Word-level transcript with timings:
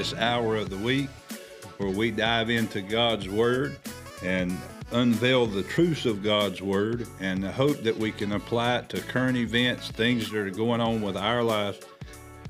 fastest 0.00 0.22
hour 0.22 0.56
of 0.56 0.70
the 0.70 0.78
week, 0.78 1.10
where 1.76 1.90
we 1.90 2.10
dive 2.10 2.48
into 2.48 2.80
God's 2.80 3.28
Word 3.28 3.76
and 4.24 4.56
unveil 4.92 5.44
the 5.44 5.62
truths 5.62 6.06
of 6.06 6.22
God's 6.22 6.62
Word 6.62 7.06
and 7.20 7.42
the 7.42 7.52
hope 7.52 7.82
that 7.82 7.98
we 7.98 8.10
can 8.10 8.32
apply 8.32 8.78
it 8.78 8.88
to 8.90 9.02
current 9.02 9.36
events, 9.36 9.90
things 9.90 10.30
that 10.30 10.38
are 10.38 10.50
going 10.50 10.80
on 10.80 11.02
with 11.02 11.18
our 11.18 11.42
lives, 11.42 11.80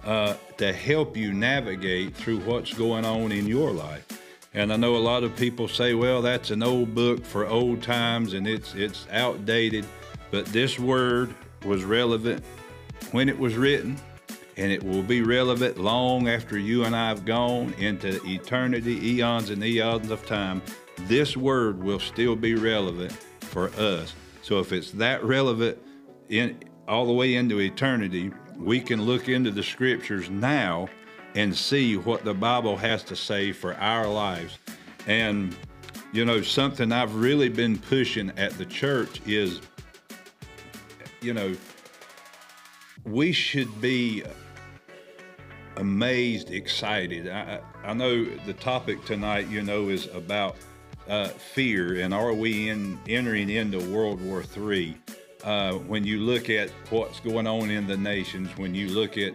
uh, 0.04 0.34
to 0.58 0.72
help 0.72 1.16
you 1.16 1.32
navigate 1.32 2.14
through 2.14 2.38
what's 2.40 2.72
going 2.72 3.04
on 3.04 3.32
in 3.32 3.48
your 3.48 3.72
life. 3.72 4.06
And 4.54 4.72
I 4.72 4.76
know 4.76 4.94
a 4.94 4.98
lot 4.98 5.24
of 5.24 5.34
people 5.34 5.66
say, 5.66 5.94
well, 5.94 6.22
that's 6.22 6.52
an 6.52 6.62
old 6.62 6.94
book 6.94 7.24
for 7.24 7.48
old 7.48 7.82
times 7.82 8.34
and 8.34 8.46
it's 8.46 8.76
it's 8.76 9.08
outdated, 9.10 9.84
but 10.30 10.46
this 10.46 10.78
word 10.78 11.34
was 11.64 11.82
relevant 11.82 12.44
when 13.10 13.28
it 13.28 13.36
was 13.36 13.56
written 13.56 13.98
and 14.60 14.70
it 14.70 14.82
will 14.82 15.02
be 15.02 15.22
relevant 15.22 15.78
long 15.78 16.28
after 16.28 16.58
you 16.58 16.84
and 16.84 16.94
I 16.94 17.08
have 17.08 17.24
gone 17.24 17.72
into 17.78 18.20
eternity, 18.26 19.14
eons 19.14 19.48
and 19.48 19.64
eons 19.64 20.10
of 20.10 20.26
time. 20.26 20.60
This 21.06 21.34
word 21.34 21.82
will 21.82 21.98
still 21.98 22.36
be 22.36 22.54
relevant 22.54 23.12
for 23.40 23.70
us. 23.78 24.14
So 24.42 24.58
if 24.58 24.74
it's 24.74 24.90
that 24.92 25.24
relevant 25.24 25.78
in 26.28 26.58
all 26.86 27.06
the 27.06 27.12
way 27.14 27.36
into 27.36 27.58
eternity, 27.60 28.32
we 28.58 28.80
can 28.80 29.00
look 29.00 29.30
into 29.30 29.50
the 29.50 29.62
scriptures 29.62 30.28
now 30.28 30.88
and 31.34 31.56
see 31.56 31.96
what 31.96 32.22
the 32.26 32.34
Bible 32.34 32.76
has 32.76 33.02
to 33.04 33.16
say 33.16 33.52
for 33.52 33.74
our 33.76 34.06
lives. 34.06 34.58
And, 35.06 35.56
you 36.12 36.26
know, 36.26 36.42
something 36.42 36.92
I've 36.92 37.14
really 37.14 37.48
been 37.48 37.78
pushing 37.78 38.30
at 38.36 38.52
the 38.58 38.66
church 38.66 39.22
is, 39.24 39.62
you 41.22 41.32
know, 41.32 41.56
we 43.06 43.32
should 43.32 43.80
be 43.80 44.22
amazed, 45.76 46.50
excited. 46.50 47.28
I, 47.28 47.60
I 47.84 47.92
know 47.92 48.24
the 48.24 48.54
topic 48.54 49.04
tonight, 49.04 49.48
you 49.48 49.62
know, 49.62 49.88
is 49.88 50.06
about 50.08 50.56
uh, 51.08 51.28
fear 51.28 52.00
and 52.00 52.14
are 52.14 52.32
we 52.32 52.68
in 52.68 52.98
entering 53.08 53.50
into 53.50 53.78
World 53.90 54.20
War 54.20 54.44
III? 54.56 54.96
Uh, 55.42 55.72
when 55.72 56.04
you 56.04 56.20
look 56.20 56.50
at 56.50 56.70
what's 56.90 57.20
going 57.20 57.46
on 57.46 57.70
in 57.70 57.86
the 57.86 57.96
nations, 57.96 58.50
when 58.58 58.74
you 58.74 58.88
look 58.88 59.16
at 59.16 59.32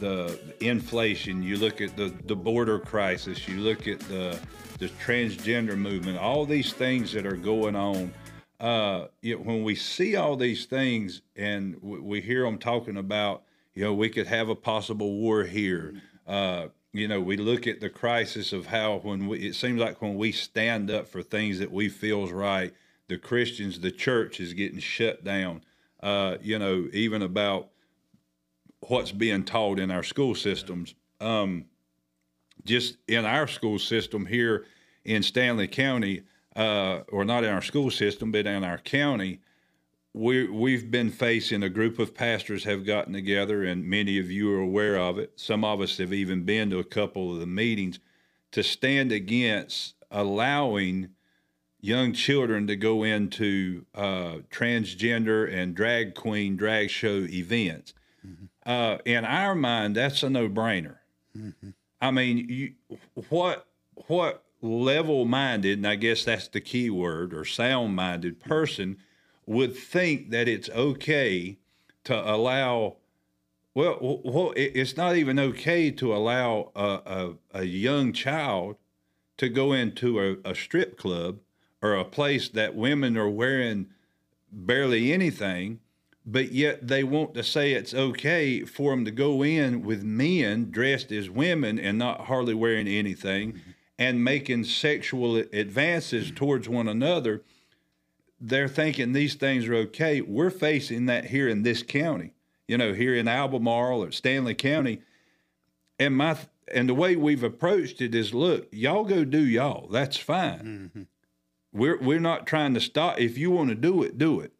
the 0.00 0.38
inflation, 0.60 1.42
you 1.42 1.56
look 1.56 1.80
at 1.80 1.96
the, 1.96 2.12
the 2.24 2.34
border 2.34 2.78
crisis, 2.78 3.46
you 3.46 3.60
look 3.60 3.86
at 3.86 4.00
the, 4.00 4.38
the 4.78 4.88
transgender 5.04 5.76
movement, 5.76 6.18
all 6.18 6.44
these 6.44 6.72
things 6.72 7.12
that 7.12 7.26
are 7.26 7.36
going 7.36 7.76
on. 7.76 8.12
Uh, 8.58 9.06
know, 9.22 9.36
when 9.36 9.62
we 9.62 9.74
see 9.74 10.16
all 10.16 10.36
these 10.36 10.66
things 10.66 11.22
and 11.36 11.76
we, 11.82 12.00
we, 12.00 12.20
hear 12.20 12.44
them 12.44 12.58
talking 12.58 12.96
about, 12.96 13.42
you 13.74 13.84
know, 13.84 13.94
we 13.94 14.08
could 14.08 14.26
have 14.26 14.48
a 14.48 14.54
possible 14.54 15.12
war 15.12 15.44
here. 15.44 15.94
Uh, 16.26 16.66
you 16.92 17.08
know, 17.08 17.20
we 17.20 17.36
look 17.36 17.66
at 17.66 17.80
the 17.80 17.88
crisis 17.88 18.52
of 18.52 18.66
how 18.66 18.98
when 18.98 19.26
we, 19.26 19.46
it 19.46 19.54
seems 19.54 19.80
like 19.80 20.02
when 20.02 20.16
we 20.16 20.30
stand 20.30 20.90
up 20.90 21.08
for 21.08 21.22
things 21.22 21.58
that 21.58 21.72
we 21.72 21.88
feel 21.88 22.24
is 22.24 22.32
right, 22.32 22.74
the 23.08 23.16
Christians, 23.16 23.80
the 23.80 23.90
church 23.90 24.40
is 24.40 24.52
getting 24.52 24.78
shut 24.78 25.24
down. 25.24 25.62
Uh, 26.02 26.36
you 26.42 26.58
know, 26.58 26.88
even 26.92 27.22
about 27.22 27.68
what's 28.88 29.12
being 29.12 29.44
taught 29.44 29.78
in 29.78 29.90
our 29.90 30.02
school 30.02 30.34
systems. 30.34 30.94
Um, 31.20 31.66
just 32.64 32.96
in 33.08 33.24
our 33.24 33.46
school 33.46 33.78
system 33.78 34.26
here 34.26 34.66
in 35.04 35.22
Stanly 35.22 35.70
County, 35.70 36.22
uh, 36.54 37.00
or 37.08 37.24
not 37.24 37.44
in 37.44 37.50
our 37.50 37.62
school 37.62 37.90
system, 37.90 38.30
but 38.30 38.46
in 38.46 38.64
our 38.64 38.78
county, 38.78 39.40
we 40.14 40.48
we've 40.48 40.90
been 40.90 41.10
facing 41.10 41.62
a 41.62 41.68
group 41.68 41.98
of 41.98 42.14
pastors 42.14 42.64
have 42.64 42.84
gotten 42.84 43.12
together, 43.12 43.64
and 43.64 43.84
many 43.84 44.18
of 44.18 44.30
you 44.30 44.52
are 44.52 44.60
aware 44.60 44.96
of 44.96 45.18
it. 45.18 45.32
Some 45.36 45.64
of 45.64 45.80
us 45.80 45.98
have 45.98 46.12
even 46.12 46.44
been 46.44 46.70
to 46.70 46.78
a 46.78 46.84
couple 46.84 47.32
of 47.32 47.40
the 47.40 47.46
meetings 47.46 47.98
to 48.50 48.62
stand 48.62 49.10
against 49.12 49.94
allowing 50.10 51.10
young 51.80 52.12
children 52.12 52.66
to 52.66 52.76
go 52.76 53.02
into 53.02 53.86
uh, 53.94 54.36
transgender 54.50 55.52
and 55.52 55.74
drag 55.74 56.14
queen 56.14 56.56
drag 56.56 56.90
show 56.90 57.26
events. 57.28 57.94
Mm-hmm. 58.26 58.44
Uh, 58.64 58.98
in 59.04 59.24
our 59.24 59.54
mind, 59.54 59.96
that's 59.96 60.22
a 60.22 60.30
no-brainer. 60.30 60.98
Mm-hmm. 61.36 61.70
I 62.00 62.10
mean, 62.10 62.46
you, 62.48 62.72
what 63.30 63.66
what 64.06 64.44
level-minded, 64.60 65.78
and 65.78 65.86
I 65.88 65.96
guess 65.96 66.24
that's 66.24 66.48
the 66.48 66.60
key 66.60 66.90
word, 66.90 67.32
or 67.34 67.44
sound-minded 67.44 68.40
person 68.40 68.98
would 69.46 69.76
think 69.76 70.30
that 70.30 70.48
it's 70.48 70.68
okay 70.70 71.58
to 72.04 72.30
allow. 72.30 72.96
Well, 73.74 74.20
well, 74.22 74.52
it's 74.54 74.98
not 74.98 75.16
even 75.16 75.38
okay 75.38 75.90
to 75.92 76.14
allow 76.14 76.72
a, 76.76 77.34
a, 77.52 77.60
a 77.60 77.64
young 77.64 78.12
child 78.12 78.76
to 79.38 79.48
go 79.48 79.72
into 79.72 80.20
a, 80.20 80.50
a 80.50 80.54
strip 80.54 80.98
club 80.98 81.38
or 81.80 81.94
a 81.94 82.04
place 82.04 82.50
that 82.50 82.74
women 82.74 83.16
are 83.16 83.30
wearing 83.30 83.86
barely 84.52 85.10
anything 85.10 85.80
but 86.24 86.52
yet 86.52 86.86
they 86.86 87.02
want 87.02 87.34
to 87.34 87.42
say 87.42 87.72
it's 87.72 87.94
okay 87.94 88.64
for 88.64 88.92
them 88.92 89.04
to 89.04 89.10
go 89.10 89.42
in 89.42 89.82
with 89.82 90.04
men 90.04 90.70
dressed 90.70 91.10
as 91.10 91.28
women 91.28 91.78
and 91.78 91.98
not 91.98 92.22
hardly 92.22 92.54
wearing 92.54 92.86
anything 92.86 93.52
mm-hmm. 93.52 93.70
and 93.98 94.22
making 94.22 94.64
sexual 94.64 95.36
advances 95.36 96.26
mm-hmm. 96.26 96.36
towards 96.36 96.68
one 96.68 96.88
another. 96.88 97.42
They're 98.44 98.68
thinking 98.68 99.12
these 99.12 99.34
things 99.34 99.68
are 99.68 99.74
okay. 99.74 100.20
We're 100.20 100.50
facing 100.50 101.06
that 101.06 101.26
here 101.26 101.48
in 101.48 101.62
this 101.62 101.82
county, 101.82 102.34
you 102.66 102.76
know, 102.76 102.92
here 102.92 103.14
in 103.14 103.28
Albemarle 103.28 104.02
or 104.02 104.08
Stanly 104.08 104.58
County. 104.58 105.00
And 105.98 106.16
my 106.16 106.36
and 106.72 106.88
the 106.88 106.94
way 106.94 107.14
we've 107.14 107.44
approached 107.44 108.00
it 108.00 108.14
is, 108.14 108.34
look, 108.34 108.68
y'all 108.72 109.04
go 109.04 109.24
do 109.24 109.44
y'all. 109.44 109.88
That's 109.88 110.16
fine. 110.16 110.90
Mm-hmm. 110.94 111.02
We're 111.72 111.98
we're 111.98 112.20
not 112.20 112.46
trying 112.46 112.74
to 112.74 112.80
stop. 112.80 113.20
If 113.20 113.38
you 113.38 113.52
want 113.52 113.68
to 113.68 113.76
do 113.76 114.02
it, 114.02 114.18
do 114.18 114.40
it 114.40 114.52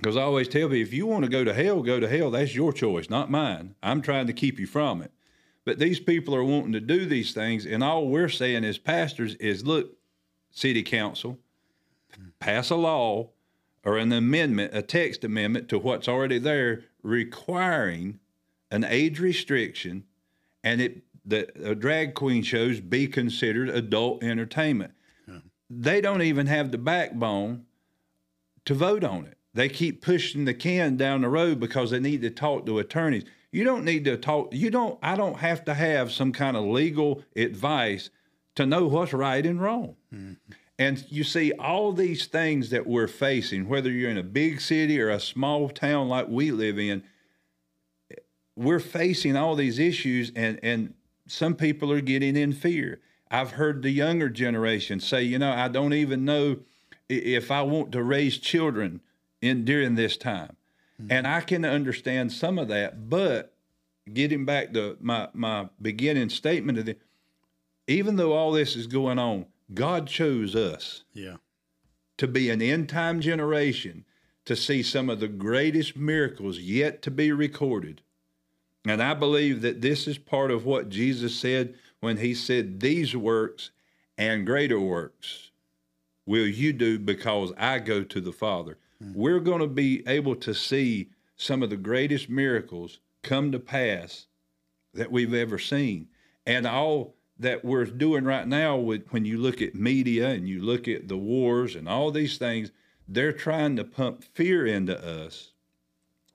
because 0.00 0.16
I 0.16 0.22
always 0.22 0.48
tell 0.48 0.68
people, 0.68 0.76
if 0.76 0.94
you 0.94 1.06
want 1.06 1.24
to 1.24 1.30
go 1.30 1.44
to 1.44 1.52
hell, 1.52 1.82
go 1.82 2.00
to 2.00 2.08
hell. 2.08 2.30
That's 2.30 2.54
your 2.54 2.72
choice, 2.72 3.10
not 3.10 3.30
mine. 3.30 3.74
I'm 3.82 4.00
trying 4.00 4.26
to 4.28 4.32
keep 4.32 4.58
you 4.58 4.66
from 4.66 5.02
it. 5.02 5.12
But 5.66 5.78
these 5.78 6.00
people 6.00 6.34
are 6.34 6.44
wanting 6.44 6.72
to 6.72 6.80
do 6.80 7.04
these 7.04 7.34
things, 7.34 7.66
and 7.66 7.84
all 7.84 8.08
we're 8.08 8.30
saying 8.30 8.64
as 8.64 8.78
pastors 8.78 9.34
is, 9.34 9.66
look, 9.66 9.98
city 10.50 10.82
council, 10.82 11.38
pass 12.38 12.70
a 12.70 12.76
law 12.76 13.30
or 13.84 13.96
an 13.96 14.12
amendment, 14.12 14.74
a 14.74 14.82
text 14.82 15.24
amendment 15.24 15.68
to 15.68 15.78
what's 15.78 16.08
already 16.08 16.38
there, 16.38 16.84
requiring 17.02 18.18
an 18.70 18.84
age 18.84 19.18
restriction, 19.18 20.04
and 20.62 20.80
it 20.80 21.02
the 21.24 21.76
drag 21.78 22.14
queen 22.14 22.42
shows 22.42 22.80
be 22.80 23.06
considered 23.06 23.68
adult 23.68 24.22
entertainment. 24.22 24.92
They 25.68 26.00
don't 26.00 26.22
even 26.22 26.48
have 26.48 26.72
the 26.72 26.78
backbone 26.78 27.66
to 28.64 28.74
vote 28.74 29.04
on 29.04 29.26
it. 29.26 29.38
They 29.54 29.68
keep 29.68 30.02
pushing 30.02 30.44
the 30.44 30.54
can 30.54 30.96
down 30.96 31.20
the 31.20 31.28
road 31.28 31.60
because 31.60 31.90
they 31.90 32.00
need 32.00 32.22
to 32.22 32.30
talk 32.30 32.66
to 32.66 32.78
attorneys. 32.78 33.24
You 33.52 33.64
don't 33.64 33.84
need 33.84 34.04
to 34.06 34.16
talk. 34.16 34.48
You 34.52 34.70
don't. 34.70 34.98
I 35.02 35.16
don't 35.16 35.38
have 35.38 35.64
to 35.66 35.74
have 35.74 36.12
some 36.12 36.32
kind 36.32 36.56
of 36.56 36.64
legal 36.64 37.22
advice 37.36 38.10
to 38.56 38.66
know 38.66 38.86
what's 38.86 39.12
right 39.12 39.44
and 39.44 39.60
wrong. 39.60 39.96
Mm-hmm. 40.12 40.52
And 40.80 41.04
you 41.10 41.24
see, 41.24 41.52
all 41.52 41.92
these 41.92 42.24
things 42.24 42.70
that 42.70 42.86
we're 42.86 43.06
facing, 43.06 43.68
whether 43.68 43.90
you're 43.90 44.10
in 44.10 44.16
a 44.16 44.22
big 44.22 44.62
city 44.62 44.98
or 44.98 45.10
a 45.10 45.20
small 45.20 45.68
town 45.68 46.08
like 46.08 46.26
we 46.26 46.52
live 46.52 46.78
in, 46.78 47.02
we're 48.56 48.80
facing 48.80 49.36
all 49.36 49.54
these 49.54 49.78
issues, 49.78 50.32
and 50.34 50.58
and 50.62 50.94
some 51.26 51.54
people 51.54 51.92
are 51.92 52.00
getting 52.00 52.34
in 52.34 52.54
fear. 52.54 52.98
I've 53.30 53.52
heard 53.52 53.82
the 53.82 53.90
younger 53.90 54.30
generation 54.30 55.00
say, 55.00 55.22
you 55.22 55.38
know, 55.38 55.52
I 55.52 55.68
don't 55.68 55.92
even 55.92 56.24
know 56.24 56.56
if 57.10 57.50
I 57.50 57.60
want 57.60 57.92
to 57.92 58.02
raise 58.02 58.38
children 58.38 59.02
in 59.42 59.66
during 59.66 59.96
this 59.96 60.16
time. 60.16 60.56
Mm-hmm. 61.00 61.12
And 61.12 61.26
I 61.26 61.42
can 61.42 61.66
understand 61.66 62.32
some 62.32 62.58
of 62.58 62.68
that, 62.68 63.10
but 63.10 63.52
getting 64.10 64.46
back 64.46 64.72
to 64.72 64.96
my 64.98 65.28
my 65.34 65.68
beginning 65.82 66.30
statement 66.30 66.78
of 66.78 66.86
the 66.86 66.96
even 67.86 68.16
though 68.16 68.32
all 68.32 68.52
this 68.52 68.76
is 68.76 68.86
going 68.86 69.18
on, 69.18 69.44
God 69.72 70.06
chose 70.06 70.54
us. 70.56 71.04
Yeah. 71.12 71.36
To 72.18 72.28
be 72.28 72.50
an 72.50 72.60
end 72.60 72.88
time 72.88 73.20
generation 73.20 74.04
to 74.44 74.56
see 74.56 74.82
some 74.82 75.08
of 75.08 75.20
the 75.20 75.28
greatest 75.28 75.96
miracles 75.96 76.58
yet 76.58 77.02
to 77.02 77.10
be 77.10 77.32
recorded. 77.32 78.02
And 78.86 79.02
I 79.02 79.14
believe 79.14 79.62
that 79.62 79.80
this 79.80 80.08
is 80.08 80.18
part 80.18 80.50
of 80.50 80.64
what 80.64 80.88
Jesus 80.88 81.36
said 81.36 81.74
when 82.00 82.16
he 82.16 82.34
said, 82.34 82.80
These 82.80 83.14
works 83.14 83.70
and 84.16 84.46
greater 84.46 84.80
works 84.80 85.50
will 86.26 86.46
you 86.46 86.72
do 86.72 86.98
because 86.98 87.52
I 87.58 87.78
go 87.78 88.02
to 88.04 88.20
the 88.20 88.32
Father. 88.32 88.78
Mm-hmm. 89.02 89.18
We're 89.18 89.40
going 89.40 89.60
to 89.60 89.66
be 89.66 90.02
able 90.06 90.36
to 90.36 90.54
see 90.54 91.10
some 91.36 91.62
of 91.62 91.70
the 91.70 91.76
greatest 91.76 92.28
miracles 92.28 93.00
come 93.22 93.52
to 93.52 93.58
pass 93.58 94.26
that 94.94 95.12
we've 95.12 95.34
ever 95.34 95.58
seen. 95.58 96.08
And 96.46 96.66
all 96.66 97.14
that 97.40 97.64
we're 97.64 97.86
doing 97.86 98.24
right 98.24 98.46
now 98.46 98.76
with 98.76 99.06
when 99.10 99.24
you 99.24 99.38
look 99.38 99.62
at 99.62 99.74
media 99.74 100.28
and 100.28 100.48
you 100.48 100.60
look 100.62 100.86
at 100.86 101.08
the 101.08 101.16
wars 101.16 101.74
and 101.74 101.88
all 101.88 102.10
these 102.10 102.38
things, 102.38 102.70
they're 103.08 103.32
trying 103.32 103.76
to 103.76 103.84
pump 103.84 104.24
fear 104.34 104.66
into 104.66 104.96
us 104.96 105.52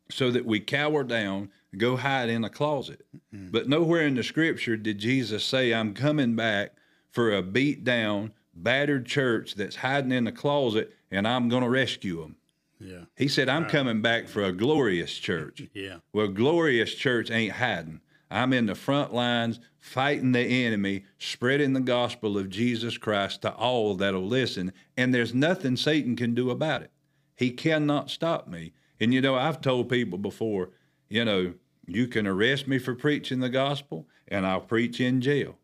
so 0.10 0.32
that 0.32 0.46
we 0.46 0.60
cower 0.60 1.04
down, 1.04 1.50
go 1.78 1.96
hide 1.96 2.30
in 2.30 2.44
a 2.44 2.50
closet. 2.50 3.06
Mm-hmm. 3.34 3.50
But 3.52 3.70
nowhere 3.70 4.06
in 4.06 4.16
the 4.16 4.24
scripture 4.24 4.76
did 4.78 4.98
Jesus 4.98 5.44
say, 5.46 5.74
I'm 5.74 5.94
coming 5.94 6.36
back 6.36 6.74
for 7.12 7.34
a 7.34 7.42
beat 7.42 7.84
down, 7.84 8.34
battered 8.54 9.06
church 9.06 9.56
that's 9.56 9.78
hiding 9.78 10.12
in 10.12 10.28
a 10.28 10.32
closet 10.32 10.94
and 11.12 11.28
I'm 11.28 11.50
going 11.50 11.64
to 11.64 11.70
rescue 11.70 12.22
them. 12.22 12.36
Yeah. 12.80 13.06
He 13.16 13.28
said, 13.28 13.48
I'm 13.48 13.66
coming 13.66 14.02
back 14.02 14.28
for 14.28 14.44
a 14.44 14.52
glorious 14.52 15.14
church. 15.14 15.64
Yeah. 15.74 15.98
Well, 16.14 16.28
glorious 16.28 16.94
church 16.94 17.30
ain't 17.32 17.54
hiding. 17.54 18.02
I'm 18.36 18.52
in 18.52 18.66
the 18.66 18.76
front 18.76 19.14
lines 19.14 19.62
fighting 19.80 20.34
the 20.34 20.42
enemy, 20.42 21.06
spreading 21.18 21.72
the 21.72 21.80
gospel 21.80 22.38
of 22.38 22.50
Jesus 22.50 22.98
Christ 22.98 23.44
to 23.44 23.54
all 23.54 23.96
that'll 23.96 24.28
listen, 24.28 24.74
and 24.98 25.14
there's 25.14 25.34
nothing 25.34 25.78
Satan 25.78 26.18
can 26.18 26.36
do 26.36 26.50
about 26.50 26.82
it. 26.82 26.92
He 27.36 27.52
cannot 27.52 28.10
stop 28.10 28.48
me. 28.48 28.74
And 29.00 29.14
you 29.14 29.22
know, 29.22 29.36
I've 29.36 29.62
told 29.62 29.88
people 29.88 30.18
before, 30.18 30.72
you 31.08 31.24
know, 31.24 31.54
you 31.88 32.08
can 32.08 32.28
arrest 32.28 32.68
me 32.68 32.78
for 32.78 32.94
preaching 32.94 33.40
the 33.40 33.50
gospel, 33.50 34.08
and 34.28 34.46
I'll 34.46 34.60
preach 34.60 35.00
in 35.00 35.22
jail. 35.22 35.58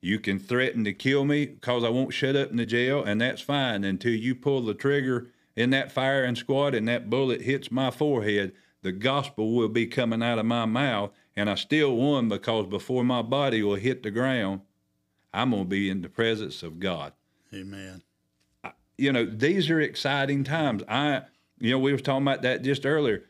You 0.00 0.18
can 0.18 0.40
threaten 0.40 0.82
to 0.84 0.92
kill 0.92 1.24
me 1.24 1.46
because 1.46 1.84
I 1.84 1.90
won't 1.90 2.12
shut 2.12 2.34
up 2.34 2.50
in 2.50 2.56
the 2.56 2.66
jail, 2.66 3.04
and 3.04 3.20
that's 3.20 3.42
fine 3.42 3.84
until 3.84 4.14
you 4.14 4.34
pull 4.34 4.62
the 4.62 4.74
trigger 4.74 5.28
in 5.54 5.70
that 5.70 5.92
firing 5.92 6.34
squad 6.34 6.74
and 6.74 6.88
that 6.88 7.08
bullet 7.08 7.42
hits 7.42 7.70
my 7.70 7.92
forehead. 7.92 8.52
The 8.82 8.92
gospel 8.92 9.52
will 9.52 9.68
be 9.68 9.86
coming 9.86 10.22
out 10.22 10.38
of 10.38 10.46
my 10.46 10.64
mouth, 10.64 11.12
and 11.36 11.50
I 11.50 11.54
still 11.54 11.94
won 11.94 12.28
because 12.28 12.66
before 12.66 13.04
my 13.04 13.22
body 13.22 13.62
will 13.62 13.74
hit 13.74 14.02
the 14.02 14.10
ground, 14.10 14.62
I'm 15.32 15.50
going 15.50 15.64
to 15.64 15.68
be 15.68 15.90
in 15.90 16.00
the 16.00 16.08
presence 16.08 16.62
of 16.62 16.80
God. 16.80 17.12
Amen. 17.52 18.02
You 18.96 19.12
know, 19.12 19.26
these 19.26 19.68
are 19.68 19.80
exciting 19.80 20.44
times. 20.44 20.82
I, 20.88 21.22
you 21.58 21.70
know, 21.70 21.78
we 21.78 21.92
was 21.92 22.02
talking 22.02 22.26
about 22.26 22.42
that 22.42 22.62
just 22.62 22.86
earlier. 22.86 23.24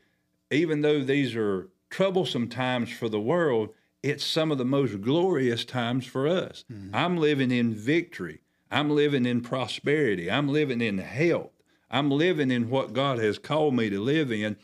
Even 0.50 0.82
though 0.82 1.03
these 1.03 1.35
are 1.35 1.69
troublesome 1.91 2.49
times 2.49 2.91
for 2.91 3.08
the 3.08 3.20
world, 3.20 3.70
it's 4.03 4.25
some 4.25 4.53
of 4.53 4.58
the 4.58 4.64
most 4.64 5.00
glorious 5.00 5.64
times 5.64 6.06
for 6.06 6.29
us. 6.29 6.64
Mm-hmm. 6.73 6.94
I'm 6.94 7.17
living 7.17 7.50
in 7.50 7.75
victory. 7.75 8.41
I'm 8.70 8.91
living 8.91 9.26
in 9.26 9.41
prosperity. 9.41 10.31
I'm 10.31 10.49
living 10.49 10.81
in 10.81 10.99
health. 10.99 11.50
I'm 11.91 12.11
living 12.11 12.50
in 12.50 12.70
what 12.70 12.93
God 12.93 13.19
has 13.19 13.38
called 13.38 13.75
me 13.75 13.91
to 13.91 14.00
live 14.00 14.31
in. 14.31 14.56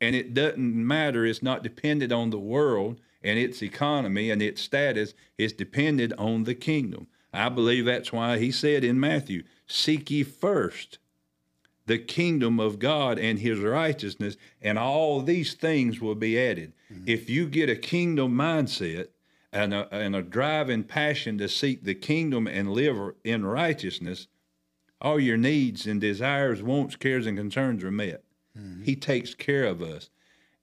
And 0.00 0.14
it 0.14 0.34
doesn't 0.34 0.86
matter. 0.86 1.24
It's 1.26 1.42
not 1.42 1.62
dependent 1.62 2.12
on 2.12 2.30
the 2.30 2.38
world 2.38 3.00
and 3.22 3.38
its 3.38 3.62
economy 3.62 4.30
and 4.30 4.40
its 4.40 4.62
status. 4.62 5.14
It's 5.36 5.52
dependent 5.52 6.12
on 6.18 6.44
the 6.44 6.54
kingdom. 6.54 7.08
I 7.32 7.48
believe 7.48 7.84
that's 7.84 8.12
why 8.12 8.38
he 8.38 8.50
said 8.50 8.84
in 8.84 8.98
Matthew, 9.00 9.42
Seek 9.66 10.10
ye 10.10 10.22
first 10.22 10.98
the 11.86 11.98
kingdom 11.98 12.60
of 12.60 12.78
God 12.78 13.18
and 13.18 13.38
his 13.38 13.58
righteousness, 13.58 14.36
and 14.62 14.78
all 14.78 15.22
these 15.22 15.54
things 15.54 16.00
will 16.00 16.14
be 16.14 16.38
added. 16.38 16.72
Mm-hmm. 16.92 17.04
If 17.06 17.28
you 17.28 17.48
get 17.48 17.70
a 17.70 17.76
kingdom 17.76 18.36
mindset 18.36 19.08
and 19.52 19.74
a, 19.74 19.92
and 19.92 20.14
a 20.14 20.22
drive 20.22 20.68
and 20.68 20.86
passion 20.86 21.38
to 21.38 21.48
seek 21.48 21.84
the 21.84 21.94
kingdom 21.94 22.46
and 22.46 22.72
live 22.72 23.14
in 23.24 23.44
righteousness, 23.44 24.28
all 25.00 25.18
your 25.18 25.38
needs 25.38 25.86
and 25.86 26.00
desires, 26.00 26.62
wants, 26.62 26.96
cares, 26.96 27.26
and 27.26 27.38
concerns 27.38 27.82
are 27.82 27.90
met. 27.90 28.22
Mm-hmm. 28.56 28.84
He 28.84 28.96
takes 28.96 29.34
care 29.34 29.64
of 29.64 29.82
us. 29.82 30.10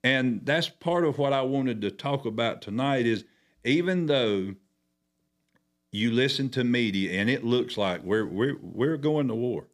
And 0.02 0.40
that's 0.44 0.68
part 0.68 1.04
of 1.04 1.18
what 1.18 1.32
I 1.32 1.42
wanted 1.42 1.80
to 1.82 1.90
talk 1.90 2.26
about 2.26 2.62
tonight 2.62 3.06
is 3.06 3.24
even 3.64 4.06
though 4.06 4.54
you 5.90 6.10
listen 6.10 6.48
to 6.50 6.64
media 6.64 7.20
and 7.20 7.28
it 7.28 7.44
looks 7.44 7.76
like 7.76 8.02
we're 8.02 8.26
we're 8.26 8.56
we're 8.60 8.96
going 8.96 9.28
to 9.28 9.34
war. 9.34 9.66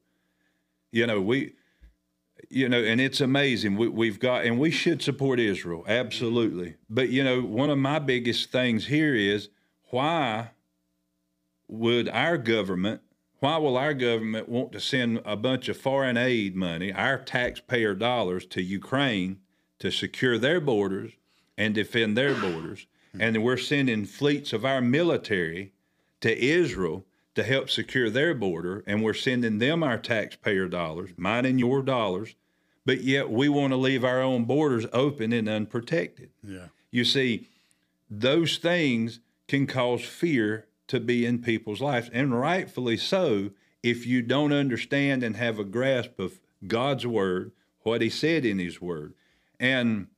You 0.91 1.07
know, 1.07 1.21
we 1.21 1.55
you 2.51 2.69
know, 2.69 2.83
and 2.83 3.01
it's 3.01 3.21
amazing. 3.21 3.77
We, 3.77 3.89
we've 3.89 4.19
got, 4.19 4.45
and 4.45 4.59
we 4.59 4.71
should 4.71 5.03
support 5.03 5.41
Israel, 5.41 5.85
absolutely. 5.87 6.71
Mm-hmm. 6.71 6.95
But, 6.95 7.09
you 7.09 7.25
know, 7.25 7.41
one 7.43 7.71
of 7.71 7.79
my 7.79 7.99
biggest 7.99 8.51
things 8.51 8.87
here 8.87 9.15
is 9.15 9.49
why 9.91 10.51
would 11.69 12.09
our 12.09 12.37
government, 12.37 13.01
why 13.43 13.59
will 13.59 13.77
our 13.77 13.93
government 13.93 14.49
want 14.49 14.71
to 14.71 14.79
send 14.79 15.21
a 15.25 15.35
bunch 15.35 15.69
of 15.69 15.77
foreign 15.77 16.17
aid 16.17 16.55
money, 16.55 16.93
our 16.93 17.19
taxpayer 17.19 17.93
dollars, 17.93 18.47
to 18.47 18.63
Ukraine 18.63 19.41
to 19.81 19.91
secure 19.91 20.39
their 20.39 20.61
borders 20.61 21.11
and 21.59 21.75
defend 21.75 22.17
their 22.17 22.37
borders? 22.37 22.87
And 23.19 23.43
we're 23.43 23.57
sending 23.57 24.05
fleets 24.05 24.53
of 24.53 24.65
our 24.65 24.81
military 24.81 25.73
to 26.21 26.41
Israel 26.41 27.05
to 27.35 27.43
help 27.43 27.69
secure 27.69 28.09
their 28.09 28.33
border, 28.33 28.85
and 28.87 29.03
we're 29.03 29.13
sending 29.13 29.59
them 29.59 29.83
our 29.83 29.99
taxpayer 29.99 30.69
dollars, 30.69 31.11
mine 31.17 31.45
and 31.45 31.59
your 31.59 31.83
dollars, 31.83 32.37
but 32.87 33.03
yet 33.03 33.29
we 33.29 33.49
want 33.49 33.73
to 33.73 33.77
leave 33.77 34.05
our 34.05 34.23
own 34.23 34.45
borders 34.45 34.87
open 34.93 35.33
and 35.33 35.49
unprotected. 35.49 36.31
Yeah. 36.47 36.67
You 36.93 37.05
see, 37.05 37.49
those 38.09 38.59
things 38.59 39.19
can 39.49 39.67
cause 39.67 40.05
fear 40.05 40.69
to 40.93 41.01
be 41.01 41.25
in 41.25 41.41
people's 41.41 41.81
lives, 41.81 42.11
and 42.13 42.39
rightfully 42.39 42.99
so 42.99 43.49
if 43.83 44.07
you 44.07 44.21
don't 44.21 44.53
understand 44.53 45.23
and 45.23 45.37
have 45.37 45.59
a 45.59 45.65
grasp 45.65 46.19
of 46.19 46.39
God's 46.67 47.07
word, 47.07 47.53
what 47.81 48.03
He 48.03 48.11
said 48.11 48.45
in 48.45 48.59
His 48.59 48.79
word. 48.79 49.15
And 49.59 50.09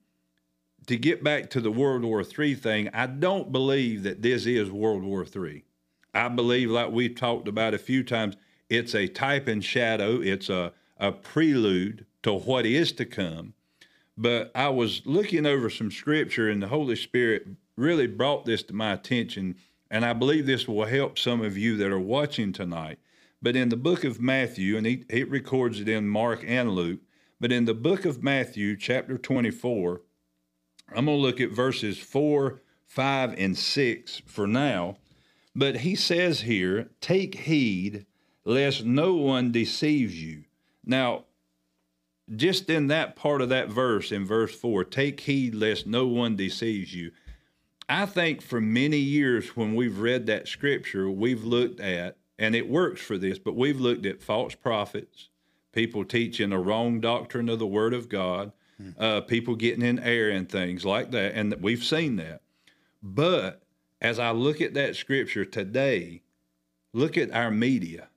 to 0.89 0.97
get 0.97 1.23
back 1.23 1.49
to 1.51 1.61
the 1.61 1.71
World 1.71 2.03
War 2.03 2.25
III 2.25 2.57
thing, 2.57 2.91
I 2.93 3.07
don't 3.07 3.53
believe 3.53 4.03
that 4.03 4.21
this 4.21 4.47
is 4.47 4.69
World 4.69 5.05
War 5.05 5.25
III. 5.25 5.63
I 6.13 6.29
believe, 6.29 6.73
like 6.73 6.91
we've 6.91 7.15
talked 7.15 7.47
about 7.47 7.73
a 7.73 7.79
few 7.79 8.03
times, 8.03 8.37
it's 8.69 8.97
a 8.97 9.07
type 9.07 9.47
and 9.47 9.65
shadow, 9.65 10.21
it's 10.21 10.49
a, 10.49 10.73
a 10.99 11.13
prelude 11.13 12.05
to 12.25 12.33
what 12.35 12.67
is 12.67 12.91
to 12.95 13.05
come. 13.05 13.55
But 14.17 14.51
I 14.57 14.71
was 14.71 15.03
looking 15.05 15.47
over 15.47 15.71
some 15.71 15.93
scripture, 15.93 16.51
and 16.51 16.61
the 16.61 16.69
Holy 16.69 16.97
Spirit 16.97 17.47
really 17.77 18.09
brought 18.09 18.45
this 18.45 18.65
to 18.65 18.75
my 18.75 18.93
attention. 18.93 19.55
And 19.95 20.05
I 20.05 20.13
believe 20.13 20.45
this 20.45 20.67
will 20.67 20.87
help 20.87 21.21
some 21.21 21.41
of 21.41 21.57
you 21.57 21.77
that 21.77 21.93
are 21.93 22.01
watching 22.01 22.53
tonight. 22.53 22.99
But 23.41 23.55
in 23.55 23.69
the 23.69 23.77
book 23.77 24.03
of 24.03 24.21
Matthew, 24.21 24.77
and 24.77 24.85
he, 24.85 25.05
it 25.09 25.31
records 25.31 25.79
it 25.79 25.89
in 25.89 26.09
Mark 26.09 26.43
and 26.45 26.73
Luke, 26.73 26.99
but 27.39 27.53
in 27.53 27.65
the 27.65 27.75
book 27.75 28.05
of 28.05 28.21
Matthew, 28.21 28.77
chapter 28.77 29.17
24, 29.17 30.01
I'm 30.97 31.05
going 31.05 31.17
to 31.17 31.23
look 31.23 31.41
at 31.41 31.53
verses 31.53 31.97
4, 31.97 32.61
5, 32.87 33.35
and 33.39 33.57
6 33.57 34.23
for 34.27 34.49
now. 34.49 34.97
But 35.55 35.77
he 35.77 35.95
says 35.95 36.41
here, 36.41 36.91
take 37.01 37.37
heed 37.37 38.05
lest 38.45 38.85
no 38.85 39.15
one 39.15 39.53
deceives 39.53 40.21
you. 40.21 40.43
Now, 40.85 41.27
just 42.35 42.69
in 42.69 42.89
that 42.89 43.15
part 43.15 43.41
of 43.41 43.49
that 43.51 43.69
verse, 43.69 44.11
in 44.11 44.27
verse 44.27 44.57
4, 44.57 44.83
take 44.87 45.21
heed 45.21 45.55
lest 45.55 45.87
no 45.87 46.09
one 46.09 46.35
deceives 46.35 46.93
you. 46.93 47.13
I 47.89 48.07
think 48.07 48.41
for 48.41 48.61
many 48.61 48.99
years 48.99 49.57
when 49.57 49.75
we've 49.75 49.99
read 49.99 50.27
that 50.27 50.49
scripture, 50.49 51.11
we've 51.11 51.45
looked 51.45 51.81
at, 51.81 52.17
and 52.39 52.55
it 52.55 52.69
works 52.69 53.01
for 53.01 53.19
this, 53.19 53.39
but 53.39 53.55
we've 53.55 53.81
looked 53.81 54.07
at 54.07 54.23
false 54.23 54.55
prophets, 54.55 55.29
people 55.73 56.05
teaching 56.05 56.53
a 56.53 56.59
wrong 56.59 57.01
doctrine 57.01 57.49
of 57.49 57.59
the 57.59 57.67
Word 57.67 57.93
of 57.95 58.09
God, 58.09 58.53
uh, 58.99 59.21
people 59.21 59.55
getting 59.55 59.85
in 59.85 59.99
error 59.99 60.31
and 60.31 60.49
things 60.49 60.85
like 60.85 61.11
that, 61.13 61.35
and 61.35 61.55
we've 61.61 61.85
seen 61.85 62.17
that. 62.17 62.41
But 63.03 63.63
as 64.01 64.19
I 64.19 64.31
look 64.33 64.61
at 64.61 64.75
that 64.75 64.97
scripture 64.97 65.45
today, 65.45 66.23
look 66.93 67.17
at 67.17 67.31
our 67.33 67.51
media, 67.51 68.09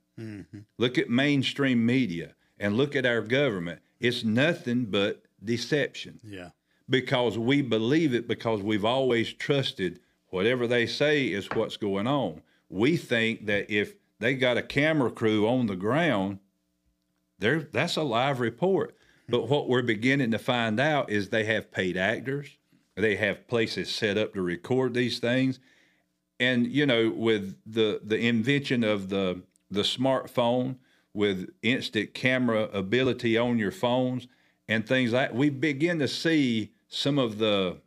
look 0.78 0.98
at 0.98 1.10
mainstream 1.10 1.86
media, 1.86 2.36
and 2.60 2.76
look 2.76 2.96
at 2.96 3.06
our 3.06 3.22
government. 3.22 3.82
It's 4.00 4.24
nothing 4.24 4.86
but 4.86 5.24
deception 5.44 6.20
Yeah. 6.24 6.50
Because 6.90 7.38
we 7.38 7.62
believe 7.62 8.14
it 8.14 8.28
because 8.28 8.62
we've 8.62 8.86
always 8.86 9.34
trusted 9.34 10.00
whatever 10.30 10.68
they 10.68 10.86
say 10.86 11.26
is 11.26 11.50
what's 11.52 11.78
going 11.78 12.08
on. 12.08 12.42
We 12.70 12.98
think 12.98 13.46
that 13.46 13.70
if 13.70 13.96
they 14.20 14.36
got 14.36 14.58
a 14.58 14.62
camera 14.62 15.12
crew 15.12 15.48
on 15.48 15.68
the 15.68 15.76
ground, 15.76 16.40
there 17.40 17.62
that's 17.62 17.98
a 17.98 18.04
live 18.04 18.40
report. 18.40 18.96
But 19.30 19.50
what 19.50 19.68
we're 19.68 19.84
beginning 19.84 20.32
to 20.32 20.40
find 20.40 20.80
out 20.80 21.10
is 21.10 21.30
they 21.30 21.44
have 21.46 21.72
paid 21.72 21.98
actors, 21.98 22.58
they 22.96 23.16
have 23.18 23.48
places 23.48 23.94
set 23.94 24.18
up 24.18 24.34
to 24.34 24.42
record 24.42 24.94
these 24.94 25.20
things. 25.20 25.60
And 26.40 26.68
you 26.68 26.86
know, 26.86 27.10
with 27.10 27.58
the 27.66 28.02
the 28.04 28.18
invention 28.18 28.84
of 28.84 29.10
the 29.10 29.42
the 29.70 29.82
smartphone 29.82 30.78
with 31.14 31.50
instant 31.62 32.14
camera 32.14 32.64
ability 32.74 33.38
on 33.38 33.58
your 33.58 33.72
phones 33.72 34.28
and 34.68 34.88
things 34.88 35.14
like 35.14 35.34
we 35.34 35.50
begin 35.50 36.00
to 36.00 36.08
see 36.08 36.72
some 36.88 37.20
of 37.20 37.38
the 37.38 37.78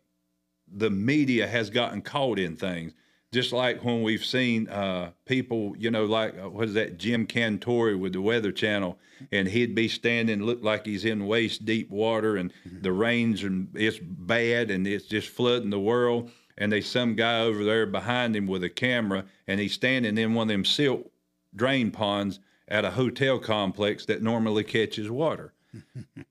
the 0.73 0.91
media 0.91 1.47
has 1.47 1.71
gotten 1.71 2.01
caught 2.01 2.39
in 2.39 2.57
things. 2.57 2.93
Just 3.33 3.53
like 3.53 3.85
when 3.85 4.03
we've 4.03 4.25
seen 4.25 4.69
uh, 4.69 5.13
people 5.25 5.75
you 5.79 5.91
know 5.91 6.05
like 6.05 6.37
uh, 6.39 6.51
what 6.51 6.69
is 6.69 6.75
that 6.75 6.99
Jim 6.99 7.27
Cantore 7.27 7.99
with 7.99 8.13
the 8.13 8.21
weather 8.21 8.53
channel 8.53 8.99
and 9.31 9.49
he'd 9.49 9.75
be 9.75 9.89
standing 9.89 10.43
look 10.43 10.63
like 10.63 10.87
he's 10.87 11.05
in 11.05 11.27
waist 11.27 11.65
deep 11.65 11.91
water 11.91 12.37
and 12.37 12.53
the 12.65 12.93
rains 12.93 13.45
and 13.45 13.69
it's 13.75 13.99
bad 14.01 14.71
and 14.71 14.87
it's 14.87 15.07
just 15.07 15.29
flooding 15.29 15.71
the 15.71 15.79
world 15.79 16.31
and 16.59 16.73
there's 16.73 16.89
some 16.89 17.15
guy 17.15 17.41
over 17.41 17.65
there 17.65 17.87
behind 17.87 18.35
him 18.35 18.47
with 18.47 18.65
a 18.65 18.71
camera 18.71 19.25
and 19.47 19.61
he's 19.61 19.75
standing 19.75 20.19
in 20.19 20.35
one 20.35 20.45
of 20.45 20.49
them 20.49 20.65
silt 20.65 21.11
drain 21.55 21.91
ponds 21.91 22.41
at 22.69 22.85
a 22.85 22.91
hotel 22.91 23.39
complex 23.39 24.07
that 24.07 24.23
normally 24.23 24.65
catches 24.65 25.11
water 25.11 25.53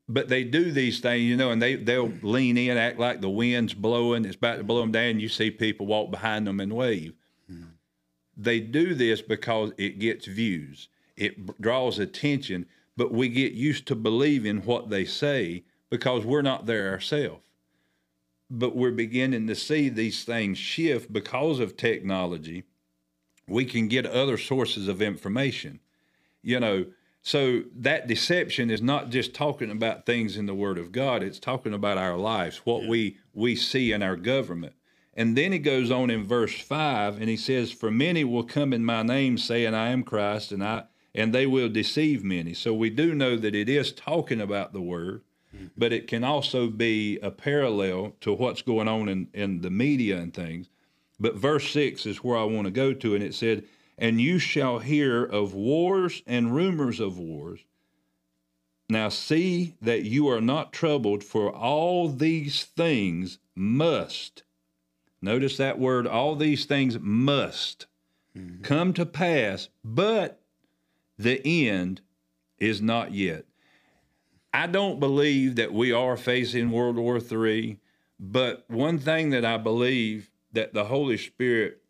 but 0.08 0.27
they 0.27 0.43
do 0.43 0.72
these 0.72 1.00
things, 1.00 1.24
you 1.24 1.38
know, 1.38 1.51
and 1.51 1.62
they 1.62 1.75
they'll 1.75 2.12
lean 2.22 2.58
in, 2.58 2.77
act 2.77 3.00
like 3.00 3.22
the 3.22 3.29
wind's 3.29 3.74
blowing, 3.74 4.25
it's 4.25 4.36
about 4.36 4.58
to 4.58 4.63
blow 4.63 4.81
them 4.81 4.91
down. 4.91 5.19
You 5.19 5.29
see 5.29 5.51
people 5.51 5.86
walk 5.86 6.12
behind 6.12 6.48
them 6.48 6.60
and 6.60 6.74
wave. 6.74 7.13
Hmm. 7.48 7.63
They 8.36 8.60
do 8.60 8.93
this 8.93 9.22
because 9.22 9.72
it 9.77 10.00
gets 10.00 10.25
views, 10.25 10.89
it 11.15 11.62
draws 11.62 12.00
attention, 12.00 12.65
but 12.98 13.12
we 13.12 13.29
get 13.29 13.53
used 13.53 13.88
to 13.88 13.96
believing 13.96 14.62
what 14.63 14.89
they 14.89 15.05
say 15.05 15.63
because 15.89 16.25
we're 16.25 16.41
not 16.41 16.65
there 16.65 16.91
ourselves. 16.91 17.41
But 18.51 18.75
we're 18.75 18.91
beginning 18.91 19.48
to 19.48 19.55
see 19.55 19.89
these 19.89 20.24
things 20.24 20.58
shift 20.58 21.13
because 21.13 21.60
of 21.60 21.77
technology. 21.77 22.63
We 23.48 23.65
can 23.65 23.88
get 23.88 24.05
other 24.05 24.38
sources 24.38 24.88
of 24.88 25.01
information. 25.01 25.79
You 26.41 26.60
know, 26.60 26.86
so 27.22 27.64
that 27.76 28.08
deception 28.08 28.70
is 28.70 28.82
not 28.82 29.10
just 29.10 29.34
talking 29.34 29.70
about 29.70 30.06
things 30.06 30.38
in 30.38 30.46
the 30.46 30.54
Word 30.54 30.78
of 30.78 30.92
God; 30.92 31.22
it's 31.22 31.40
talking 31.40 31.74
about 31.74 31.98
our 31.98 32.18
lives, 32.18 32.62
what 32.64 32.84
yeah. 32.84 32.90
we 32.90 33.18
we 33.34 33.56
see 33.56 33.92
in 33.92 34.02
our 34.02 34.16
government. 34.16 34.74
And 35.16 35.38
then 35.38 35.52
he 35.52 35.60
goes 35.60 35.92
on 35.92 36.10
in 36.10 36.26
verse 36.26 36.60
five, 36.62 37.20
and 37.20 37.30
he 37.30 37.38
says, 37.38 37.72
"For 37.72 37.92
many 37.92 38.24
will 38.24 38.44
come 38.44 38.72
in 38.72 38.86
my 38.86 39.04
name, 39.04 39.38
saying, 39.38 39.74
I 39.74 39.90
am 39.90 40.04
Christ, 40.04 40.52
and 40.52 40.64
I 40.64 40.84
and 41.14 41.34
they 41.34 41.46
will 41.46 41.70
deceive 41.70 42.24
many." 42.24 42.54
So 42.54 42.74
we 42.74 42.90
do 42.90 43.14
know 43.14 43.36
that 43.36 43.56
it 43.56 43.68
is 43.68 43.92
talking 43.92 44.40
about 44.40 44.72
the 44.72 44.82
Word, 44.82 45.24
mm-hmm. 45.54 45.68
but 45.78 45.92
it 45.92 46.08
can 46.08 46.24
also 46.24 46.68
be 46.68 47.20
a 47.22 47.32
parallel 47.32 48.16
to 48.22 48.34
what's 48.34 48.62
going 48.62 48.88
on 48.88 49.10
in 49.10 49.28
in 49.34 49.62
the 49.62 49.70
media 49.70 50.18
and 50.18 50.34
things. 50.34 50.70
But 51.20 51.36
verse 51.36 51.70
six 51.70 52.06
is 52.06 52.24
where 52.24 52.38
I 52.38 52.46
want 52.46 52.66
to 52.66 52.72
go 52.72 52.94
to, 52.94 53.14
and 53.14 53.24
it 53.24 53.36
said 53.36 53.66
and 54.00 54.20
you 54.20 54.39
shall 54.39 54.79
hear 54.79 55.24
of 55.24 55.53
wars 55.53 56.24
and 56.25 56.56
rumors 56.56 57.00
of 57.00 57.20
wars. 57.20 57.60
Now 58.89 59.10
see 59.10 59.75
that 59.82 60.03
you 60.03 60.29
are 60.29 60.41
not 60.41 60.74
troubled, 60.74 61.24
for 61.24 61.53
all 61.53 62.08
these 62.08 62.63
things 62.63 63.38
must. 63.53 64.44
Notice 65.22 65.58
that 65.58 65.77
word, 65.77 66.08
all 66.08 66.36
these 66.36 66.65
things 66.65 66.98
must 67.00 67.86
mm-hmm. 68.36 68.63
come 68.63 68.94
to 68.94 69.06
pass, 69.06 69.68
but 69.84 70.41
the 71.18 71.70
end 71.70 72.01
is 72.58 72.82
not 72.82 73.13
yet. 73.13 73.46
I 74.53 74.65
don't 74.65 75.00
believe 75.00 75.56
that 75.58 75.74
we 75.74 75.91
are 75.91 76.18
facing 76.18 76.72
World 76.72 76.96
War 76.96 77.20
III, 77.20 77.77
but 78.20 78.63
one 78.68 78.98
thing 78.98 79.29
that 79.32 79.46
I 79.46 79.58
believe 79.58 80.32
that 80.53 80.74
the 80.74 80.86
Holy 80.86 81.18
Spirit 81.18 81.84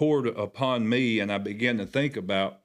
poured 0.00 0.28
upon 0.28 0.88
me, 0.88 1.20
and 1.20 1.30
I 1.30 1.36
began 1.36 1.76
to 1.76 1.84
think 1.84 2.16
about 2.16 2.60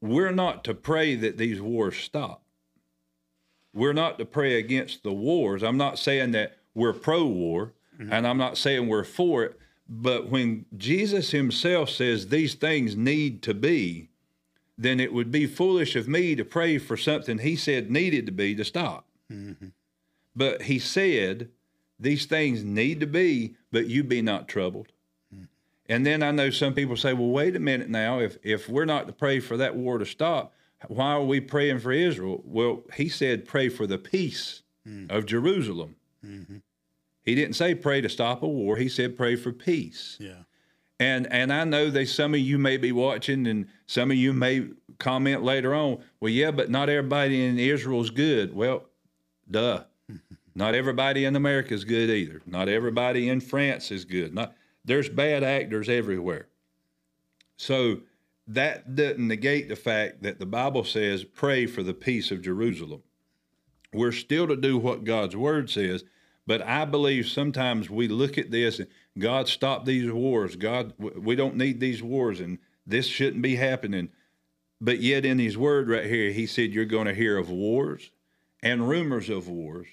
we're 0.00 0.30
not 0.30 0.62
to 0.62 0.72
pray 0.72 1.16
that 1.16 1.36
these 1.36 1.60
wars 1.60 1.96
stop. 1.96 2.44
We're 3.74 3.92
not 3.92 4.18
to 4.20 4.24
pray 4.24 4.56
against 4.56 5.02
the 5.02 5.12
wars. 5.12 5.64
I'm 5.64 5.76
not 5.76 5.98
saying 5.98 6.30
that 6.30 6.58
we're 6.72 6.92
pro 6.92 7.26
war, 7.26 7.72
mm-hmm. 7.98 8.12
and 8.12 8.24
I'm 8.24 8.38
not 8.38 8.56
saying 8.56 8.86
we're 8.86 9.02
for 9.02 9.42
it, 9.42 9.58
but 9.88 10.30
when 10.30 10.66
Jesus 10.76 11.32
himself 11.32 11.90
says 11.90 12.28
these 12.28 12.54
things 12.54 12.94
need 12.94 13.42
to 13.42 13.52
be, 13.52 14.10
then 14.78 15.00
it 15.00 15.12
would 15.12 15.32
be 15.32 15.48
foolish 15.48 15.96
of 15.96 16.06
me 16.06 16.36
to 16.36 16.44
pray 16.44 16.78
for 16.78 16.96
something 16.96 17.38
he 17.38 17.56
said 17.56 17.90
needed 17.90 18.26
to 18.26 18.32
be 18.32 18.54
to 18.54 18.64
stop. 18.64 19.08
Mm-hmm. 19.28 19.70
But 20.36 20.62
he 20.62 20.78
said, 20.78 21.48
These 21.98 22.26
things 22.26 22.62
need 22.62 23.00
to 23.00 23.08
be, 23.08 23.56
but 23.72 23.88
you 23.88 24.04
be 24.04 24.22
not 24.22 24.46
troubled. 24.46 24.92
And 25.88 26.06
then 26.06 26.22
I 26.22 26.30
know 26.30 26.50
some 26.50 26.74
people 26.74 26.96
say, 26.96 27.12
well, 27.12 27.28
wait 27.28 27.56
a 27.56 27.60
minute 27.60 27.90
now. 27.90 28.18
If, 28.20 28.38
if 28.42 28.68
we're 28.68 28.86
not 28.86 29.06
to 29.06 29.12
pray 29.12 29.40
for 29.40 29.56
that 29.58 29.76
war 29.76 29.98
to 29.98 30.06
stop, 30.06 30.54
why 30.88 31.12
are 31.12 31.22
we 31.22 31.40
praying 31.40 31.80
for 31.80 31.92
Israel? 31.92 32.42
Well, 32.44 32.82
he 32.94 33.08
said, 33.08 33.46
pray 33.46 33.68
for 33.68 33.86
the 33.86 33.98
peace 33.98 34.62
mm. 34.86 35.10
of 35.10 35.26
Jerusalem. 35.26 35.96
Mm-hmm. 36.24 36.56
He 37.24 37.34
didn't 37.34 37.54
say 37.54 37.74
pray 37.74 38.00
to 38.00 38.08
stop 38.08 38.42
a 38.42 38.48
war. 38.48 38.76
He 38.76 38.88
said 38.88 39.16
pray 39.16 39.36
for 39.36 39.52
peace. 39.52 40.16
Yeah. 40.20 40.42
And 41.00 41.26
and 41.32 41.52
I 41.52 41.64
know 41.64 41.90
that 41.90 42.08
some 42.08 42.34
of 42.34 42.40
you 42.40 42.56
may 42.56 42.76
be 42.76 42.92
watching, 42.92 43.46
and 43.46 43.66
some 43.86 44.10
of 44.10 44.16
you 44.16 44.32
may 44.32 44.68
comment 44.98 45.42
later 45.42 45.74
on. 45.74 45.98
Well, 46.20 46.30
yeah, 46.30 46.50
but 46.50 46.70
not 46.70 46.88
everybody 46.88 47.44
in 47.44 47.58
Israel 47.58 48.00
is 48.00 48.10
good. 48.10 48.54
Well, 48.54 48.84
duh. 49.50 49.84
not 50.54 50.74
everybody 50.74 51.24
in 51.24 51.34
America 51.34 51.74
is 51.74 51.84
good 51.84 52.10
either. 52.10 52.42
Not 52.46 52.68
everybody 52.68 53.28
in 53.28 53.40
France 53.40 53.90
is 53.90 54.04
good. 54.04 54.34
Not 54.34 54.54
there's 54.84 55.08
bad 55.08 55.42
actors 55.42 55.88
everywhere. 55.88 56.48
So 57.56 58.00
that 58.46 58.94
doesn't 58.94 59.26
negate 59.26 59.68
the 59.68 59.76
fact 59.76 60.22
that 60.22 60.38
the 60.38 60.46
Bible 60.46 60.84
says, 60.84 61.24
pray 61.24 61.66
for 61.66 61.82
the 61.82 61.94
peace 61.94 62.30
of 62.30 62.42
Jerusalem. 62.42 63.02
We're 63.92 64.12
still 64.12 64.46
to 64.48 64.56
do 64.56 64.76
what 64.76 65.04
God's 65.04 65.36
word 65.36 65.70
says, 65.70 66.04
but 66.46 66.60
I 66.62 66.84
believe 66.84 67.26
sometimes 67.26 67.88
we 67.88 68.08
look 68.08 68.36
at 68.36 68.50
this 68.50 68.78
and 68.78 68.88
God 69.18 69.48
stop 69.48 69.84
these 69.84 70.10
wars. 70.10 70.56
God, 70.56 70.92
we 70.98 71.36
don't 71.36 71.56
need 71.56 71.80
these 71.80 72.02
wars 72.02 72.40
and 72.40 72.58
this 72.86 73.06
shouldn't 73.06 73.42
be 73.42 73.56
happening. 73.56 74.10
But 74.80 75.00
yet 75.00 75.24
in 75.24 75.38
his 75.38 75.56
word 75.56 75.88
right 75.88 76.04
here, 76.04 76.30
he 76.30 76.46
said, 76.46 76.72
You're 76.72 76.84
going 76.84 77.06
to 77.06 77.14
hear 77.14 77.38
of 77.38 77.48
wars 77.48 78.10
and 78.62 78.88
rumors 78.88 79.30
of 79.30 79.48
wars. 79.48 79.86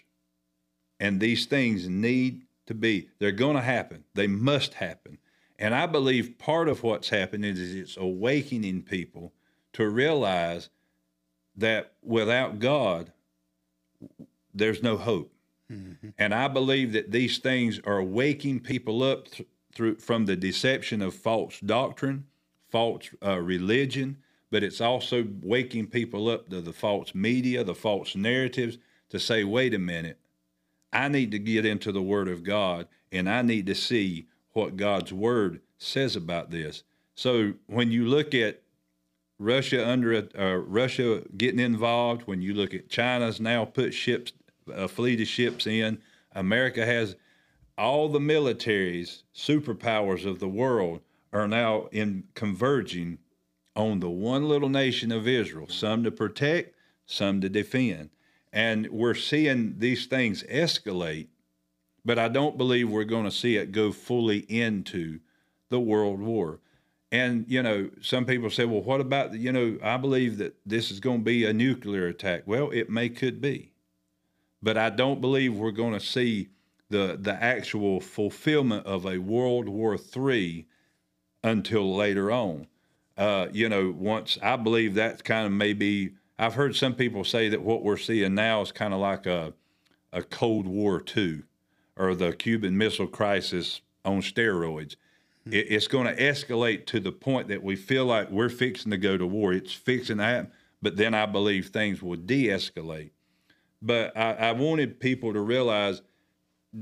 And 0.99 1.19
these 1.19 1.45
things 1.45 1.87
need 1.87 2.41
to 2.71 2.75
be. 2.75 3.09
They're 3.19 3.31
going 3.31 3.57
to 3.57 3.61
happen. 3.61 4.05
They 4.13 4.27
must 4.27 4.75
happen. 4.75 5.17
And 5.59 5.75
I 5.75 5.85
believe 5.85 6.39
part 6.39 6.69
of 6.69 6.83
what's 6.83 7.09
happening 7.09 7.55
is 7.55 7.75
it's 7.75 7.97
awakening 7.97 8.83
people 8.83 9.33
to 9.73 9.87
realize 9.87 10.69
that 11.55 11.93
without 12.01 12.59
God, 12.59 13.11
there's 14.53 14.81
no 14.81 14.97
hope. 14.97 15.33
Mm-hmm. 15.71 16.09
And 16.17 16.33
I 16.33 16.47
believe 16.47 16.93
that 16.93 17.11
these 17.11 17.37
things 17.37 17.79
are 17.85 18.01
waking 18.01 18.61
people 18.61 19.03
up 19.03 19.29
th- 19.29 19.47
through 19.73 19.97
from 19.97 20.25
the 20.25 20.35
deception 20.35 21.01
of 21.01 21.13
false 21.13 21.59
doctrine, 21.59 22.25
false 22.69 23.09
uh, 23.23 23.39
religion, 23.39 24.17
but 24.49 24.63
it's 24.63 24.81
also 24.81 25.27
waking 25.41 25.87
people 25.87 26.29
up 26.29 26.49
to 26.49 26.61
the 26.61 26.73
false 26.73 27.13
media, 27.13 27.63
the 27.63 27.75
false 27.75 28.15
narratives 28.15 28.77
to 29.09 29.19
say, 29.19 29.43
wait 29.43 29.73
a 29.73 29.79
minute, 29.79 30.19
I 30.93 31.07
need 31.07 31.31
to 31.31 31.39
get 31.39 31.65
into 31.65 31.91
the 31.91 32.01
Word 32.01 32.27
of 32.27 32.43
God 32.43 32.87
and 33.11 33.29
I 33.29 33.41
need 33.41 33.65
to 33.67 33.75
see 33.75 34.27
what 34.53 34.77
God's 34.77 35.13
Word 35.13 35.61
says 35.77 36.15
about 36.15 36.51
this. 36.51 36.83
So 37.15 37.53
when 37.67 37.91
you 37.91 38.05
look 38.07 38.33
at 38.33 38.61
Russia 39.39 39.87
under 39.87 40.27
uh, 40.37 40.55
Russia 40.55 41.23
getting 41.35 41.59
involved, 41.59 42.23
when 42.23 42.41
you 42.41 42.53
look 42.53 42.73
at 42.73 42.89
China's 42.89 43.39
now 43.39 43.65
put 43.65 43.93
ships, 43.93 44.33
a 44.71 44.87
fleet 44.87 45.21
of 45.21 45.27
ships 45.27 45.65
in, 45.65 45.99
America 46.33 46.85
has 46.85 47.15
all 47.77 48.09
the 48.09 48.19
militaries, 48.19 49.23
superpowers 49.35 50.25
of 50.25 50.39
the 50.39 50.47
world 50.47 51.01
are 51.33 51.47
now 51.47 51.87
in 51.91 52.23
converging 52.35 53.17
on 53.75 53.99
the 53.99 54.09
one 54.09 54.47
little 54.47 54.69
nation 54.69 55.11
of 55.11 55.27
Israel, 55.27 55.67
some 55.67 56.03
to 56.03 56.11
protect, 56.11 56.75
some 57.05 57.41
to 57.41 57.49
defend. 57.49 58.09
And 58.53 58.89
we're 58.89 59.15
seeing 59.15 59.75
these 59.77 60.05
things 60.07 60.43
escalate, 60.43 61.27
but 62.03 62.19
I 62.19 62.27
don't 62.27 62.57
believe 62.57 62.89
we're 62.89 63.03
going 63.05 63.25
to 63.25 63.31
see 63.31 63.55
it 63.55 63.71
go 63.71 63.91
fully 63.91 64.39
into 64.39 65.19
the 65.69 65.79
world 65.79 66.19
war. 66.19 66.59
And, 67.11 67.45
you 67.47 67.61
know, 67.61 67.89
some 68.01 68.25
people 68.25 68.49
say, 68.49 68.65
well, 68.65 68.81
what 68.81 69.01
about, 69.01 69.33
you 69.33 69.51
know, 69.51 69.77
I 69.83 69.97
believe 69.97 70.37
that 70.37 70.55
this 70.65 70.91
is 70.91 70.99
going 70.99 71.19
to 71.19 71.23
be 71.23 71.45
a 71.45 71.53
nuclear 71.53 72.07
attack. 72.07 72.43
Well, 72.45 72.71
it 72.71 72.89
may 72.89 73.09
could 73.09 73.41
be. 73.41 73.73
But 74.63 74.77
I 74.77 74.89
don't 74.89 75.19
believe 75.19 75.53
we're 75.53 75.71
going 75.71 75.93
to 75.93 75.99
see 75.99 76.49
the, 76.89 77.17
the 77.19 77.33
actual 77.33 77.99
fulfillment 77.99 78.85
of 78.85 79.05
a 79.05 79.17
World 79.17 79.67
War 79.67 79.97
III 79.97 80.67
until 81.43 81.95
later 81.95 82.31
on. 82.31 82.67
Uh, 83.17 83.47
you 83.51 83.67
know, 83.67 83.93
once 83.97 84.37
I 84.41 84.55
believe 84.55 84.93
that's 84.93 85.21
kind 85.21 85.45
of 85.45 85.51
maybe 85.51 86.15
I've 86.41 86.55
heard 86.55 86.75
some 86.75 86.95
people 86.95 87.23
say 87.23 87.49
that 87.49 87.61
what 87.61 87.83
we're 87.83 87.97
seeing 87.97 88.33
now 88.33 88.61
is 88.61 88.71
kind 88.71 88.95
of 88.95 88.99
like 88.99 89.27
a, 89.27 89.53
a 90.11 90.23
Cold 90.23 90.65
War 90.65 90.99
II 91.15 91.43
or 91.95 92.15
the 92.15 92.33
Cuban 92.33 92.75
Missile 92.75 93.05
Crisis 93.05 93.81
on 94.03 94.21
steroids. 94.21 94.95
Mm-hmm. 95.45 95.53
It, 95.53 95.67
it's 95.69 95.87
going 95.87 96.07
to 96.07 96.19
escalate 96.19 96.87
to 96.87 96.99
the 96.99 97.11
point 97.11 97.47
that 97.49 97.61
we 97.61 97.75
feel 97.75 98.05
like 98.05 98.31
we're 98.31 98.49
fixing 98.49 98.89
to 98.89 98.97
go 98.97 99.17
to 99.17 99.27
war. 99.27 99.53
It's 99.53 99.71
fixing 99.71 100.17
that, 100.17 100.51
but 100.81 100.97
then 100.97 101.13
I 101.13 101.27
believe 101.27 101.67
things 101.67 102.01
will 102.01 102.17
de 102.17 102.47
escalate. 102.47 103.11
But 103.79 104.17
I, 104.17 104.33
I 104.33 104.51
wanted 104.53 104.99
people 104.99 105.33
to 105.33 105.41
realize 105.41 106.01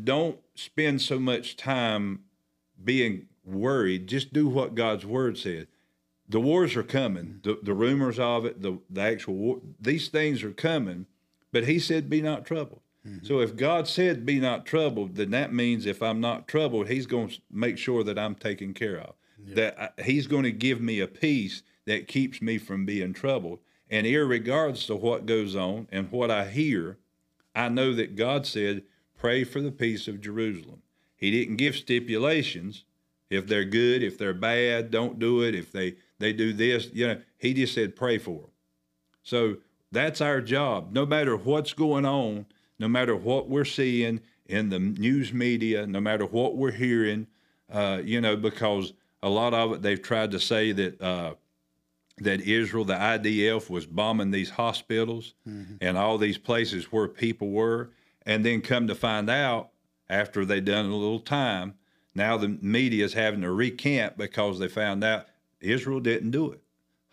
don't 0.06 0.40
spend 0.56 1.02
so 1.02 1.20
much 1.20 1.58
time 1.58 2.22
being 2.82 3.26
worried. 3.44 4.08
Just 4.08 4.32
do 4.32 4.48
what 4.48 4.76
God's 4.76 5.06
word 5.06 5.38
says 5.38 5.66
the 6.30 6.40
wars 6.40 6.76
are 6.76 6.84
coming. 6.84 7.40
The, 7.44 7.60
the 7.62 7.74
rumors 7.74 8.20
of 8.20 8.46
it, 8.46 8.62
the, 8.62 8.80
the 8.90 9.02
actual 9.02 9.34
war, 9.34 9.62
these 9.80 10.08
things 10.10 10.44
are 10.44 10.52
coming. 10.52 11.08
But 11.52 11.66
he 11.66 11.80
said, 11.80 12.10
Be 12.10 12.22
not 12.22 12.46
troubled. 12.46 12.82
Mm-hmm. 13.06 13.26
So 13.26 13.40
if 13.40 13.56
God 13.56 13.88
said, 13.88 14.26
Be 14.26 14.40
not 14.40 14.66
troubled, 14.66 15.16
then 15.16 15.32
that 15.32 15.52
means 15.52 15.86
if 15.86 16.04
I'm 16.04 16.22
not 16.22 16.48
troubled, 16.48 16.88
he's 16.88 17.08
going 17.08 17.30
to 17.30 17.42
make 17.52 17.78
sure 17.78 18.04
that 18.04 18.20
I'm 18.20 18.36
taken 18.36 18.74
care 18.74 19.00
of. 19.00 19.16
Yeah. 19.44 19.56
That 19.56 19.94
I, 19.98 20.04
he's 20.04 20.28
going 20.28 20.44
to 20.44 20.52
give 20.52 20.80
me 20.80 21.00
a 21.00 21.08
peace 21.08 21.64
that 21.86 22.08
keeps 22.08 22.42
me 22.42 22.60
from 22.60 22.86
being 22.86 23.14
troubled. 23.14 23.60
And 23.90 24.06
irregardless 24.06 24.92
of 24.92 25.02
what 25.02 25.26
goes 25.26 25.56
on 25.56 25.88
and 25.92 26.12
what 26.12 26.30
I 26.30 26.48
hear, 26.48 27.00
I 27.56 27.70
know 27.70 27.94
that 27.96 28.16
God 28.16 28.46
said, 28.46 28.84
pray 29.18 29.44
for 29.44 29.62
the 29.62 29.72
peace 29.72 30.08
of 30.08 30.22
Jerusalem. 30.22 30.84
He 31.16 31.32
didn't 31.32 31.56
give 31.56 31.76
stipulations. 31.76 32.84
If 33.32 33.48
they're 33.48 33.66
good, 33.66 34.04
if 34.04 34.18
they're 34.20 34.34
bad, 34.36 34.92
don't 34.92 35.18
do 35.18 35.42
it. 35.42 35.56
If 35.56 35.72
they, 35.72 35.96
they 36.20 36.34
do 36.34 36.54
this, 36.54 36.90
you 36.94 37.08
know, 37.08 37.22
he 37.38 37.54
just 37.54 37.74
said, 37.74 37.96
pray 37.96 38.18
for 38.18 38.42
them. 38.42 38.52
So 39.24 39.58
that's 39.92 40.22
our 40.22 40.42
job. 40.42 40.90
No 40.92 41.06
matter 41.06 41.36
what's 41.36 41.74
going 41.74 42.06
on, 42.06 42.46
no 42.78 42.88
matter 42.88 43.16
what 43.16 43.50
we're 43.50 43.66
seeing 43.66 44.22
in 44.46 44.70
the 44.70 44.80
news 44.80 45.34
media, 45.34 45.86
no 45.88 46.00
matter 46.00 46.26
what 46.26 46.56
we're 46.56 46.72
hearing, 46.72 47.28
uh, 47.72 48.02
you 48.04 48.22
know, 48.22 48.36
because 48.36 48.94
a 49.22 49.30
lot 49.30 49.54
of 49.54 49.74
it 49.74 49.82
they've 49.82 50.02
tried 50.02 50.32
to 50.32 50.40
say 50.40 50.72
that 50.72 51.02
uh, 51.02 51.34
that 52.18 52.42
Israel, 52.42 52.86
the 52.86 52.96
IDF, 52.96 53.70
was 53.70 53.86
bombing 53.86 54.32
these 54.32 54.50
hospitals 54.50 55.34
mm-hmm. 55.48 55.76
and 55.82 55.98
all 55.98 56.18
these 56.18 56.38
places 56.38 56.92
where 56.92 57.08
people 57.08 57.50
were, 57.50 57.92
and 58.26 58.46
then 58.46 58.62
come 58.62 58.88
to 58.88 58.96
find 58.96 59.30
out 59.30 59.70
after 60.10 60.44
they 60.44 60.60
done 60.60 60.88
a 60.88 60.96
little 60.96 61.20
time, 61.20 61.76
now 62.16 62.36
the 62.36 62.50
media 62.62 63.06
is 63.06 63.14
having 63.14 63.42
to 63.42 63.52
recant 63.52 64.18
because 64.18 64.60
they 64.60 64.68
found 64.68 65.04
out 65.04 65.28
Israel 65.62 66.00
didn't 66.00 66.32
do 66.32 66.52
it. 66.52 66.62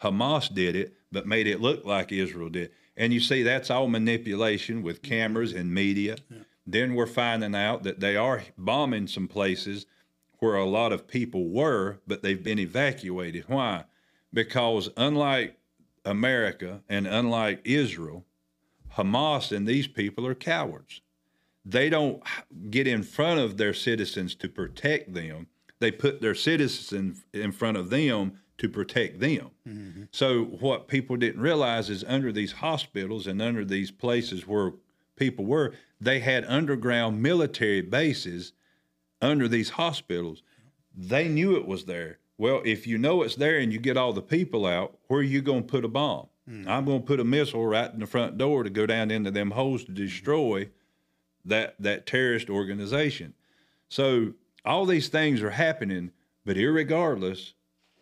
Hamas 0.03 0.53
did 0.53 0.77
it, 0.77 0.95
but 1.11 1.27
made 1.27 1.47
it 1.47 1.61
look 1.61 1.85
like 1.85 2.13
Israel 2.13 2.49
did. 2.49 2.71
And 2.97 3.13
you 3.13 3.21
see, 3.21 3.43
that's 3.43 3.71
all 3.71 3.89
manipulation 3.89 4.83
with 4.83 5.03
mm-hmm. 5.03 5.15
cameras 5.15 5.53
and 5.53 5.73
media. 5.73 6.17
Yeah. 6.31 6.39
Then 6.67 6.95
we're 6.95 7.07
finding 7.07 7.55
out 7.55 7.85
that 7.85 8.01
they 8.01 8.17
are 8.17 8.43
bombing 8.59 9.07
some 9.07 9.29
places 9.29 9.87
where 10.39 10.57
a 10.57 10.65
lot 10.65 10.93
of 10.93 11.07
people 11.07 11.49
were, 11.49 11.99
but 12.07 12.23
they've 12.23 12.43
been 12.43 12.59
evacuated. 12.59 13.45
Why? 13.47 13.85
Because 14.33 14.91
unlike 14.97 15.57
America 16.05 16.83
and 16.89 17.07
unlike 17.07 17.61
Israel, 17.65 18.25
Hamas 18.97 19.55
and 19.55 19.67
these 19.67 19.87
people 19.87 20.27
are 20.27 20.35
cowards. 20.35 21.01
They 21.65 21.91
don't 21.91 22.23
get 22.71 22.87
in 22.87 23.03
front 23.03 23.41
of 23.41 23.57
their 23.57 23.75
citizens 23.75 24.35
to 24.37 24.49
protect 24.49 25.15
them. 25.15 25.49
They 25.79 25.91
put 25.91 26.21
their 26.21 26.35
citizens 26.35 27.25
in 27.33 27.53
front 27.53 27.77
of 27.77 27.91
them 27.91 28.39
to 28.59 28.69
protect 28.69 29.21
them. 29.21 29.51
Mm-hmm. 29.69 30.05
So, 30.11 30.45
what 30.45 30.89
people 30.89 31.17
didn't 31.17 31.43
realize 31.43 31.91
is 31.91 32.05
under 32.05 32.33
these 32.33 32.53
hospitals 32.53 33.27
and 33.27 33.43
under 33.43 33.65
these 33.65 33.91
places 33.91 34.47
where 34.47 34.73
people 35.17 35.45
were, 35.45 35.75
they 36.01 36.21
had 36.21 36.45
underground 36.47 37.23
military 37.23 37.83
bases 37.83 38.53
under 39.21 39.49
these 39.49 39.71
hospitals. 39.71 40.43
They 40.97 41.29
knew 41.29 41.57
it 41.57 41.67
was 41.67 41.85
there. 41.85 42.19
Well, 42.39 42.63
if 42.65 42.87
you 42.87 42.99
know 42.99 43.23
it's 43.23 43.37
there 43.37 43.59
and 43.59 43.73
you 43.73 43.79
get 43.79 43.97
all 43.97 44.13
the 44.13 44.23
people 44.23 44.67
out, 44.67 44.99
where 45.09 45.21
are 45.21 45.23
you 45.25 45.41
going 45.43 45.63
to 45.63 45.69
put 45.69 45.85
a 45.85 45.89
bomb? 45.89 46.27
Mm-hmm. 46.49 46.69
I'm 46.69 46.85
going 46.85 47.01
to 47.01 47.07
put 47.07 47.21
a 47.21 47.25
missile 47.25 47.67
right 47.67 47.93
in 47.93 48.01
the 48.01 48.07
front 48.07 48.39
door 48.39 48.63
to 48.63 48.71
go 48.71 48.87
down 48.87 49.11
into 49.11 49.31
them 49.31 49.51
holes 49.51 49.85
to 49.85 49.93
destroy 49.93 50.71
that 51.45 51.77
that 51.79 52.07
terrorist 52.07 52.51
organization. 52.51 53.35
So 53.89 54.35
all 54.67 54.85
these 54.85 55.09
things 55.09 55.43
are 55.43 55.51
happening, 55.51 56.11
but 56.45 56.57
irregardless, 56.57 57.53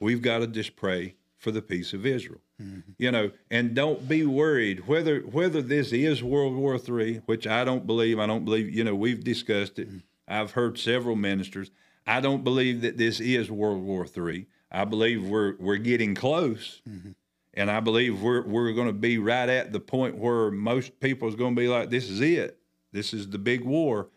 we've 0.00 0.22
got 0.22 0.38
to 0.38 0.46
just 0.46 0.76
pray 0.76 1.14
for 1.36 1.50
the 1.50 1.62
peace 1.62 1.92
of 1.92 2.06
Israel. 2.06 2.40
Mm-hmm. 2.60 2.92
You 2.98 3.10
know, 3.12 3.30
and 3.50 3.74
don't 3.74 4.08
be 4.08 4.24
worried 4.24 4.86
whether 4.86 5.20
whether 5.20 5.60
this 5.60 5.92
is 5.92 6.22
World 6.22 6.54
War 6.54 6.76
III, 6.76 7.22
which 7.26 7.46
I 7.46 7.64
don't 7.64 7.86
believe. 7.86 8.18
I 8.18 8.26
don't 8.26 8.44
believe. 8.44 8.74
You 8.74 8.84
know, 8.84 8.94
we've 8.94 9.22
discussed 9.22 9.78
it. 9.78 9.88
Mm-hmm. 9.88 9.98
I've 10.26 10.52
heard 10.52 10.78
several 10.78 11.16
ministers. 11.16 11.70
I 12.06 12.20
don't 12.20 12.44
believe 12.44 12.82
that 12.82 12.96
this 12.96 13.20
is 13.20 13.50
World 13.50 13.82
War 13.82 14.06
III. 14.06 14.46
I 14.70 14.84
believe 14.84 15.24
we're 15.24 15.56
we're 15.58 15.76
getting 15.76 16.14
close, 16.14 16.80
mm-hmm. 16.88 17.10
and 17.54 17.70
I 17.70 17.80
believe 17.80 18.22
we're 18.22 18.42
we're 18.42 18.72
going 18.72 18.86
to 18.86 18.92
be 18.92 19.18
right 19.18 19.48
at 19.48 19.72
the 19.72 19.80
point 19.80 20.16
where 20.16 20.50
most 20.50 20.98
people 21.00 21.28
is 21.28 21.34
going 21.34 21.54
to 21.54 21.60
be 21.60 21.68
like, 21.68 21.90
"This 21.90 22.08
is 22.08 22.20
it. 22.20 22.58
This 22.92 23.12
is 23.12 23.28
the 23.28 23.38
big 23.38 23.64
war," 23.64 24.08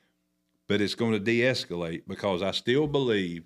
but 0.68 0.82
it's 0.82 0.96
going 0.96 1.14
to 1.14 1.20
de-escalate 1.20 2.04
because 2.08 2.42
I 2.42 2.52
still 2.52 2.88
believe 2.88 3.44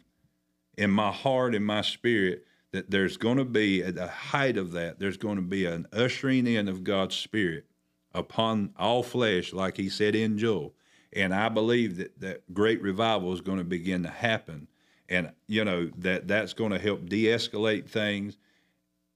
in 0.77 0.89
my 0.89 1.11
heart 1.11 1.55
and 1.55 1.65
my 1.65 1.81
spirit 1.81 2.45
that 2.71 2.89
there's 2.89 3.17
going 3.17 3.37
to 3.37 3.45
be 3.45 3.83
at 3.83 3.95
the 3.95 4.07
height 4.07 4.57
of 4.57 4.71
that 4.71 4.99
there's 4.99 5.17
going 5.17 5.35
to 5.35 5.41
be 5.41 5.65
an 5.65 5.85
ushering 5.91 6.47
in 6.47 6.67
of 6.67 6.83
god's 6.83 7.15
spirit 7.15 7.65
upon 8.13 8.73
all 8.77 9.03
flesh 9.03 9.53
like 9.53 9.77
he 9.77 9.89
said 9.89 10.15
in 10.15 10.37
joel. 10.37 10.73
And 11.13 11.33
i 11.33 11.49
believe 11.49 11.97
that 11.97 12.19
that 12.21 12.53
great 12.53 12.81
revival 12.81 13.33
is 13.33 13.41
going 13.41 13.57
to 13.57 13.63
begin 13.63 14.03
to 14.03 14.09
happen. 14.09 14.67
And 15.09 15.31
you 15.47 15.65
know 15.65 15.91
that 15.97 16.27
that's 16.27 16.53
going 16.53 16.71
to 16.71 16.79
help 16.79 17.05
de-escalate 17.07 17.89
things 17.89 18.37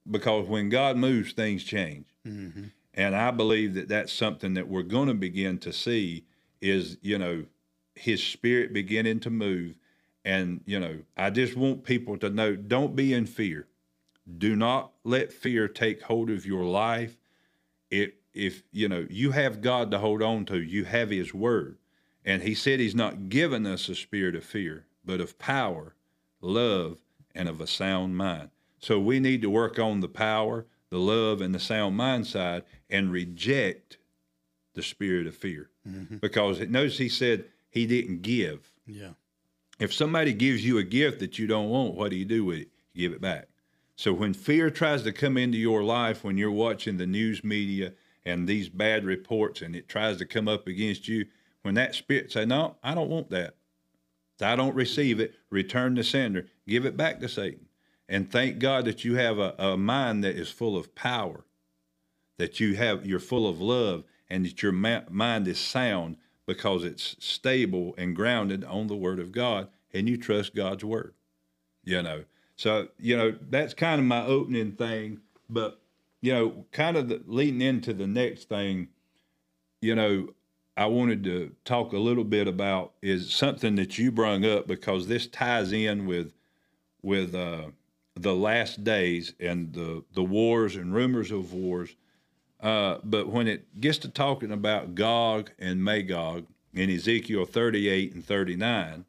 because 0.08 0.46
when 0.46 0.68
god 0.68 0.96
moves 0.96 1.32
things 1.32 1.64
change. 1.64 2.06
Mm-hmm. 2.26 2.64
and 2.94 3.16
i 3.16 3.30
believe 3.30 3.74
that 3.74 3.88
that's 3.88 4.12
something 4.12 4.54
that 4.54 4.68
we're 4.68 4.82
going 4.82 5.08
to 5.08 5.14
begin 5.14 5.58
to 5.58 5.72
see 5.72 6.24
is 6.60 6.98
you 7.00 7.18
know 7.18 7.44
his 7.96 8.22
spirit 8.22 8.72
beginning 8.72 9.20
to 9.20 9.30
move 9.30 9.74
and, 10.26 10.60
you 10.66 10.80
know, 10.80 10.98
I 11.16 11.30
just 11.30 11.56
want 11.56 11.84
people 11.84 12.18
to 12.18 12.28
know 12.28 12.56
don't 12.56 12.96
be 12.96 13.14
in 13.14 13.26
fear. 13.26 13.68
Do 14.38 14.56
not 14.56 14.90
let 15.04 15.32
fear 15.32 15.68
take 15.68 16.02
hold 16.02 16.30
of 16.30 16.44
your 16.44 16.64
life. 16.64 17.16
It, 17.92 18.16
if, 18.34 18.64
you 18.72 18.88
know, 18.88 19.06
you 19.08 19.30
have 19.30 19.60
God 19.60 19.92
to 19.92 19.98
hold 19.98 20.22
on 20.22 20.44
to, 20.46 20.60
you 20.60 20.84
have 20.84 21.10
His 21.10 21.32
Word. 21.32 21.78
And 22.24 22.42
He 22.42 22.56
said 22.56 22.80
He's 22.80 22.94
not 22.94 23.28
given 23.28 23.66
us 23.66 23.88
a 23.88 23.94
spirit 23.94 24.34
of 24.34 24.42
fear, 24.42 24.86
but 25.04 25.20
of 25.20 25.38
power, 25.38 25.94
love, 26.40 26.98
and 27.32 27.48
of 27.48 27.60
a 27.60 27.66
sound 27.68 28.16
mind. 28.16 28.50
So 28.80 28.98
we 28.98 29.20
need 29.20 29.42
to 29.42 29.50
work 29.50 29.78
on 29.78 30.00
the 30.00 30.08
power, 30.08 30.66
the 30.90 30.98
love, 30.98 31.40
and 31.40 31.54
the 31.54 31.60
sound 31.60 31.96
mind 31.96 32.26
side 32.26 32.64
and 32.90 33.12
reject 33.12 33.98
the 34.74 34.82
spirit 34.82 35.28
of 35.28 35.36
fear. 35.36 35.70
Mm-hmm. 35.88 36.16
Because 36.16 36.58
it, 36.58 36.68
notice 36.68 36.98
He 36.98 37.08
said 37.08 37.44
He 37.76 37.86
didn't 37.86 38.22
give. 38.22 38.72
Yeah 38.86 39.12
if 39.78 39.92
somebody 39.92 40.32
gives 40.32 40.64
you 40.64 40.78
a 40.78 40.84
gift 40.84 41.20
that 41.20 41.38
you 41.38 41.46
don't 41.46 41.68
want, 41.68 41.94
what 41.94 42.10
do 42.10 42.16
you 42.16 42.24
do 42.24 42.44
with 42.44 42.60
it? 42.60 42.68
You 42.92 43.08
give 43.08 43.16
it 43.16 43.20
back. 43.20 43.48
So 43.94 44.12
when 44.12 44.34
fear 44.34 44.70
tries 44.70 45.02
to 45.02 45.12
come 45.12 45.36
into 45.36 45.58
your 45.58 45.82
life, 45.82 46.24
when 46.24 46.36
you're 46.36 46.50
watching 46.50 46.96
the 46.96 47.06
news 47.06 47.42
media 47.44 47.92
and 48.24 48.46
these 48.46 48.68
bad 48.68 49.04
reports, 49.04 49.62
and 49.62 49.74
it 49.74 49.88
tries 49.88 50.18
to 50.18 50.26
come 50.26 50.48
up 50.48 50.66
against 50.66 51.08
you, 51.08 51.26
when 51.62 51.74
that 51.74 51.94
spirit 51.94 52.32
say, 52.32 52.44
"No, 52.44 52.76
I 52.82 52.94
don't 52.94 53.10
want 53.10 53.30
that. 53.30 53.56
I 54.40 54.56
don't 54.56 54.74
receive 54.74 55.18
it," 55.20 55.34
return 55.50 55.94
the 55.94 56.04
sender, 56.04 56.46
give 56.66 56.84
it 56.84 56.96
back 56.96 57.20
to 57.20 57.28
Satan, 57.28 57.66
and 58.08 58.30
thank 58.30 58.58
God 58.58 58.84
that 58.84 59.04
you 59.04 59.14
have 59.16 59.38
a, 59.38 59.54
a 59.58 59.76
mind 59.76 60.24
that 60.24 60.36
is 60.36 60.50
full 60.50 60.76
of 60.76 60.94
power, 60.94 61.44
that 62.38 62.60
you 62.60 62.76
have 62.76 63.06
you're 63.06 63.18
full 63.18 63.48
of 63.48 63.60
love, 63.60 64.04
and 64.28 64.44
that 64.44 64.62
your 64.62 64.72
ma- 64.72 65.02
mind 65.08 65.48
is 65.48 65.58
sound 65.58 66.18
because 66.46 66.84
it's 66.84 67.16
stable 67.18 67.94
and 67.98 68.16
grounded 68.16 68.64
on 68.64 68.86
the 68.86 68.96
Word 68.96 69.18
of 69.18 69.32
God, 69.32 69.68
and 69.92 70.08
you 70.08 70.16
trust 70.16 70.54
God's 70.54 70.84
Word. 70.84 71.14
You 71.84 72.02
know, 72.02 72.24
so 72.56 72.88
you 72.98 73.16
know 73.16 73.36
that's 73.50 73.74
kind 73.74 74.00
of 74.00 74.06
my 74.06 74.24
opening 74.24 74.72
thing. 74.72 75.20
But 75.48 75.80
you 76.20 76.32
know, 76.32 76.64
kind 76.72 76.96
of 76.96 77.08
the, 77.08 77.22
leading 77.26 77.60
into 77.60 77.92
the 77.92 78.06
next 78.06 78.48
thing, 78.48 78.88
you 79.80 79.94
know, 79.94 80.28
I 80.76 80.86
wanted 80.86 81.24
to 81.24 81.52
talk 81.64 81.92
a 81.92 81.98
little 81.98 82.24
bit 82.24 82.48
about 82.48 82.92
is 83.02 83.32
something 83.32 83.76
that 83.76 83.98
you 83.98 84.10
brung 84.10 84.44
up 84.44 84.66
because 84.66 85.06
this 85.06 85.26
ties 85.26 85.72
in 85.72 86.06
with 86.06 86.32
with 87.02 87.34
uh, 87.34 87.66
the 88.14 88.34
last 88.34 88.82
days 88.84 89.34
and 89.40 89.72
the 89.72 90.04
the 90.14 90.24
wars 90.24 90.76
and 90.76 90.94
rumors 90.94 91.30
of 91.30 91.52
wars 91.52 91.94
uh, 92.60 92.98
but 93.04 93.28
when 93.28 93.46
it 93.48 93.80
gets 93.80 93.98
to 93.98 94.08
talking 94.08 94.50
about 94.50 94.94
Gog 94.94 95.50
and 95.58 95.82
Magog 95.82 96.46
in 96.72 96.90
Ezekiel 96.90 97.44
38 97.44 98.14
and 98.14 98.24
39, 98.24 99.04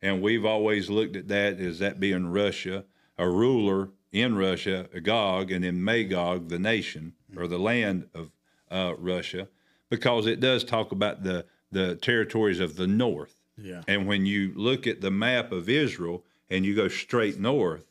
and 0.00 0.22
we've 0.22 0.44
always 0.44 0.88
looked 0.88 1.16
at 1.16 1.28
that 1.28 1.58
as 1.58 1.78
that 1.80 2.00
being 2.00 2.28
Russia, 2.28 2.84
a 3.18 3.28
ruler 3.28 3.90
in 4.12 4.36
Russia, 4.36 4.88
Gog, 5.02 5.50
and 5.50 5.64
then 5.64 5.84
Magog, 5.84 6.48
the 6.48 6.58
nation 6.58 7.14
or 7.36 7.46
the 7.46 7.58
land 7.58 8.08
of 8.14 8.30
uh, 8.70 8.94
Russia, 8.96 9.48
because 9.90 10.26
it 10.26 10.40
does 10.40 10.64
talk 10.64 10.92
about 10.92 11.22
the 11.22 11.44
the 11.70 11.96
territories 11.96 12.60
of 12.60 12.76
the 12.76 12.86
north. 12.86 13.42
Yeah. 13.58 13.82
And 13.86 14.06
when 14.06 14.24
you 14.24 14.52
look 14.54 14.86
at 14.86 15.02
the 15.02 15.10
map 15.10 15.52
of 15.52 15.68
Israel 15.68 16.24
and 16.48 16.64
you 16.64 16.74
go 16.74 16.88
straight 16.88 17.38
north, 17.38 17.84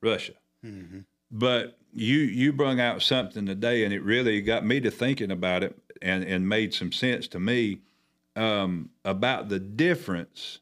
Russia. 0.00 0.32
Mm-hmm. 0.64 1.00
But 1.32 1.78
you 1.92 2.18
you 2.18 2.52
brung 2.52 2.78
out 2.78 3.02
something 3.02 3.46
today, 3.46 3.84
and 3.84 3.92
it 3.92 4.02
really 4.02 4.40
got 4.42 4.64
me 4.64 4.80
to 4.80 4.90
thinking 4.90 5.30
about 5.30 5.64
it, 5.64 5.76
and 6.00 6.22
and 6.22 6.48
made 6.48 6.74
some 6.74 6.92
sense 6.92 7.26
to 7.28 7.40
me 7.40 7.80
um, 8.36 8.90
about 9.04 9.48
the 9.48 9.58
difference 9.58 10.60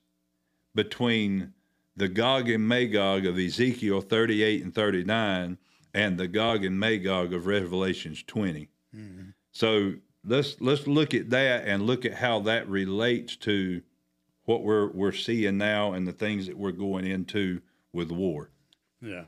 between 0.74 1.52
the 1.96 2.08
Gog 2.08 2.48
and 2.48 2.66
Magog 2.66 3.26
of 3.26 3.38
Ezekiel 3.38 4.00
38 4.00 4.62
and 4.62 4.74
39 4.74 5.58
and 5.92 6.18
the 6.18 6.28
Gog 6.28 6.64
and 6.64 6.78
Magog 6.78 7.32
of 7.32 7.46
Revelations 7.46 8.22
20. 8.22 8.68
Mm-hmm. 8.96 9.30
So 9.52 9.94
let's 10.24 10.56
let's 10.60 10.86
look 10.86 11.14
at 11.14 11.30
that 11.30 11.66
and 11.66 11.82
look 11.82 12.04
at 12.04 12.14
how 12.14 12.40
that 12.40 12.68
relates 12.68 13.36
to 13.36 13.82
what 14.44 14.62
we're 14.62 14.90
we're 14.92 15.12
seeing 15.12 15.58
now 15.58 15.92
and 15.92 16.06
the 16.06 16.12
things 16.12 16.46
that 16.46 16.56
we're 16.56 16.72
going 16.72 17.06
into 17.06 17.60
with 17.92 18.10
war. 18.10 18.50
Yeah. 19.00 19.24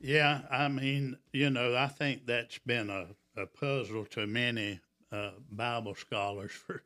Yeah, 0.00 0.42
I 0.50 0.68
mean, 0.68 1.18
you 1.32 1.50
know, 1.50 1.74
I 1.74 1.88
think 1.88 2.26
that's 2.26 2.58
been 2.58 2.88
a, 2.88 3.08
a 3.36 3.46
puzzle 3.46 4.04
to 4.06 4.26
many 4.26 4.80
uh, 5.10 5.30
Bible 5.50 5.94
scholars 5.94 6.52
for 6.52 6.82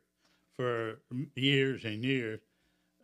for 0.55 0.99
years 1.35 1.83
and 1.83 2.03
years. 2.03 2.39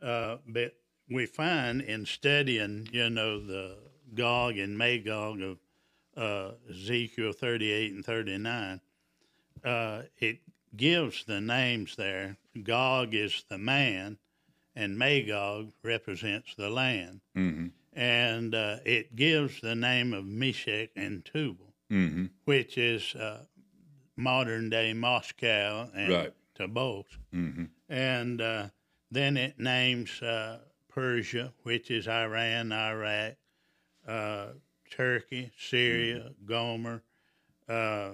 Uh, 0.01 0.37
but 0.47 0.75
we 1.09 1.25
find 1.25 1.81
in 1.81 2.05
studying, 2.05 2.87
you 2.91 3.09
know, 3.09 3.43
the 3.45 3.77
Gog 4.13 4.57
and 4.57 4.77
Magog 4.77 5.41
of 5.41 5.57
uh, 6.15 6.51
Ezekiel 6.69 7.33
38 7.33 7.93
and 7.93 8.05
39, 8.05 8.81
uh, 9.63 10.01
it 10.19 10.39
gives 10.75 11.25
the 11.25 11.41
names 11.41 11.95
there. 11.95 12.37
Gog 12.63 13.13
is 13.13 13.43
the 13.49 13.57
man, 13.57 14.17
and 14.75 14.97
Magog 14.97 15.71
represents 15.83 16.55
the 16.55 16.69
land. 16.69 17.21
Mm-hmm. 17.35 17.67
And 17.99 18.55
uh, 18.55 18.77
it 18.85 19.17
gives 19.17 19.59
the 19.59 19.75
name 19.75 20.13
of 20.13 20.25
Meshech 20.25 20.91
and 20.95 21.23
Tubal, 21.25 21.73
Mm-hmm. 21.91 22.25
which 22.45 22.77
is 22.77 23.13
uh, 23.15 23.43
modern 24.15 24.69
day 24.69 24.93
Moscow 24.93 25.89
and 25.93 26.09
Right. 26.13 26.33
Tobolsk. 26.57 27.17
Mm-hmm. 27.33 27.65
And 27.89 28.39
uh, 28.41 28.67
then 29.11 29.35
it 29.35 29.59
names 29.59 30.21
uh, 30.21 30.59
Persia, 30.87 31.51
which 31.63 31.89
is 31.91 32.07
Iran, 32.07 32.71
Iraq, 32.71 33.33
uh, 34.07 34.49
Turkey, 34.91 35.51
Syria, 35.57 36.31
Gomer, 36.45 37.03
uh, 37.67 38.11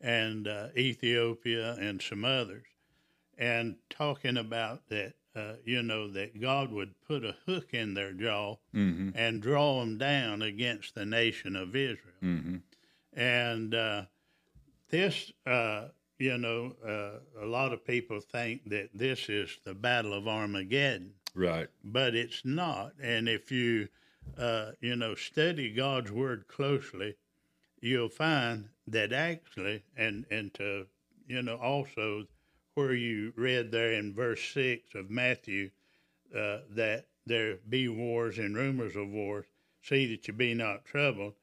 and 0.00 0.48
uh, 0.48 0.68
Ethiopia, 0.76 1.74
and 1.80 2.00
some 2.00 2.24
others. 2.24 2.64
And 3.36 3.76
talking 3.90 4.36
about 4.36 4.88
that, 4.88 5.14
uh, 5.36 5.54
you 5.64 5.82
know, 5.82 6.08
that 6.10 6.40
God 6.40 6.72
would 6.72 6.94
put 7.06 7.24
a 7.24 7.36
hook 7.46 7.72
in 7.72 7.94
their 7.94 8.12
jaw 8.12 8.56
Mm-hmm. 8.74 9.10
and 9.14 9.40
draw 9.42 9.80
them 9.80 9.98
down 9.98 10.42
against 10.42 10.94
the 10.94 11.04
nation 11.06 11.56
of 11.56 11.74
Israel. 11.76 12.14
Mm-hmm. 12.22 12.56
And 13.12 13.74
uh, 13.74 14.02
this, 14.88 15.32
uh, 15.46 15.88
you 16.18 16.36
know, 16.38 16.74
uh, 16.86 17.44
a 17.44 17.46
lot 17.46 17.72
of 17.72 17.84
people 17.84 18.20
think 18.20 18.68
that 18.70 18.90
this 18.94 19.28
is 19.28 19.58
the 19.64 19.74
Battle 19.74 20.12
of 20.12 20.28
Armageddon, 20.28 21.14
Right. 21.34 21.68
but 21.82 22.14
it's 22.14 22.44
not. 22.44 22.92
And 23.02 23.28
if 23.28 23.50
you, 23.50 23.88
uh, 24.38 24.72
you 24.80 24.96
know, 24.96 25.14
study 25.14 25.72
God's 25.72 26.10
Word 26.12 26.46
closely, 26.48 27.16
you'll 27.80 28.08
find 28.10 28.68
that 28.86 29.12
actually, 29.12 29.82
and 29.96 30.26
and 30.30 30.52
to, 30.54 30.86
you 31.26 31.42
know, 31.42 31.56
also 31.56 32.26
where 32.80 32.94
you 32.94 33.32
read 33.36 33.70
there 33.70 33.92
in 33.92 34.14
verse 34.14 34.42
six 34.52 34.94
of 34.94 35.10
Matthew, 35.10 35.70
uh, 36.34 36.58
that 36.70 37.06
there 37.26 37.58
be 37.68 37.88
wars 37.88 38.38
and 38.38 38.56
rumors 38.56 38.96
of 38.96 39.08
wars. 39.08 39.46
See 39.82 40.14
that 40.14 40.28
you 40.28 40.34
be 40.34 40.54
not 40.54 40.84
troubled 40.84 41.34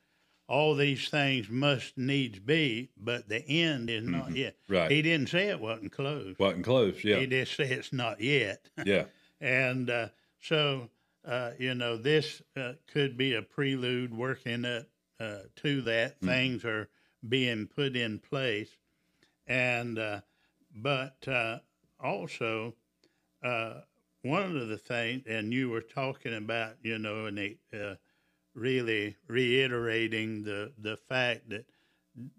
all 0.48 0.76
these 0.76 1.10
things 1.10 1.50
must 1.50 1.98
needs 1.98 2.40
be, 2.40 2.90
but 2.98 3.28
the 3.28 3.46
end 3.48 3.90
is 3.90 4.04
not 4.04 4.36
yet. 4.36 4.56
Right. 4.70 4.90
He 4.90 5.02
didn't 5.02 5.30
say 5.30 5.50
it 5.50 5.60
wasn't 5.60 5.92
close. 5.92 6.36
Wasn't 6.40 6.64
close. 6.64 7.04
Yeah. 7.04 7.18
He 7.18 7.28
just 7.28 7.56
said 7.56 7.72
it's 7.72 7.94
not 7.94 8.22
yet. 8.22 8.70
Yeah. 8.86 9.06
and 9.42 9.90
uh, 9.90 10.08
so, 10.40 10.90
uh, 11.26 11.52
you 11.60 11.74
know, 11.76 11.98
this 11.98 12.42
uh, 12.56 12.74
could 12.94 13.18
be 13.18 13.34
a 13.34 13.42
prelude 13.42 14.16
working 14.16 14.64
up 14.64 14.84
uh, 15.20 15.40
to 15.58 15.82
that. 15.82 16.22
Things 16.22 16.64
are 16.64 16.88
being 17.28 17.68
put 17.68 17.98
in 17.98 18.20
place. 18.20 18.70
And, 19.46 20.00
uh, 20.00 20.22
but 20.82 21.28
uh, 21.28 21.60
also, 22.00 22.76
uh, 23.44 23.82
one 24.24 24.58
of 24.58 24.68
the 24.68 24.78
things, 24.78 25.24
and 25.28 25.54
you 25.54 25.70
were 25.70 25.82
talking 25.82 26.36
about, 26.36 26.76
you 26.84 26.98
know, 26.98 27.26
and 27.26 27.40
it, 27.40 27.58
uh, 27.74 27.96
really 28.54 29.16
reiterating 29.28 30.44
the 30.44 30.72
the 30.80 30.98
fact 30.98 31.50
that 31.50 31.66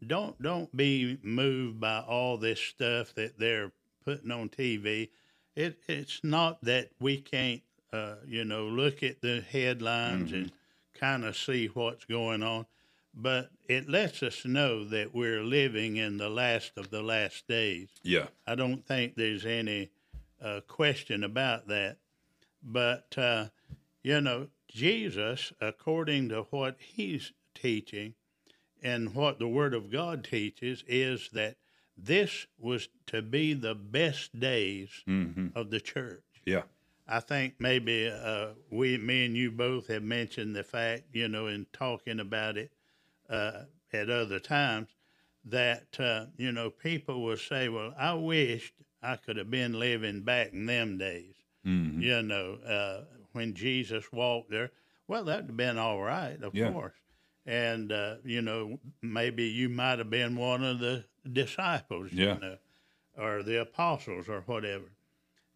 don't 0.07 0.41
don't 0.43 0.75
be 0.77 1.19
moved 1.23 1.81
by 1.81 2.01
all 2.01 2.37
this 2.37 2.61
stuff 2.61 3.15
that 3.15 3.39
they're 3.39 3.73
putting 4.05 4.31
on 4.31 4.49
TV. 4.49 5.09
It 5.55 5.79
it's 5.89 6.21
not 6.25 6.63
that 6.65 6.91
we 7.01 7.19
can't 7.19 7.63
uh, 7.93 8.17
you 8.27 8.45
know 8.45 8.65
look 8.67 9.03
at 9.03 9.21
the 9.21 9.41
headlines 9.41 10.33
and 10.33 10.53
kind 10.95 11.25
of 11.25 11.37
see 11.37 11.67
what's 11.67 12.05
going 12.05 12.43
on, 12.43 12.67
but 13.21 13.51
it 13.69 13.89
lets 13.89 14.23
us 14.23 14.45
know 14.45 14.85
that 14.85 15.13
we're 15.13 15.43
living 15.43 15.97
in 15.97 16.19
the 16.19 16.29
last 16.29 16.73
of 16.77 16.91
the 16.91 17.03
last 17.03 17.49
days. 17.49 17.89
Yeah. 18.05 18.27
I 18.47 18.55
don't 18.55 18.87
think 18.87 19.17
there's 19.17 19.45
any 19.45 19.91
uh, 20.41 20.61
question 20.69 21.25
about 21.25 21.67
that. 21.67 21.97
But, 22.63 23.19
uh, 23.19 23.47
you 24.03 24.21
know, 24.21 24.49
Jesus, 24.69 25.53
according 25.61 26.29
to 26.29 26.43
what 26.51 26.77
he's 26.79 27.33
teaching 27.55 28.15
and 28.83 29.15
what 29.15 29.41
the 29.41 29.49
Word 29.49 29.75
of 29.75 29.91
God 29.91 30.23
teaches, 30.23 30.85
is 30.87 31.31
that 31.33 31.57
this 31.97 32.47
was 32.57 32.89
to 33.09 33.21
be 33.21 33.53
the 33.53 33.75
best 33.75 34.39
days 34.39 34.91
Mm-hmm. 35.09 35.49
of 35.59 35.71
the 35.71 35.81
church. 35.81 36.23
Yeah. 36.47 36.63
I 37.09 37.19
think 37.21 37.55
maybe 37.59 38.09
uh, 38.09 38.49
we, 38.71 38.97
me 38.99 39.25
and 39.27 39.35
you 39.37 39.51
both 39.51 39.89
have 39.89 40.03
mentioned 40.03 40.55
the 40.55 40.63
fact, 40.63 41.05
you 41.13 41.27
know, 41.27 41.47
in 41.49 41.67
talking 41.73 42.21
about 42.21 42.57
it 42.57 42.71
uh, 43.29 43.63
at 43.93 44.11
other 44.11 44.39
times, 44.41 44.89
that, 45.45 45.99
uh, 46.01 46.27
you 46.37 46.53
know, 46.53 46.71
people 46.71 47.23
will 47.23 47.37
say, 47.37 47.69
well, 47.69 47.95
I 47.99 48.15
wished 48.15 48.75
I 49.03 49.17
could 49.17 49.37
have 49.37 49.51
been 49.51 49.79
living 49.79 50.23
back 50.23 50.53
in 50.53 50.67
them 50.67 50.99
days, 50.99 51.35
Mm-hmm. 51.67 52.01
you 52.03 52.23
know, 52.23 52.55
uh, 52.55 53.05
when 53.33 53.55
Jesus 53.55 54.11
walked 54.13 54.51
there. 54.51 54.71
Well, 55.07 55.25
that 55.25 55.37
would 55.37 55.47
have 55.49 55.57
been 55.57 55.79
all 55.79 56.01
right, 56.03 56.43
of 56.43 56.55
Yeah. 56.55 56.73
course. 56.73 56.95
And, 57.47 57.93
uh, 57.93 58.17
you 58.25 58.43
know, 58.43 58.79
maybe 59.01 59.45
you 59.45 59.69
might 59.69 59.99
have 59.99 60.11
been 60.11 60.37
one 60.37 60.63
of 60.65 60.81
the 60.81 61.05
disciples, 61.31 62.13
Yeah. 62.13 62.35
you 62.35 62.41
know, 62.41 62.59
or 63.17 63.43
the 63.43 63.61
apostles 63.61 64.29
or 64.29 64.43
whatever. 64.43 64.91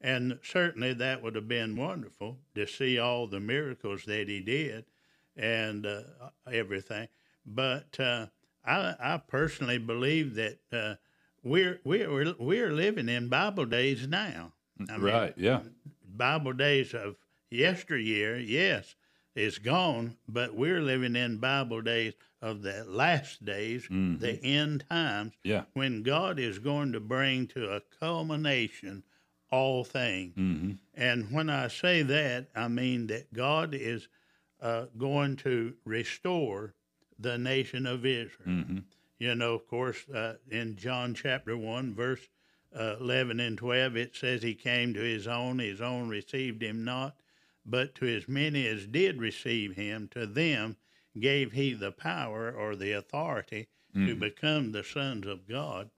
And 0.01 0.39
certainly 0.43 0.95
that 0.95 1.23
would 1.23 1.35
have 1.37 1.49
been 1.49 1.77
wonderful 1.77 2.39
to 2.55 2.67
see 2.67 2.99
all 2.99 3.27
the 3.27 3.41
miracles 3.41 4.05
that 4.07 4.29
he 4.29 4.41
did 4.41 4.85
and 5.37 5.87
uh, 5.87 6.03
everything. 6.51 7.09
But 7.46 7.98
uh, 7.98 8.26
I, 8.64 8.94
I 9.00 9.16
personally 9.26 9.78
believe 9.78 10.35
that 10.35 10.59
uh, 10.72 10.94
we're, 11.42 11.81
we're, 11.85 12.35
we're 12.38 12.72
living 12.72 13.09
in 13.09 13.28
Bible 13.28 13.66
days 13.66 14.07
now. 14.07 14.52
I 14.88 14.92
mean, 14.96 15.00
right. 15.02 15.35
Yeah. 15.37 15.61
Bible 16.16 16.52
days 16.52 16.94
of 16.94 17.16
yesteryear, 17.50 18.38
yes, 18.38 18.94
is 19.35 19.59
gone, 19.59 20.16
but 20.28 20.55
we're 20.55 20.81
living 20.81 21.16
in 21.16 21.38
Bible 21.38 21.81
days 21.83 22.14
of 22.40 22.62
the 22.62 22.85
last 22.85 23.44
days, 23.44 23.87
Mhm. 23.88 24.18
the 24.18 24.42
end 24.44 24.85
times, 24.90 25.33
Yeah. 25.44 25.64
when 25.74 26.02
God 26.02 26.38
is 26.38 26.59
going 26.59 26.92
to 26.92 27.00
bring 27.00 27.46
to 27.48 27.70
a 27.74 27.81
culmination 28.00 29.05
all 29.50 29.85
things. 29.85 30.35
Mm-hmm. 30.37 30.72
And 30.94 31.31
when 31.31 31.48
I 31.50 31.68
say 31.68 32.02
that, 32.02 32.48
I 32.55 32.68
mean 32.68 33.07
that 33.09 33.33
God 33.33 33.74
is 33.74 34.09
uh, 34.61 34.87
going 34.96 35.37
to 35.37 35.74
restore 35.85 36.74
the 37.23 37.39
nation 37.39 37.87
of 37.87 38.05
Israel. 38.05 38.49
Mm-hmm. 38.49 38.79
You 39.19 39.35
know, 39.35 39.55
of 39.55 39.67
course, 39.69 40.09
uh, 40.09 40.35
in 40.51 40.77
John 40.77 41.15
chapter 41.15 41.57
1, 41.57 41.95
verse 41.95 42.29
uh, 42.75 42.97
11 43.01 43.39
and 43.41 43.57
12, 43.57 43.97
it 43.97 44.17
says, 44.17 44.43
He 44.43 44.55
came 44.55 44.93
to 44.95 45.01
His 45.01 45.27
own, 45.29 45.59
His 45.61 45.81
own 45.81 46.09
received 46.09 46.63
Him 46.63 46.85
not, 46.85 47.17
but 47.65 47.95
to 47.97 48.07
as 48.17 48.29
many 48.29 48.67
as 48.67 48.87
did 48.87 49.21
receive 49.21 49.77
Him, 49.77 50.09
to 50.13 50.27
them 50.27 50.77
gave 51.21 51.53
He 51.53 51.75
the 51.75 51.93
power 51.93 52.51
or 52.51 52.75
the 52.75 52.93
authority 52.93 53.69
to 53.95 53.99
Mhm. 54.17 54.19
become 54.19 54.73
the 54.73 54.83
sons 54.83 55.27
of 55.27 55.47
God. 55.47 55.91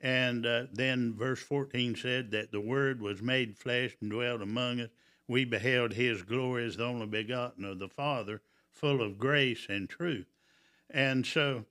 And 0.00 0.46
uh, 0.46 0.66
then 0.72 1.14
verse 1.14 1.40
14 1.40 1.96
said 1.96 2.30
that 2.30 2.52
the 2.52 2.60
Word 2.60 3.00
was 3.00 3.20
made 3.20 3.56
flesh 3.58 3.96
and 4.00 4.10
dwelt 4.10 4.40
among 4.40 4.80
us. 4.80 4.90
We 5.26 5.44
beheld 5.44 5.94
His 5.94 6.22
glory 6.22 6.66
as 6.66 6.76
the 6.76 6.84
only 6.84 7.06
begotten 7.06 7.64
of 7.64 7.78
the 7.80 7.88
Father, 7.88 8.40
full 8.70 9.02
of 9.02 9.18
grace 9.18 9.66
and 9.68 9.88
truth. 9.88 10.28
And 10.90 11.26
so, 11.26 11.64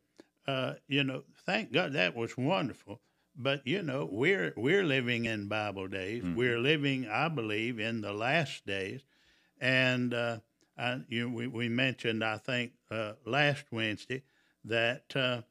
uh, 0.47 0.73
you 0.87 1.03
know, 1.03 1.23
thank 1.45 1.71
God 1.71 1.93
that 1.93 2.15
was 2.15 2.37
wonderful. 2.37 3.01
But 3.35 3.65
you 3.65 3.81
know, 3.81 4.07
we're 4.09 4.53
we're 4.55 4.83
living 4.83 5.25
in 5.25 5.47
Bible 5.47 5.87
days. 5.87 6.23
Mhm. 6.23 6.35
We're 6.35 6.59
living, 6.59 7.07
I 7.07 7.27
believe, 7.27 7.79
in 7.79 8.01
the 8.01 8.13
last 8.13 8.65
days. 8.65 9.01
And 9.59 10.13
uh, 10.13 10.39
I, 10.77 11.01
you, 11.09 11.29
we 11.29 11.47
we 11.47 11.67
mentioned, 11.67 12.23
I 12.23 12.37
think, 12.37 12.73
uh, 12.89 13.13
last 13.25 13.65
Wednesday 13.71 14.23
that 14.63 15.15
uh, 15.15 15.41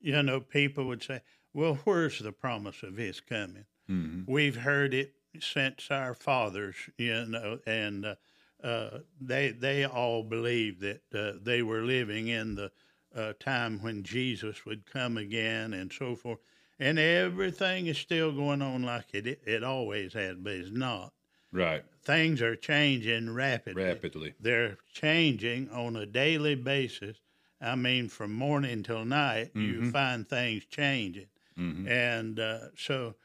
you 0.00 0.22
know 0.22 0.40
people 0.40 0.84
would 0.86 1.02
say, 1.02 1.22
"Well, 1.54 1.76
where's 1.84 2.18
the 2.18 2.32
promise 2.32 2.82
of 2.82 2.96
His 2.96 3.20
coming?" 3.20 3.64
Mm-hmm. 3.88 4.30
We've 4.30 4.56
heard 4.56 4.92
it 4.92 5.14
since 5.40 5.90
our 5.90 6.14
fathers, 6.14 6.76
you 6.98 7.24
know, 7.26 7.60
and 7.66 8.16
uh, 8.62 8.98
they 9.20 9.50
they 9.50 9.84
all 9.84 10.22
believed 10.22 10.80
that 10.80 11.02
uh, 11.14 11.38
they 11.42 11.62
were 11.62 11.82
living 11.82 12.28
in 12.28 12.54
the 12.54 12.70
uh, 13.14 13.32
time 13.40 13.82
when 13.82 14.02
Jesus 14.02 14.64
would 14.64 14.86
come 14.90 15.16
again 15.16 15.72
and 15.72 15.92
so 15.92 16.14
forth. 16.14 16.38
And 16.78 16.98
everything 16.98 17.86
is 17.88 17.98
still 17.98 18.32
going 18.32 18.62
on 18.62 18.82
like 18.82 19.12
it 19.12 19.26
it 19.44 19.62
always 19.64 20.12
has, 20.14 20.36
but 20.38 20.52
it's 20.52 20.70
not. 20.70 21.12
Right. 21.52 21.84
Things 22.02 22.40
are 22.40 22.56
changing 22.56 23.34
rapidly. 23.34 23.84
Rapidly. 23.84 24.34
They're 24.40 24.78
changing 24.92 25.68
on 25.70 25.96
a 25.96 26.06
daily 26.06 26.54
basis. 26.54 27.18
I 27.60 27.74
mean, 27.74 28.08
from 28.08 28.32
morning 28.32 28.82
till 28.82 29.04
night, 29.04 29.52
Mm-hmm. 29.54 29.84
you 29.84 29.90
find 29.90 30.26
things 30.26 30.64
changing. 30.66 31.26
And 31.56 32.40
uh, 32.40 32.68
so 32.76 33.16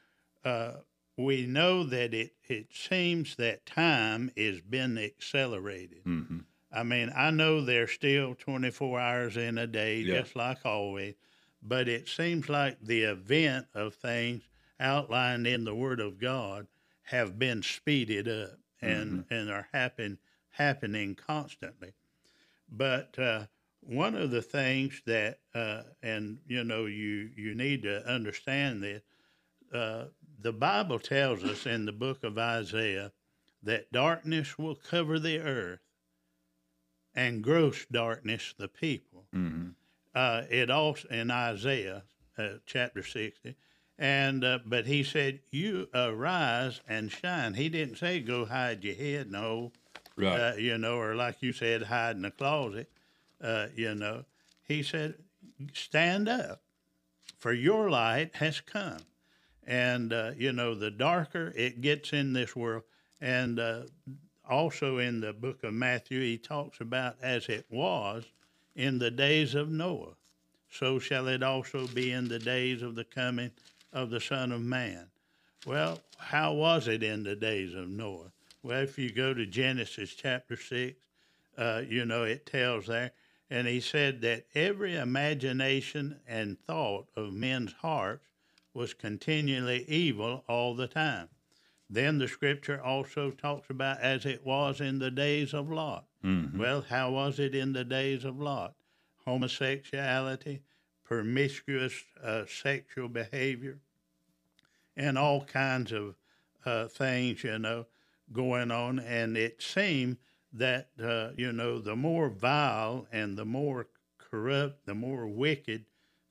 uh, 0.44 0.72
we 1.16 1.46
know 1.46 1.84
that 1.84 2.12
it, 2.12 2.32
it 2.48 2.68
seems 2.72 3.36
that 3.36 3.64
time 3.66 4.30
has 4.36 4.60
been 4.60 4.98
accelerated. 4.98 6.04
Mm-hmm. 6.04 6.38
I 6.72 6.82
mean, 6.82 7.10
I 7.16 7.30
know 7.30 7.60
there's 7.62 7.92
still 7.92 8.34
24 8.34 9.00
hours 9.00 9.36
in 9.36 9.56
a 9.56 9.66
day, 9.66 10.00
Yeah. 10.00 10.20
just 10.20 10.36
like 10.36 10.64
always, 10.64 11.14
but 11.62 11.88
it 11.88 12.08
seems 12.08 12.48
like 12.48 12.78
the 12.82 13.02
event 13.04 13.66
of 13.74 13.94
things 13.94 14.42
outlined 14.78 15.46
in 15.46 15.64
the 15.64 15.74
Word 15.74 16.00
of 16.00 16.18
God 16.20 16.66
have 17.04 17.38
been 17.38 17.62
speeded 17.62 18.28
up 18.28 18.58
and, 18.82 19.24
and 19.30 19.50
are 19.50 19.68
happen, 19.72 20.18
happening 20.50 21.14
constantly. 21.14 21.92
But 22.68 23.18
uh, 23.18 23.46
one 23.80 24.14
of 24.16 24.30
the 24.30 24.42
things 24.42 25.00
that, 25.06 25.38
uh, 25.54 25.82
and 26.02 26.38
you 26.46 26.62
know, 26.64 26.84
you, 26.86 27.30
you 27.36 27.54
need 27.54 27.84
to 27.84 28.06
understand 28.06 28.82
this, 28.82 29.02
uh, 29.72 30.06
the 30.40 30.52
Bible 30.52 30.98
tells 30.98 31.42
us 31.44 31.66
in 31.66 31.86
the 31.86 31.92
book 31.92 32.22
of 32.24 32.38
Isaiah 32.38 33.12
that 33.62 33.90
darkness 33.92 34.58
will 34.58 34.74
cover 34.76 35.18
the 35.18 35.38
earth 35.40 35.80
and 37.14 37.42
gross 37.42 37.86
darkness 37.90 38.54
the 38.58 38.68
people. 38.68 39.24
Mm-hmm. 39.34 39.68
Uh, 40.14 40.42
it 40.50 40.70
also 40.70 41.08
in 41.08 41.30
Isaiah 41.30 42.04
uh, 42.38 42.48
chapter 42.66 43.02
sixty, 43.02 43.56
and 43.98 44.44
uh, 44.44 44.58
but 44.64 44.86
he 44.86 45.02
said, 45.02 45.40
"You 45.50 45.88
arise 45.94 46.80
and 46.88 47.10
shine." 47.10 47.54
He 47.54 47.68
didn't 47.68 47.96
say, 47.96 48.20
"Go 48.20 48.44
hide 48.46 48.84
your 48.84 48.94
head." 48.94 49.30
No, 49.30 49.72
Right. 50.16 50.40
uh, 50.40 50.54
you 50.56 50.78
know, 50.78 50.96
or 50.98 51.14
like 51.14 51.42
you 51.42 51.52
said, 51.52 51.82
hide 51.84 52.16
in 52.16 52.22
the 52.22 52.30
closet. 52.30 52.90
Uh, 53.42 53.66
you 53.74 53.94
know, 53.94 54.24
he 54.66 54.82
said, 54.82 55.14
"Stand 55.74 56.28
up, 56.28 56.62
for 57.38 57.52
your 57.52 57.90
light 57.90 58.36
has 58.36 58.60
come." 58.60 59.00
And 59.66 60.12
uh, 60.12 60.32
you 60.36 60.52
know, 60.52 60.74
the 60.74 60.90
darker 60.90 61.52
it 61.56 61.80
gets 61.80 62.12
in 62.12 62.32
this 62.32 62.54
world, 62.54 62.84
and 63.20 63.58
uh, 63.58 63.82
also 64.48 64.98
in 64.98 65.20
the 65.20 65.32
book 65.32 65.64
of 65.64 65.74
Matthew, 65.74 66.20
he 66.20 66.38
talks 66.38 66.80
about 66.80 67.16
as 67.20 67.48
it 67.48 67.66
was 67.68 68.24
in 68.76 68.98
the 68.98 69.10
days 69.10 69.54
of 69.54 69.70
Noah, 69.70 70.14
so 70.70 70.98
shall 70.98 71.28
it 71.28 71.42
also 71.42 71.86
be 71.88 72.12
in 72.12 72.28
the 72.28 72.38
days 72.38 72.82
of 72.82 72.94
the 72.94 73.04
coming 73.04 73.50
of 73.92 74.10
the 74.10 74.20
Son 74.20 74.52
of 74.52 74.60
Man. 74.60 75.08
Well, 75.66 75.98
how 76.18 76.52
was 76.52 76.86
it 76.86 77.02
in 77.02 77.24
the 77.24 77.34
days 77.34 77.74
of 77.74 77.88
Noah? 77.88 78.30
Well, 78.62 78.82
if 78.82 78.98
you 78.98 79.10
go 79.10 79.34
to 79.34 79.46
Genesis 79.46 80.14
chapter 80.14 80.56
6, 80.56 80.96
uh, 81.56 81.82
you 81.88 82.04
know, 82.04 82.24
it 82.24 82.46
tells 82.46 82.86
there, 82.86 83.12
and 83.50 83.66
he 83.66 83.80
said 83.80 84.20
that 84.20 84.46
every 84.54 84.96
imagination 84.96 86.20
and 86.28 86.58
thought 86.66 87.06
of 87.16 87.32
men's 87.32 87.72
hearts 87.72 88.24
was 88.76 88.94
continually 88.94 89.84
evil 89.88 90.44
all 90.48 90.74
the 90.74 90.86
time. 90.86 91.28
Then 91.88 92.18
the 92.18 92.28
scripture 92.28 92.80
also 92.80 93.30
talks 93.30 93.70
about 93.70 94.00
as 94.00 94.26
it 94.26 94.44
was 94.44 94.80
in 94.80 94.98
the 94.98 95.10
days 95.10 95.54
of 95.54 95.70
Lot. 95.70 96.04
Mm-hmm. 96.24 96.58
Well, 96.58 96.84
how 96.88 97.10
was 97.12 97.38
it 97.38 97.54
in 97.54 97.72
the 97.72 97.84
days 97.84 98.24
of 98.24 98.38
Lot? 98.38 98.74
Homosexuality, 99.24 100.62
promiscuous 101.04 101.94
uh, 102.22 102.44
sexual 102.46 103.08
behavior, 103.08 103.78
and 104.96 105.16
all 105.16 105.44
kinds 105.44 105.92
of 105.92 106.16
uh, 106.64 106.86
things, 106.88 107.44
you 107.44 107.58
know, 107.58 107.86
going 108.32 108.70
on. 108.70 108.98
And 108.98 109.36
it 109.36 109.62
seemed 109.62 110.18
that, 110.52 110.88
uh, 111.02 111.30
you 111.36 111.52
know, 111.52 111.78
the 111.78 111.96
more 111.96 112.28
vile 112.28 113.06
and 113.12 113.36
the 113.36 113.44
more 113.44 113.86
corrupt, 114.18 114.86
the 114.86 114.94
more 114.94 115.26
wicked 115.26 115.84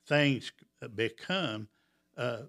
things 0.06 0.52
become, 0.94 1.68
uh, 2.16 2.42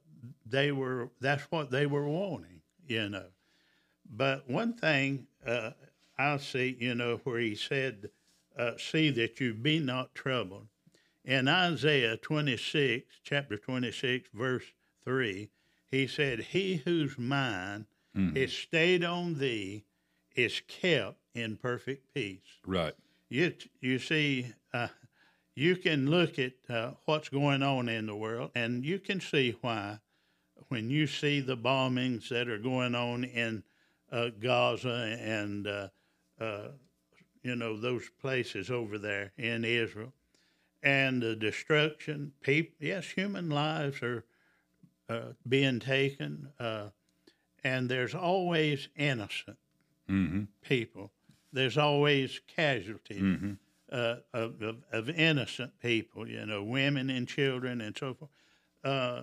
they 0.46 0.72
were, 0.72 1.10
that's 1.20 1.44
what 1.44 1.72
they 1.72 1.86
were 1.86 2.08
wanting, 2.08 2.62
you 2.88 3.10
know. 3.10 3.28
But 4.10 4.50
one 4.50 4.74
thing 4.74 5.28
uh, 5.46 5.72
I 6.18 6.38
see, 6.38 6.78
you 6.80 6.96
know, 6.96 7.20
where 7.24 7.40
he 7.40 7.56
said, 7.56 8.10
uh, 8.58 8.72
see 8.78 9.10
that 9.12 9.40
you 9.40 9.54
be 9.54 9.80
not 9.80 10.16
troubled. 10.16 10.68
In 11.24 11.48
Isaiah 11.48 12.18
26, 12.18 13.06
chapter 13.24 13.58
26, 13.58 14.30
verse 14.34 14.64
3, 15.04 15.50
he 15.92 16.08
said, 16.08 16.40
He 16.40 16.78
whose 16.78 17.18
mind 17.18 17.86
is 18.36 18.54
stayed 18.54 19.04
on 19.04 19.38
thee 19.38 19.84
is 20.36 20.62
kept 20.68 21.18
in 21.36 21.58
perfect 21.58 22.14
peace. 22.14 22.40
Right. 22.66 22.94
You, 23.30 23.54
you 23.82 24.00
see, 24.00 24.54
uh, 24.74 24.88
you 25.58 25.76
can 25.76 26.08
look 26.08 26.38
at 26.38 26.54
uh, 26.70 26.92
what's 27.06 27.30
going 27.30 27.64
on 27.64 27.90
in 27.90 28.06
the 28.06 28.16
world, 28.16 28.52
and 28.54 28.86
you 28.86 29.00
can 29.00 29.20
see 29.20 29.56
why 29.62 29.98
when 30.68 30.92
you 30.92 31.08
see 31.08 31.40
the 31.40 31.58
bombings 31.58 32.30
that 32.30 32.48
are 32.48 32.60
going 32.60 32.94
on 32.94 33.24
in 33.24 33.64
uh, 34.12 34.30
Gaza 34.40 35.18
and 35.20 35.66
uh, 35.66 35.88
uh, 36.40 36.68
you 37.42 37.56
know 37.56 37.76
those 37.76 38.08
places 38.22 38.70
over 38.70 39.00
there 39.00 39.32
in 39.36 39.66
Israel, 39.66 40.14
and 40.84 41.24
the 41.24 41.36
destruction. 41.36 42.34
People, 42.42 42.76
yes, 42.80 43.06
human 43.10 43.50
lives 43.50 44.04
are 44.04 44.26
uh, 45.10 45.34
being 45.48 45.80
taken, 45.80 46.50
uh, 46.60 46.90
and 47.64 47.90
there's 47.90 48.14
always 48.14 48.90
innocent 48.96 49.58
Mm-hmm. 50.08 50.44
people. 50.62 51.12
There's 51.52 51.78
always 51.78 52.40
casualties 52.56 53.22
Mm-hmm. 53.24 53.54
Uh, 53.92 54.16
of, 54.34 54.62
of, 54.62 54.78
of 54.92 55.10
innocent 55.10 55.72
people, 55.82 56.28
you 56.28 56.46
know, 56.46 56.64
women 56.64 57.10
and 57.10 57.28
children 57.28 57.82
and 57.82 57.98
so 57.98 58.14
forth. 58.14 58.32
Uh, 58.84 59.22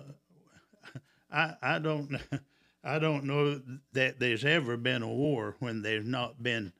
I, 1.31 1.55
I 1.61 1.79
don't 1.79 2.15
I 2.83 2.99
don't 2.99 3.23
know 3.25 3.61
that 3.93 4.19
there's 4.19 4.45
ever 4.45 4.77
been 4.77 5.01
a 5.01 5.07
war 5.07 5.55
when 5.59 5.81
there's 5.81 6.05
not 6.05 6.41
been 6.41 6.71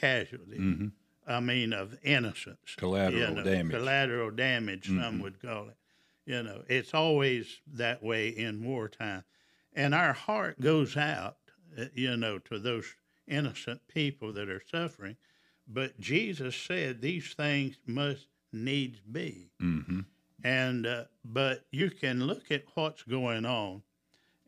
casualties. 0.00 0.58
Mm-hmm. 0.60 0.88
I 1.28 1.40
mean, 1.40 1.72
of 1.72 1.96
innocence. 2.02 2.74
Collateral 2.76 3.20
you 3.20 3.34
know, 3.34 3.42
damage. 3.42 3.76
Collateral 3.76 4.30
damage, 4.30 4.86
some 4.86 5.20
would 5.20 5.40
call 5.40 5.68
it. 5.68 5.76
You 6.24 6.42
know, 6.42 6.62
it's 6.68 6.94
always 6.94 7.60
that 7.74 8.02
way 8.02 8.28
in 8.28 8.64
wartime. 8.64 9.24
And 9.72 9.94
our 9.94 10.12
heart 10.12 10.60
goes 10.60 10.96
out, 10.96 11.36
uh, 11.78 11.84
you 11.94 12.16
know, 12.16 12.38
to 12.38 12.58
those 12.58 12.86
innocent 13.28 13.80
people 13.88 14.32
that 14.32 14.48
are 14.48 14.62
suffering. 14.70 15.16
But 15.68 15.98
Jesus 16.00 16.54
said 16.56 17.00
these 17.00 17.34
things 17.34 17.76
must 17.86 18.28
needs 18.52 19.00
be. 19.00 19.50
Mm-hmm. 19.60 20.00
And, 20.44 20.86
uh, 20.86 21.04
but 21.24 21.64
you 21.72 21.90
can 21.90 22.24
look 22.26 22.50
at 22.50 22.64
what's 22.74 23.02
going 23.02 23.44
on. 23.44 23.82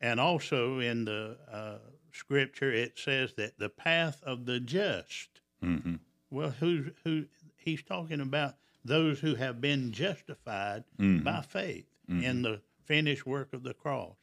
And 0.00 0.20
also 0.20 0.78
in 0.78 1.04
the 1.04 1.36
uh, 1.50 1.78
scripture, 2.12 2.72
it 2.72 2.98
says 2.98 3.32
that 3.34 3.58
the 3.58 3.68
path 3.68 4.22
of 4.22 4.46
the 4.46 4.60
just 4.60 5.28
Mm-hmm. 5.60 5.96
well, 6.30 6.50
who 6.50 6.92
who 7.02 7.24
he's 7.56 7.82
talking 7.82 8.20
about 8.20 8.54
those 8.84 9.18
who 9.18 9.34
have 9.34 9.60
been 9.60 9.90
justified 9.90 10.84
Mhm. 11.00 11.24
by 11.24 11.42
faith 11.42 11.86
in 12.08 12.42
the 12.42 12.62
finished 12.84 13.26
work 13.26 13.52
of 13.52 13.64
the 13.64 13.74
cross. 13.74 14.16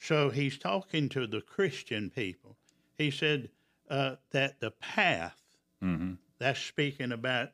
So 0.00 0.30
he's 0.30 0.58
talking 0.58 1.08
to 1.10 1.26
the 1.28 1.40
Christian 1.40 2.10
people. 2.10 2.56
He 2.98 3.10
said 3.12 3.50
uh, 3.88 4.16
that 4.32 4.58
the 4.58 4.72
path 4.72 5.40
Mm-hmm. 5.82 6.14
that's 6.38 6.60
speaking 6.60 7.12
about 7.12 7.50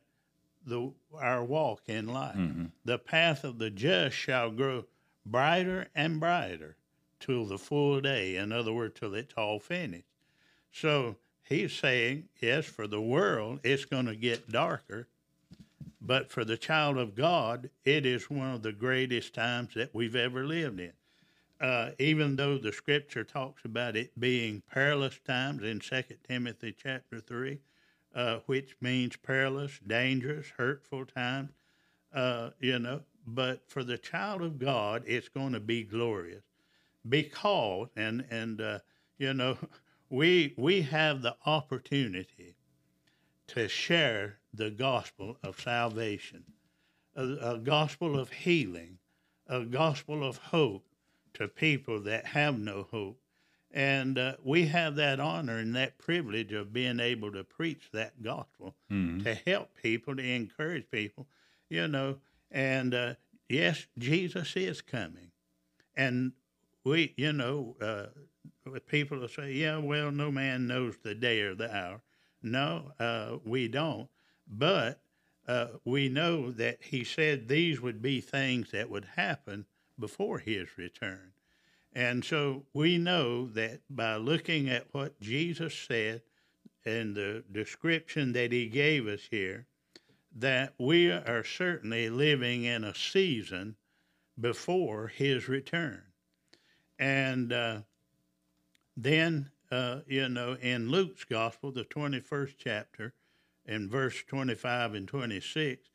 the 0.64 0.92
our 1.18 1.44
walk 1.44 1.82
in 1.86 2.06
life. 2.06 2.36
Mm-hmm. 2.36 2.66
The 2.84 2.98
path 2.98 3.44
of 3.44 3.58
the 3.58 3.70
just 3.70 4.16
shall 4.16 4.50
grow 4.50 4.84
brighter 5.26 5.88
and 5.94 6.20
brighter 6.20 6.76
till 7.20 7.46
the 7.46 7.58
full 7.58 8.00
day. 8.00 8.36
In 8.36 8.52
other 8.52 8.72
words, 8.72 8.98
till 8.98 9.14
it's 9.14 9.34
all 9.34 9.58
finished. 9.58 10.06
So 10.72 11.16
he's 11.42 11.72
saying, 11.72 12.28
yes, 12.40 12.66
for 12.66 12.86
the 12.86 13.00
world, 13.00 13.60
it's 13.62 13.84
going 13.84 14.06
to 14.06 14.16
get 14.16 14.50
darker. 14.50 15.08
But 16.00 16.32
for 16.32 16.44
the 16.44 16.56
child 16.56 16.98
of 16.98 17.14
God, 17.14 17.70
it 17.84 18.04
is 18.04 18.28
one 18.28 18.54
of 18.54 18.62
the 18.62 18.72
greatest 18.72 19.34
times 19.34 19.74
that 19.74 19.94
we've 19.94 20.16
ever 20.16 20.44
lived 20.44 20.80
in. 20.80 20.92
Uh, 21.60 21.90
even 22.00 22.34
though 22.34 22.58
the 22.58 22.72
scripture 22.72 23.22
talks 23.22 23.64
about 23.64 23.94
it 23.96 24.18
being 24.18 24.62
perilous 24.72 25.20
times 25.24 25.62
in 25.62 25.78
2 25.78 26.02
Timothy 26.26 26.74
chapter 26.76 27.20
3, 27.20 27.60
uh, 28.14 28.38
which 28.46 28.76
means 28.80 29.16
perilous, 29.16 29.78
dangerous, 29.86 30.48
hurtful 30.56 31.06
times, 31.06 31.50
uh, 32.14 32.50
you 32.60 32.78
know. 32.78 33.02
But 33.26 33.68
for 33.68 33.84
the 33.84 33.98
child 33.98 34.42
of 34.42 34.58
God, 34.58 35.04
it's 35.06 35.28
going 35.28 35.52
to 35.52 35.60
be 35.60 35.84
glorious 35.84 36.44
because, 37.08 37.88
and 37.96 38.24
and 38.30 38.60
uh, 38.60 38.78
you 39.18 39.32
know, 39.34 39.56
we 40.10 40.54
we 40.56 40.82
have 40.82 41.22
the 41.22 41.36
opportunity 41.46 42.56
to 43.48 43.68
share 43.68 44.38
the 44.54 44.70
gospel 44.70 45.36
of 45.42 45.60
salvation, 45.60 46.44
a, 47.14 47.22
a 47.22 47.58
gospel 47.58 48.18
of 48.18 48.30
healing, 48.30 48.98
a 49.46 49.64
gospel 49.64 50.26
of 50.26 50.36
hope 50.38 50.86
to 51.34 51.48
people 51.48 52.00
that 52.00 52.26
have 52.26 52.58
no 52.58 52.86
hope. 52.90 53.21
And 53.72 54.18
uh, 54.18 54.36
we 54.44 54.66
have 54.66 54.96
that 54.96 55.18
honor 55.18 55.56
and 55.58 55.74
that 55.76 55.96
privilege 55.98 56.52
of 56.52 56.72
being 56.72 57.00
able 57.00 57.32
to 57.32 57.42
preach 57.42 57.90
that 57.92 58.22
gospel 58.22 58.76
Mhm. 58.90 59.22
to 59.24 59.34
help 59.34 59.74
people, 59.82 60.14
to 60.16 60.22
encourage 60.22 60.90
people, 60.90 61.26
you 61.70 61.88
know. 61.88 62.20
And 62.50 62.92
uh, 62.94 63.14
yes, 63.48 63.86
Jesus 63.98 64.54
is 64.56 64.82
coming. 64.82 65.32
And 65.96 66.32
we, 66.84 67.14
you 67.16 67.32
know, 67.32 67.76
uh, 67.80 68.06
people 68.86 69.18
will 69.20 69.28
say, 69.28 69.52
yeah, 69.52 69.78
well, 69.78 70.10
no 70.10 70.30
man 70.30 70.66
knows 70.66 70.98
the 70.98 71.14
day 71.14 71.40
or 71.40 71.54
the 71.54 71.74
hour. 71.74 72.02
No, 72.42 72.92
uh, 72.98 73.38
we 73.44 73.68
don't. 73.68 74.10
But 74.46 75.00
uh, 75.46 75.68
we 75.84 76.08
know 76.08 76.50
that 76.52 76.82
he 76.82 77.04
said 77.04 77.48
these 77.48 77.80
would 77.80 78.02
be 78.02 78.20
things 78.20 78.70
that 78.72 78.90
would 78.90 79.04
happen 79.16 79.64
before 79.98 80.38
his 80.40 80.76
return. 80.76 81.31
And 81.94 82.24
so 82.24 82.64
we 82.72 82.96
know 82.96 83.48
that 83.48 83.80
by 83.90 84.16
looking 84.16 84.68
at 84.70 84.86
what 84.92 85.20
Jesus 85.20 85.74
said 85.74 86.22
and 86.84 87.14
the 87.14 87.44
description 87.52 88.32
that 88.32 88.50
he 88.50 88.66
gave 88.66 89.06
us 89.06 89.28
here, 89.30 89.66
that 90.34 90.74
we 90.78 91.10
are 91.10 91.44
certainly 91.44 92.08
living 92.08 92.64
in 92.64 92.84
a 92.84 92.94
season 92.94 93.76
before 94.40 95.08
his 95.08 95.48
return. 95.48 96.02
And 96.98 97.52
uh, 97.52 97.80
then, 98.96 99.50
uh, 99.70 100.00
you 100.06 100.28
know, 100.28 100.56
in 100.60 100.90
Luke's 100.90 101.24
gospel, 101.24 101.72
the 101.72 101.84
21st 101.84 102.54
chapter, 102.58 103.12
in 103.66 103.88
verse 103.88 104.22
25 104.26 104.94
and 104.94 105.06
26, 105.06 105.88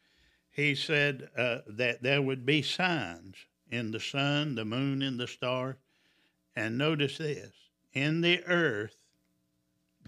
he 0.51 0.75
said 0.75 1.29
uh, 1.37 1.59
that 1.67 2.03
there 2.03 2.21
would 2.21 2.45
be 2.45 2.61
signs 2.61 3.35
in 3.69 3.91
the 3.91 3.99
sun, 3.99 4.55
the 4.55 4.65
moon, 4.65 5.01
and 5.01 5.19
the 5.19 5.27
stars. 5.27 5.75
And 6.57 6.75
notice 6.75 7.19
this 7.19 7.53
in 7.93 8.21
the 8.21 8.43
earth, 8.45 8.97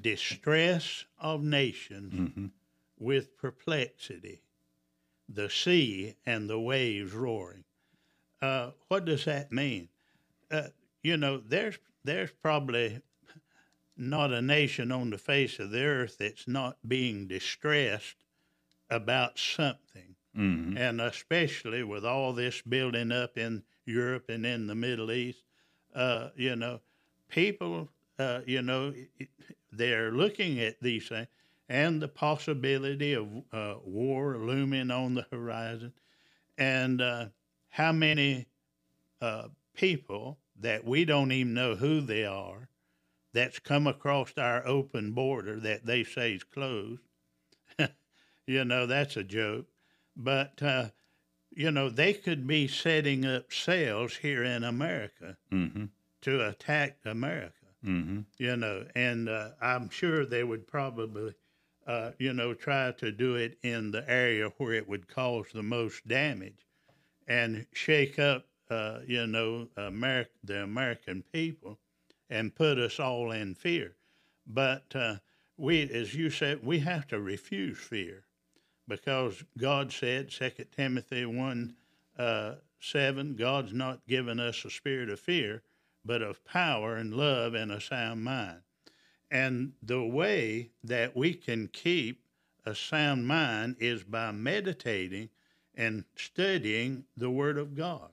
distress 0.02 1.06
of 1.20 1.44
nations 1.44 2.12
Mhm. 2.12 2.52
with 2.98 3.38
perplexity, 3.38 4.42
the 5.28 5.48
sea 5.48 6.16
and 6.26 6.50
the 6.50 6.60
waves 6.60 7.14
roaring. 7.14 7.66
Uh, 8.42 8.72
what 8.88 9.06
does 9.06 9.26
that 9.26 9.52
mean? 9.52 9.90
Uh, 10.50 10.70
you 11.04 11.18
know, 11.18 11.38
there's 11.38 11.78
there's 12.04 12.32
probably 12.32 13.04
not 13.96 14.34
a 14.34 14.42
nation 14.42 14.92
on 14.92 15.12
the 15.12 15.20
face 15.20 15.60
of 15.60 15.70
the 15.70 15.84
earth 15.84 16.18
that's 16.18 16.48
not 16.48 16.80
being 16.88 17.28
distressed 17.28 18.26
about 18.90 19.38
something, 19.38 20.16
Mhm. 20.36 20.76
and 20.80 21.00
especially 21.00 21.84
with 21.84 22.04
all 22.04 22.34
this 22.34 22.64
building 22.64 23.12
up 23.12 23.38
in 23.38 23.66
Europe 23.86 24.30
and 24.30 24.48
in 24.48 24.66
the 24.66 24.74
Middle 24.74 25.12
East. 25.12 25.44
Uh, 25.94 26.30
you 26.36 26.56
know, 26.56 26.80
people, 27.30 27.90
uh, 28.20 28.42
you 28.46 28.62
know, 28.62 28.94
they're 29.72 30.12
looking 30.12 30.60
at 30.60 30.80
these 30.82 31.08
things 31.08 31.28
and 31.70 32.02
the 32.02 32.08
possibility 32.08 33.14
of 33.14 33.28
uh, 33.54 33.76
war 33.84 34.38
looming 34.38 34.92
on 34.92 35.14
the 35.14 35.26
horizon, 35.32 35.94
and 36.58 37.02
uh, 37.02 37.28
how 37.70 37.92
many 37.92 38.48
uh, 39.22 39.48
people 39.74 40.40
that 40.60 40.84
we 40.86 41.06
don't 41.06 41.32
even 41.32 41.54
know 41.54 41.76
who 41.76 42.02
they 42.02 42.26
are 42.26 42.70
that's 43.34 43.60
come 43.60 43.88
across 43.88 44.34
our 44.38 44.66
open 44.68 45.12
border 45.14 45.60
that 45.60 45.86
they 45.86 46.04
say 46.04 46.34
is 46.34 46.44
closed. 46.44 47.02
you 48.48 48.66
know, 48.66 48.86
that's 48.86 49.18
a 49.18 49.24
joke. 49.24 49.68
But, 50.16 50.62
uh, 50.62 50.90
you 51.60 51.70
know, 51.72 51.90
they 51.90 52.14
could 52.14 52.48
be 52.48 52.70
setting 52.70 53.26
up 53.26 53.52
cells 53.52 54.16
here 54.16 54.46
in 54.46 54.64
America 54.64 55.36
Mhm. 55.52 55.90
to 56.22 56.48
attack 56.48 57.00
America 57.04 57.68
Mhm. 57.84 58.26
you 58.38 58.56
know, 58.56 58.88
and 58.96 59.28
uh, 59.28 59.52
I'm 59.60 59.90
sure 59.90 60.26
they 60.26 60.46
would 60.46 60.68
probably, 60.68 61.34
uh, 61.86 62.14
you 62.18 62.32
know, 62.32 62.54
try 62.54 62.94
to 62.94 63.12
do 63.12 63.36
it 63.36 63.58
in 63.62 63.92
the 63.92 64.10
area 64.10 64.48
where 64.52 64.72
it 64.74 64.88
would 64.88 65.10
cause 65.10 65.52
the 65.52 65.62
most 65.62 66.08
damage 66.08 66.66
and 67.28 67.68
shake 67.74 68.18
up, 68.18 68.48
uh, 68.70 69.02
you 69.06 69.28
know, 69.28 69.68
Ameri- 69.76 70.30
the 70.42 70.64
American 70.64 71.24
people 71.24 71.78
and 72.30 72.56
put 72.56 72.78
us 72.78 73.02
all 73.02 73.32
in 73.32 73.54
fear. 73.54 73.98
But 74.48 74.96
uh, 74.96 75.20
we, 75.58 75.82
as 75.92 76.16
you 76.16 76.30
said, 76.30 76.64
we 76.64 76.80
have 76.80 77.06
to 77.08 77.20
refuse 77.20 77.80
fear 77.80 78.29
because 78.90 79.44
God 79.58 79.94
said, 79.94 80.30
2 80.30 80.50
Timothy 80.76 81.26
1 81.26 81.76
uh, 82.18 82.56
7, 82.82 83.36
God's 83.36 83.72
not 83.72 84.06
given 84.08 84.40
us 84.40 84.66
a 84.66 84.70
spirit 84.70 85.10
of 85.10 85.20
fear, 85.20 85.62
but 86.04 86.22
of 86.22 86.44
power 86.44 86.96
and 86.96 87.14
love 87.14 87.54
and 87.54 87.72
a 87.72 87.80
sound 87.80 88.24
mind. 88.24 88.62
And 89.32 89.74
the 89.82 90.04
way 90.04 90.72
that 90.84 91.16
we 91.16 91.36
can 91.36 91.68
keep 91.68 92.24
a 92.66 92.74
sound 92.74 93.28
mind 93.28 93.78
is 93.80 94.04
by 94.04 94.32
meditating 94.32 95.30
and 95.76 96.04
studying 96.16 97.06
the 97.16 97.30
Word 97.30 97.58
of 97.58 97.76
God. 97.76 98.10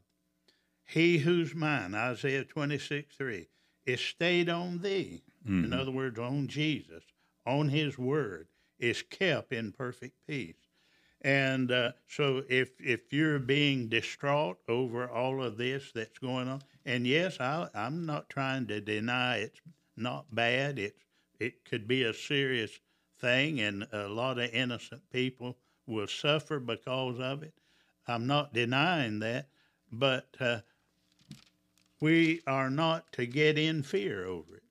He 0.85 1.19
whose 1.19 1.55
mind, 1.55 1.97
Isaiah 1.97 2.45
26 2.45 3.17
3, 3.17 3.49
is 3.87 4.01
stayed 4.01 4.49
on 4.49 4.83
thee, 4.83 5.23
in 5.47 5.73
other 5.73 5.91
words, 5.91 6.19
on 6.19 6.49
Jesus, 6.49 7.05
on 7.47 7.69
His 7.69 7.97
Word, 7.97 8.49
is 8.79 9.03
kept 9.03 9.53
in 9.53 9.73
perfect 9.73 10.17
peace. 10.27 10.66
And 11.23 11.73
uh, 11.73 11.93
so, 12.07 12.45
if 12.49 12.81
if 12.81 13.13
you're 13.13 13.39
being 13.39 13.89
distraught 13.89 14.59
over 14.69 15.09
all 15.09 15.43
of 15.43 15.57
this 15.57 15.91
that's 15.93 16.19
going 16.19 16.49
on, 16.49 16.63
and 16.85 17.07
yes, 17.07 17.41
I, 17.41 17.69
I'm 17.75 18.07
not 18.07 18.29
trying 18.29 18.67
to 18.69 18.81
deny 18.81 19.39
it's 19.39 19.61
not 19.97 20.35
bad. 20.35 20.79
It's 20.79 21.03
it 21.39 21.65
could 21.65 21.89
be 21.89 22.03
a 22.03 22.15
serious 22.15 22.71
thing, 23.19 23.61
and 23.61 23.87
a 23.93 24.09
lot 24.09 24.39
of 24.39 24.51
innocent 24.51 25.03
people 25.11 25.57
will 25.87 26.07
suffer 26.07 26.59
because 26.59 27.19
of 27.19 27.43
it. 27.43 27.55
I'm 28.07 28.27
not 28.27 28.55
denying 28.55 29.19
that, 29.21 29.49
but 29.91 30.37
uh, 30.41 30.61
we 32.01 32.43
are 32.47 32.71
not 32.71 33.13
to 33.13 33.27
get 33.27 33.59
in 33.59 33.83
fear 33.83 34.25
over 34.25 34.57
it. 34.57 34.63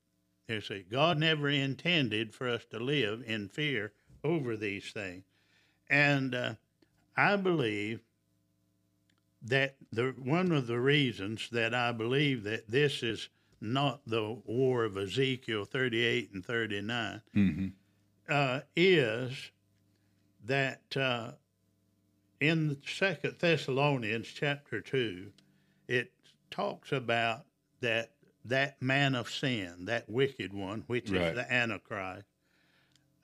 You 0.48 0.60
see, 0.60 0.84
God 0.90 1.18
never 1.18 1.48
intended 1.48 2.34
for 2.34 2.48
us 2.48 2.64
to 2.66 2.78
live 2.78 3.22
in 3.26 3.48
fear 3.48 3.92
over 4.22 4.56
these 4.56 4.92
things. 4.92 5.24
And 5.88 6.34
uh, 6.34 6.54
I 7.16 7.36
believe 7.36 8.00
that 9.42 9.76
the 9.92 10.14
one 10.18 10.50
of 10.52 10.66
the 10.66 10.80
reasons 10.80 11.48
that 11.52 11.74
I 11.74 11.92
believe 11.92 12.42
that 12.44 12.68
this 12.70 13.02
is 13.02 13.28
not 13.60 14.00
the 14.06 14.32
war 14.44 14.84
of 14.84 14.96
Ezekiel 14.96 15.64
38 15.64 16.32
and 16.32 16.44
39 16.44 17.22
Mhm. 17.34 17.72
uh, 18.28 18.60
is 18.74 19.50
that 20.44 20.96
uh, 20.96 21.32
in 22.40 22.82
Second 22.86 23.36
Thessalonians 23.38 24.28
chapter 24.28 24.80
two, 24.80 25.32
it 25.88 26.12
talks 26.50 26.92
about 26.92 27.46
that 27.80 28.12
that 28.44 28.80
man 28.80 29.14
of 29.16 29.28
sin, 29.28 29.86
that 29.86 30.08
wicked 30.08 30.52
one, 30.52 30.82
which 30.86 31.10
Right. 31.10 31.28
is 31.28 31.34
the 31.34 31.52
Antichrist. 31.52 32.26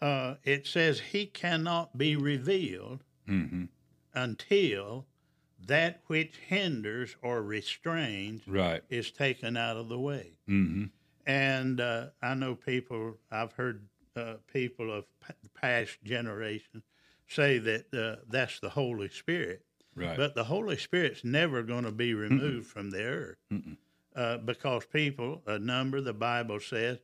Uh, 0.03 0.35
it 0.43 0.67
says 0.67 0.99
he 0.99 1.25
cannot 1.27 1.97
be 1.97 2.17
revealed 2.17 3.05
Mhm. 3.29 3.69
until 4.15 5.07
that 5.65 6.03
which 6.09 6.37
hinders 6.39 7.15
or 7.23 7.41
restrains 7.41 8.47
Right. 8.49 8.83
is 8.91 9.13
taken 9.13 9.57
out 9.57 9.77
of 9.77 9.89
the 9.89 9.99
way. 10.01 10.39
Mhm. 10.49 10.91
And 11.25 11.81
uh, 11.81 12.11
I 12.21 12.35
know 12.35 12.57
people, 12.57 13.21
I've 13.31 13.53
heard 13.53 13.89
uh, 14.17 14.35
people 14.53 14.93
of 14.93 15.07
p- 15.21 15.33
past 15.55 16.03
generations 16.05 16.83
say 17.29 17.59
that 17.59 17.95
uh, 17.95 18.23
that's 18.29 18.59
the 18.61 18.71
Holy 18.71 19.09
Spirit. 19.09 19.65
Right. 19.95 20.17
But 20.17 20.35
the 20.35 20.45
Holy 20.45 20.77
Spirit's 20.77 21.23
never 21.25 21.63
going 21.63 21.85
to 21.85 21.93
be 21.93 22.13
removed 22.13 22.67
from 22.67 22.91
the 22.91 23.05
earth 23.05 23.39
uh, 24.17 24.39
because 24.39 24.85
people, 24.87 25.43
a 25.47 25.59
number, 25.61 26.01
the 26.01 26.13
Bible 26.13 26.59
says, 26.61 26.99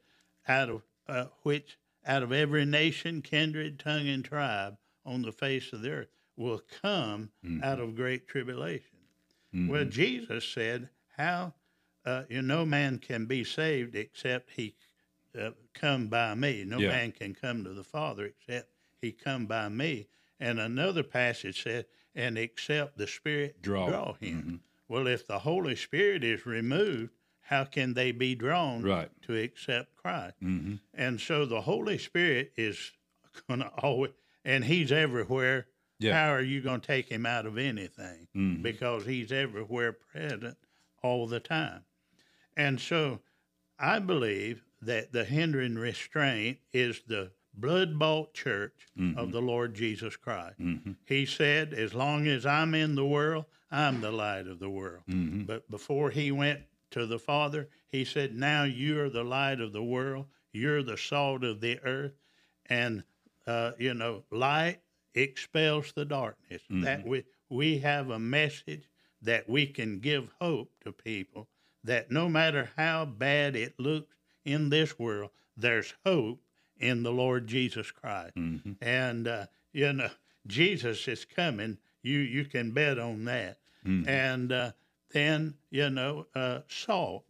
out 0.49 0.69
of 0.69 0.83
uh, 1.07 1.27
which, 1.45 1.79
out 2.09 2.23
of 2.23 2.33
every 2.33 2.65
nation, 2.65 3.21
kindred, 3.23 3.79
tongue, 3.79 4.09
and 4.09 4.25
tribe 4.25 4.79
on 5.05 5.23
the 5.23 5.31
face 5.31 5.73
of 5.73 5.83
the 5.83 5.91
earth 5.91 6.09
will 6.37 6.61
come 6.83 7.31
Mhm. 7.45 7.63
out 7.63 7.79
of 7.79 7.95
great 7.95 8.27
tribulation. 8.27 8.99
Mhm. 9.55 9.69
Well, 9.69 9.85
Jesus 9.85 10.49
said, 10.49 10.89
"How 11.17 11.55
uh, 12.05 12.25
you 12.31 12.41
no 12.41 12.65
man 12.65 12.99
can 12.99 13.27
be 13.27 13.45
saved 13.45 13.95
except 13.95 14.53
he 14.53 14.75
uh, 15.39 15.51
come 15.75 16.09
by 16.09 16.35
me. 16.35 16.65
No 16.65 16.81
Yeah. 16.81 16.89
man 16.89 17.13
can 17.13 17.35
come 17.35 17.63
to 17.65 17.75
the 17.75 17.85
Father 17.85 18.25
except 18.25 18.73
he 19.03 19.13
come 19.13 19.47
by 19.47 19.69
me." 19.69 20.09
And 20.41 20.59
another 20.59 21.03
passage 21.03 21.63
said, 21.63 21.87
"And 22.15 22.39
except 22.39 22.97
the 22.97 23.07
Spirit 23.07 23.61
Draw. 23.61 23.87
draw, 23.89 24.13
him." 24.15 24.43
Mhm. 24.43 24.61
Well, 24.89 25.07
if 25.07 25.27
the 25.27 25.41
Holy 25.41 25.77
Spirit 25.77 26.25
is 26.25 26.47
removed, 26.47 27.13
how 27.49 27.65
can 27.65 27.95
they 27.95 28.13
be 28.13 28.35
drawn 28.35 28.83
Right. 28.83 29.11
to 29.23 29.35
accept 29.37 29.97
Christ? 29.97 30.37
Mhm. 30.43 30.81
And 30.95 31.21
so 31.21 31.47
the 31.47 31.63
Holy 31.63 31.97
Spirit 31.99 32.53
is 32.57 32.93
going 33.49 33.61
to 33.61 33.69
always, 33.69 34.13
and 34.45 34.65
He's 34.65 34.93
everywhere. 34.93 35.67
Yeah. 35.99 36.13
How 36.15 36.33
are 36.35 36.43
you 36.43 36.61
going 36.61 36.81
to 36.81 36.87
take 36.87 37.09
Him 37.09 37.25
out 37.27 37.47
of 37.47 37.57
anything? 37.59 38.29
Mhm. 38.37 38.63
Because 38.63 39.07
He's 39.07 39.33
everywhere 39.33 39.93
present 39.93 40.57
all 41.03 41.27
the 41.27 41.41
time. 41.41 41.85
And 42.57 42.81
so 42.81 43.21
I 43.79 43.99
believe 43.99 44.63
that 44.83 45.13
the 45.13 45.25
hindering 45.25 45.77
restraint 45.77 46.59
is 46.73 47.01
the 47.07 47.33
blood 47.55 47.99
bought 47.99 48.35
church 48.35 48.75
Mm-hmm. 48.97 49.19
of 49.19 49.33
the 49.33 49.41
Lord 49.43 49.75
Jesus 49.75 50.17
Christ. 50.17 50.61
He 51.07 51.25
said, 51.25 51.73
As 51.73 51.95
long 51.95 52.27
as 52.27 52.45
I'm 52.45 52.75
in 52.75 52.95
the 52.95 53.07
world, 53.07 53.47
I'm 53.71 54.01
the 54.01 54.11
light 54.13 54.47
of 54.49 54.59
the 54.59 54.69
world. 54.71 55.03
Mm-hmm. 55.09 55.45
But 55.45 55.71
before 55.71 56.11
he 56.11 56.31
went 56.33 56.61
to 56.91 57.07
the 57.07 57.19
Father, 57.19 57.69
he 57.89 58.05
said, 58.05 58.35
Now 58.35 58.65
you're 58.65 59.11
the 59.11 59.25
light 59.25 59.61
of 59.61 59.73
the 59.73 59.83
world, 59.83 60.27
you're 60.53 60.83
the 60.83 60.97
salt 60.97 61.45
of 61.45 61.61
the 61.61 61.79
earth, 61.81 62.15
and 62.67 63.05
uh, 63.47 63.73
you 63.79 63.95
know, 63.95 64.25
light 64.31 64.79
expels 65.15 65.93
the 65.93 66.05
darkness. 66.05 66.63
That 66.71 67.07
we 67.07 67.25
we 67.49 67.79
have 67.79 68.11
a 68.11 68.19
message 68.19 68.89
that 69.23 69.49
we 69.49 69.67
can 69.67 69.99
give 70.01 70.31
hope 70.41 70.71
to 70.85 70.93
people 70.93 71.49
that 71.85 72.11
no 72.11 72.29
matter 72.29 72.71
how 72.77 73.05
bad 73.05 73.57
it 73.57 73.75
looks 73.79 74.15
in 74.45 74.69
this 74.71 74.99
world, 74.99 75.31
there's 75.57 75.95
hope 76.05 76.41
in 76.79 77.03
the 77.03 77.11
Lord 77.13 77.47
Jesus 77.47 77.91
Christ. 77.91 78.37
And 78.81 79.27
uh, 79.27 79.47
you 79.73 79.93
know, 79.93 80.11
Jesus 80.47 81.09
is 81.09 81.25
coming. 81.25 81.79
You 82.03 82.19
you 82.19 82.45
can 82.45 82.73
bet 82.73 82.99
on 82.99 83.25
that. 83.25 83.59
And 84.07 84.53
uh, 84.53 84.73
then 85.11 85.55
you 85.71 85.91
know, 85.91 86.27
uh, 86.35 86.61
salt. 86.69 87.25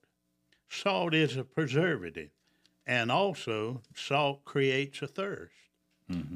Salt 0.69 1.15
is 1.15 1.37
a 1.37 1.45
preservative, 1.45 2.31
and 2.87 3.11
also 3.11 3.83
salt 3.95 4.45
creates 4.45 5.01
a 5.03 5.07
thirst. 5.07 5.55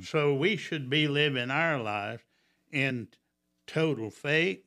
So 0.05 0.35
we 0.35 0.57
should 0.57 0.91
be 0.91 1.09
living 1.09 1.51
our 1.51 1.81
lives 1.81 2.23
in 2.71 3.09
total 3.67 4.11
faith 4.11 4.63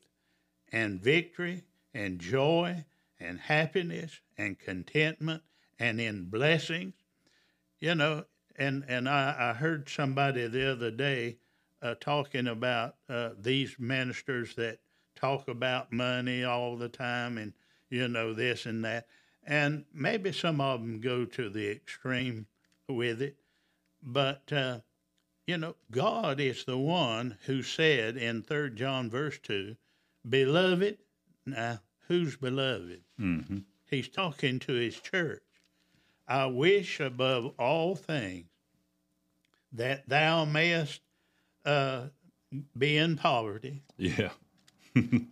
and 0.71 0.99
victory 0.99 1.63
and 1.93 2.19
joy 2.19 2.85
and 3.19 3.39
happiness 3.39 4.19
and 4.37 4.57
contentment 4.57 5.43
and 5.79 6.01
in 6.01 6.25
blessings. 6.25 6.93
You 7.79 7.93
know, 7.93 8.25
and, 8.55 8.83
and 8.87 9.07
I, 9.07 9.51
I 9.51 9.53
heard 9.53 9.89
somebody 9.89 10.47
the 10.47 10.71
other 10.71 10.89
day 10.89 11.37
uh, 11.81 11.95
talking 11.99 12.47
about 12.47 12.95
uh, 13.07 13.31
these 13.39 13.75
ministers 13.77 14.55
that 14.55 14.79
talk 15.15 15.47
about 15.47 15.91
money 15.91 16.43
all 16.43 16.75
the 16.75 16.89
time 16.89 17.37
and, 17.37 17.53
you 17.89 18.07
know, 18.07 18.33
this 18.33 18.65
and 18.65 18.83
that. 18.85 19.07
And 19.45 19.85
maybe 19.93 20.31
some 20.31 20.59
of 20.59 20.81
them 20.81 20.99
go 20.99 21.25
to 21.25 21.49
the 21.49 21.69
extreme 21.69 22.47
with 22.89 23.21
it. 23.21 23.37
But, 24.01 24.51
uh, 24.51 24.79
you 25.47 25.57
know, 25.57 25.75
God 25.91 26.39
is 26.39 26.65
the 26.65 26.77
one 26.77 27.37
who 27.45 27.61
said 27.61 28.17
in 28.17 28.41
3 28.41 28.71
John 28.71 29.09
verse 29.09 29.39
2, 29.43 29.75
Beloved, 30.27 30.97
now 31.45 31.79
who's 32.07 32.35
beloved? 32.35 33.01
Mm-hmm. 33.19 33.59
He's 33.89 34.09
talking 34.09 34.59
to 34.59 34.73
his 34.73 34.99
church. 34.99 35.43
I 36.27 36.47
wish 36.47 36.99
above 36.99 37.53
all 37.59 37.95
things 37.95 38.47
that 39.73 40.09
thou 40.09 40.45
mayest 40.45 41.01
uh, 41.65 42.07
be 42.77 42.97
in 42.97 43.17
poverty. 43.17 43.83
Yeah. 43.97 44.31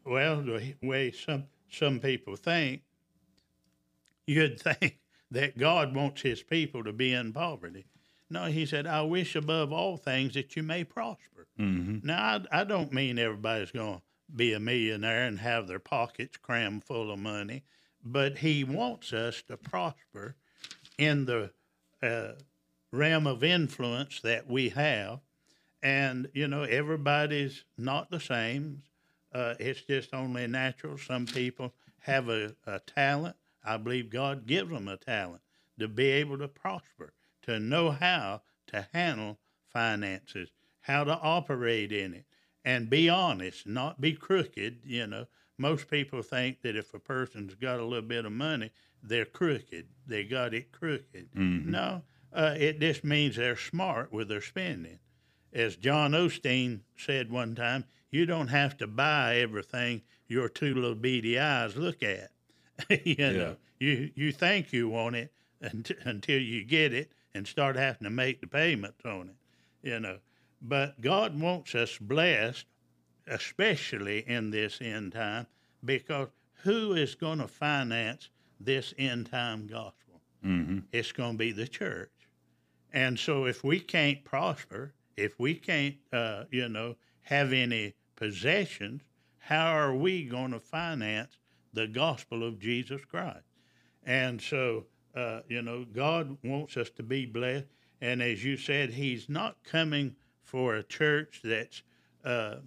Well, 0.06 0.42
the 0.42 0.76
way 0.82 1.12
some 1.12 1.46
some 1.70 2.00
people 2.00 2.36
think, 2.36 2.82
you'd 4.28 4.60
think 4.60 5.00
that 5.32 5.58
God 5.58 5.96
wants 5.96 6.22
His 6.22 6.44
people 6.44 6.84
to 6.84 6.94
be 6.94 7.14
in 7.14 7.34
poverty. 7.34 7.86
No, 8.30 8.46
He 8.46 8.66
said, 8.66 8.88
"I 8.88 9.02
wish 9.02 9.36
above 9.36 9.72
all 9.72 9.98
things 9.98 10.34
that 10.34 10.56
you 10.56 10.64
may 10.64 10.84
prosper." 10.84 11.48
Mm-hmm. 11.60 12.06
Now, 12.06 12.44
I, 12.52 12.62
I 12.62 12.64
don't 12.64 12.94
mean 12.94 13.18
everybody's 13.20 13.72
going 13.72 13.96
to 13.98 14.02
be 14.36 14.54
a 14.54 14.60
millionaire 14.60 15.26
and 15.26 15.40
have 15.40 15.68
their 15.68 15.80
pockets 15.80 16.38
crammed 16.38 16.84
full 16.84 17.12
of 17.12 17.20
money, 17.20 17.64
but 18.04 18.40
He 18.40 18.64
wants 18.64 19.14
us 19.14 19.42
to 19.44 19.58
prosper 19.58 20.36
in 20.98 21.26
the 21.26 21.52
uh, 22.02 22.34
realm 22.92 23.28
of 23.28 23.44
influence 23.44 24.22
that 24.22 24.48
we 24.48 24.70
have. 24.70 25.20
And, 25.82 26.30
you 26.34 26.48
know, 26.48 26.64
everybody's 26.64 27.66
not 27.78 28.10
the 28.10 28.20
same. 28.20 28.84
Uh, 29.34 29.56
it's 29.60 29.82
just 29.82 30.14
only 30.14 30.48
natural. 30.48 30.98
Some 30.98 31.26
people 31.26 31.74
have 32.00 32.30
a, 32.30 32.56
a 32.66 32.80
talent. 32.80 33.36
I 33.64 33.78
believe 33.78 34.10
God 34.10 34.46
gives 34.46 34.72
them 34.72 34.88
a 34.88 34.98
talent 34.98 35.42
to 35.80 35.88
be 35.88 36.08
able 36.12 36.38
to 36.38 36.48
prosper, 36.48 37.14
to 37.44 37.60
know 37.60 37.92
how 37.92 38.42
to 38.68 38.88
handle 38.94 39.40
finances, 39.68 40.52
how 40.82 41.04
to 41.04 41.18
operate 41.20 41.92
in 41.92 42.14
it, 42.14 42.26
and 42.64 42.90
be 42.90 43.10
honest, 43.10 43.66
not 43.66 44.00
be 44.00 44.14
crooked. 44.14 44.80
You 44.86 45.08
know, 45.08 45.26
most 45.58 45.90
people 45.90 46.22
think 46.22 46.62
that 46.62 46.76
if 46.76 46.94
a 46.94 47.00
person's 47.00 47.56
got 47.56 47.80
a 47.80 47.86
little 47.86 48.08
bit 48.08 48.26
of 48.26 48.32
money, 48.32 48.72
they're 49.02 49.26
crooked. 49.26 49.88
They 50.06 50.24
got 50.24 50.54
it 50.54 50.72
crooked. 50.72 51.30
No, 51.72 52.04
uh, 52.32 52.56
it 52.58 52.80
just 52.80 53.04
means 53.04 53.36
they're 53.36 53.58
smart 53.58 54.12
with 54.14 54.28
their 54.28 54.42
spending. 54.42 55.00
As 55.52 55.76
John 55.76 56.12
Osteen 56.12 56.82
said 56.98 57.32
one 57.32 57.56
time, 57.56 57.86
you 58.14 58.28
don't 58.28 58.50
have 58.50 58.78
to 58.78 58.86
buy 58.86 59.38
everything 59.38 60.04
your 60.28 60.48
two 60.48 60.76
little 60.76 60.94
beady 60.94 61.40
eyes 61.40 61.76
look 61.76 62.04
at. 62.04 62.30
you 63.04 63.16
know, 63.18 63.56
you 63.80 64.12
you 64.14 64.32
think 64.32 64.72
you 64.72 64.88
want 64.88 65.16
it 65.16 65.34
until, 65.62 65.98
until 66.06 66.40
you 66.40 66.64
get 66.64 66.94
it 66.94 67.12
and 67.34 67.48
start 67.48 67.76
having 67.76 68.04
to 68.06 68.12
make 68.12 68.40
the 68.40 68.48
payments 68.48 69.04
on 69.04 69.30
it. 69.30 69.90
You 69.90 70.00
know, 70.00 70.20
but 70.62 71.02
God 71.02 71.40
wants 71.40 71.74
us 71.74 71.98
blessed, 71.98 72.66
especially 73.28 74.20
in 74.28 74.52
this 74.52 74.78
end 74.80 75.14
time, 75.14 75.48
because 75.84 76.28
who 76.62 76.94
is 76.94 77.16
going 77.16 77.40
to 77.40 77.48
finance 77.48 78.30
this 78.60 78.94
end 79.00 79.32
time 79.32 79.66
gospel? 79.66 80.22
Mm-hmm. 80.46 80.80
It's 80.92 81.12
going 81.12 81.32
to 81.32 81.38
be 81.38 81.52
the 81.52 81.68
church. 81.68 82.12
And 82.94 83.18
so 83.18 83.46
if 83.46 83.64
we 83.64 83.80
can't 83.80 84.24
prosper, 84.24 84.94
if 85.18 85.40
we 85.40 85.56
can't, 85.56 85.96
uh, 86.14 86.44
you 86.52 86.70
know, 86.70 86.96
have 87.24 87.54
any 87.54 87.96
possessions, 88.24 89.02
how 89.38 89.76
are 89.76 89.94
we 89.94 90.24
going 90.24 90.52
to 90.52 90.60
finance 90.60 91.38
the 91.74 91.86
gospel 91.86 92.48
of 92.48 92.58
Jesus 92.58 93.04
Christ? 93.04 93.44
And 94.06 94.42
so, 94.42 94.86
uh, 95.14 95.42
you 95.50 95.62
know, 95.62 95.84
God 95.84 96.38
wants 96.42 96.78
us 96.78 96.90
to 96.92 97.04
be 97.04 97.26
blessed. 97.26 97.66
And 98.00 98.22
as 98.22 98.42
you 98.42 98.56
said, 98.56 98.92
He's 98.92 99.28
not 99.28 99.58
coming 99.66 100.16
for 100.42 100.76
a 100.76 100.84
church 100.84 101.42
that's 101.44 101.84
uh, 102.24 102.60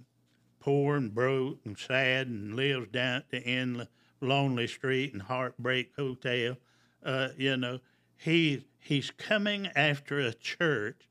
poor 0.61 0.97
and 0.97 1.15
broke 1.15 1.61
and 1.65 1.79
sad 1.79 2.27
and 2.27 2.55
lives 2.55 2.89
down 2.89 3.17
at 3.17 3.31
the 3.31 3.39
end 3.39 3.89
lonely 4.21 4.67
street 4.67 5.15
and 5.15 5.23
heartbreak 5.23 5.93
hotel. 5.97 6.59
Uh, 7.03 7.29
you 7.39 7.57
know, 7.57 7.79
he 8.19 8.67
he's 8.79 9.11
coming 9.11 9.69
after 9.75 10.21
a 10.21 10.35
church, 10.35 11.09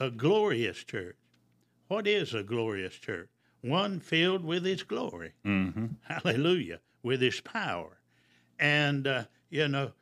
a 0.00 0.10
glorious 0.10 0.82
church. 0.82 1.18
What 1.88 2.06
is 2.06 2.32
a 2.32 2.42
glorious 2.42 2.94
church? 2.94 3.28
One 3.62 4.00
filled 4.00 4.44
with 4.44 4.64
His 4.64 4.82
glory. 4.82 5.32
Mm-hmm. 5.44 5.86
Hallelujah, 6.02 6.80
with 7.02 7.20
His 7.20 7.40
power. 7.40 7.98
And 8.58 9.06
uh, 9.06 9.24
you 9.50 9.68
know, 9.68 9.92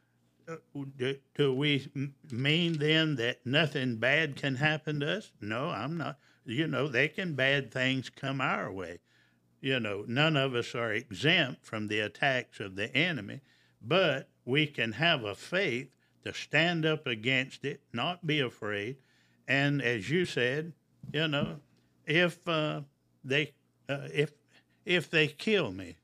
uh, 0.48 0.56
do, 0.96 1.16
do 1.34 1.54
we 1.54 1.90
mean 2.30 2.78
then 2.78 3.16
that 3.16 3.44
nothing 3.44 3.96
bad 3.96 4.36
can 4.36 4.56
happen 4.56 5.00
to 5.00 5.18
us? 5.18 5.32
No, 5.40 5.68
I'm 5.68 5.96
not. 5.96 6.18
You 6.44 6.66
know, 6.66 6.88
they 6.88 7.08
can 7.08 7.34
bad 7.34 7.70
things 7.70 8.10
come 8.10 8.40
our 8.40 8.72
way. 8.72 8.98
You 9.60 9.78
know, 9.78 10.04
none 10.08 10.36
of 10.36 10.54
us 10.54 10.74
are 10.74 10.92
exempt 10.92 11.66
from 11.66 11.88
the 11.88 12.00
attacks 12.00 12.60
of 12.60 12.76
the 12.76 12.94
enemy, 12.96 13.42
but 13.82 14.28
we 14.44 14.66
can 14.66 14.92
have 14.92 15.22
a 15.22 15.34
faith 15.34 15.88
to 16.24 16.32
stand 16.32 16.86
up 16.86 17.06
against 17.06 17.64
it, 17.64 17.82
not 17.92 18.26
be 18.26 18.40
afraid. 18.40 18.96
And 19.46 19.82
as 19.82 20.10
you 20.10 20.24
said, 20.24 20.72
you 21.12 21.28
know, 21.28 21.60
if 22.06 22.46
uh, 22.48 22.82
they 23.24 23.52
uh, 23.88 24.08
if 24.12 24.32
if 24.84 25.10
they 25.10 25.28
kill 25.28 25.72
me, 25.72 25.96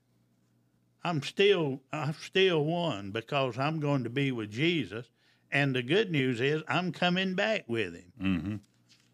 I'm 1.05 1.23
still 1.23 1.81
I'm 1.93 2.15
still 2.15 2.65
one 2.65 3.11
because 3.11 3.59
I'm 3.59 3.81
going 3.81 4.05
to 4.05 4.11
be 4.11 4.33
with 4.33 4.51
Jesus. 4.51 5.07
And 5.53 5.75
the 5.75 5.83
good 5.83 6.11
news 6.11 6.41
is 6.41 6.63
I'm 6.69 6.91
coming 6.93 7.35
back 7.35 7.65
with 7.69 7.95
him. 7.95 8.13
Mm-hmm. 8.21 8.57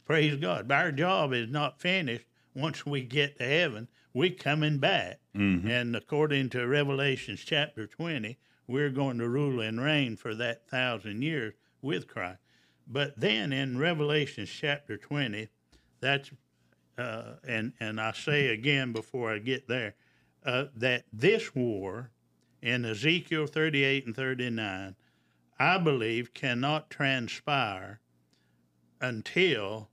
Praise 0.04 0.36
God. 0.36 0.66
But 0.66 0.74
Our 0.78 0.92
job 0.92 1.32
is 1.32 1.48
not 1.50 1.80
finished 1.80 2.24
once 2.54 2.86
we 2.86 3.02
get 3.02 3.38
to 3.38 3.44
heaven. 3.44 3.88
We're 4.14 4.30
coming 4.34 4.78
back. 4.78 5.20
Mhm. 5.36 5.68
And 5.68 5.94
according 5.96 6.50
to 6.50 6.66
Revelations 6.66 7.40
chapter 7.40 7.86
20, 7.86 8.38
we're 8.66 8.90
going 8.90 9.18
to 9.18 9.28
rule 9.28 9.60
and 9.60 9.80
reign 9.80 10.16
for 10.16 10.34
that 10.34 10.68
thousand 10.68 11.22
years 11.22 11.54
with 11.80 12.08
Christ. 12.08 12.40
But 12.86 13.18
then 13.20 13.52
in 13.52 13.78
Revelations 13.78 14.50
chapter 14.50 14.96
20, 14.96 15.48
that's, 16.00 16.30
uh, 17.02 17.34
and, 17.46 17.72
and 17.80 18.00
I 18.00 18.12
say 18.12 18.48
again 18.48 18.92
before 18.92 19.32
I 19.32 19.38
get 19.38 19.66
there, 19.68 19.94
uh, 20.44 20.66
that 20.76 21.04
this 21.12 21.54
war 21.54 22.10
in 22.62 22.84
Ezekiel 22.84 23.46
38 23.46 24.06
and 24.06 24.14
39, 24.16 24.94
I 25.58 25.78
believe 25.78 26.32
cannot 26.34 26.90
transpire 26.90 28.00
until 29.00 29.88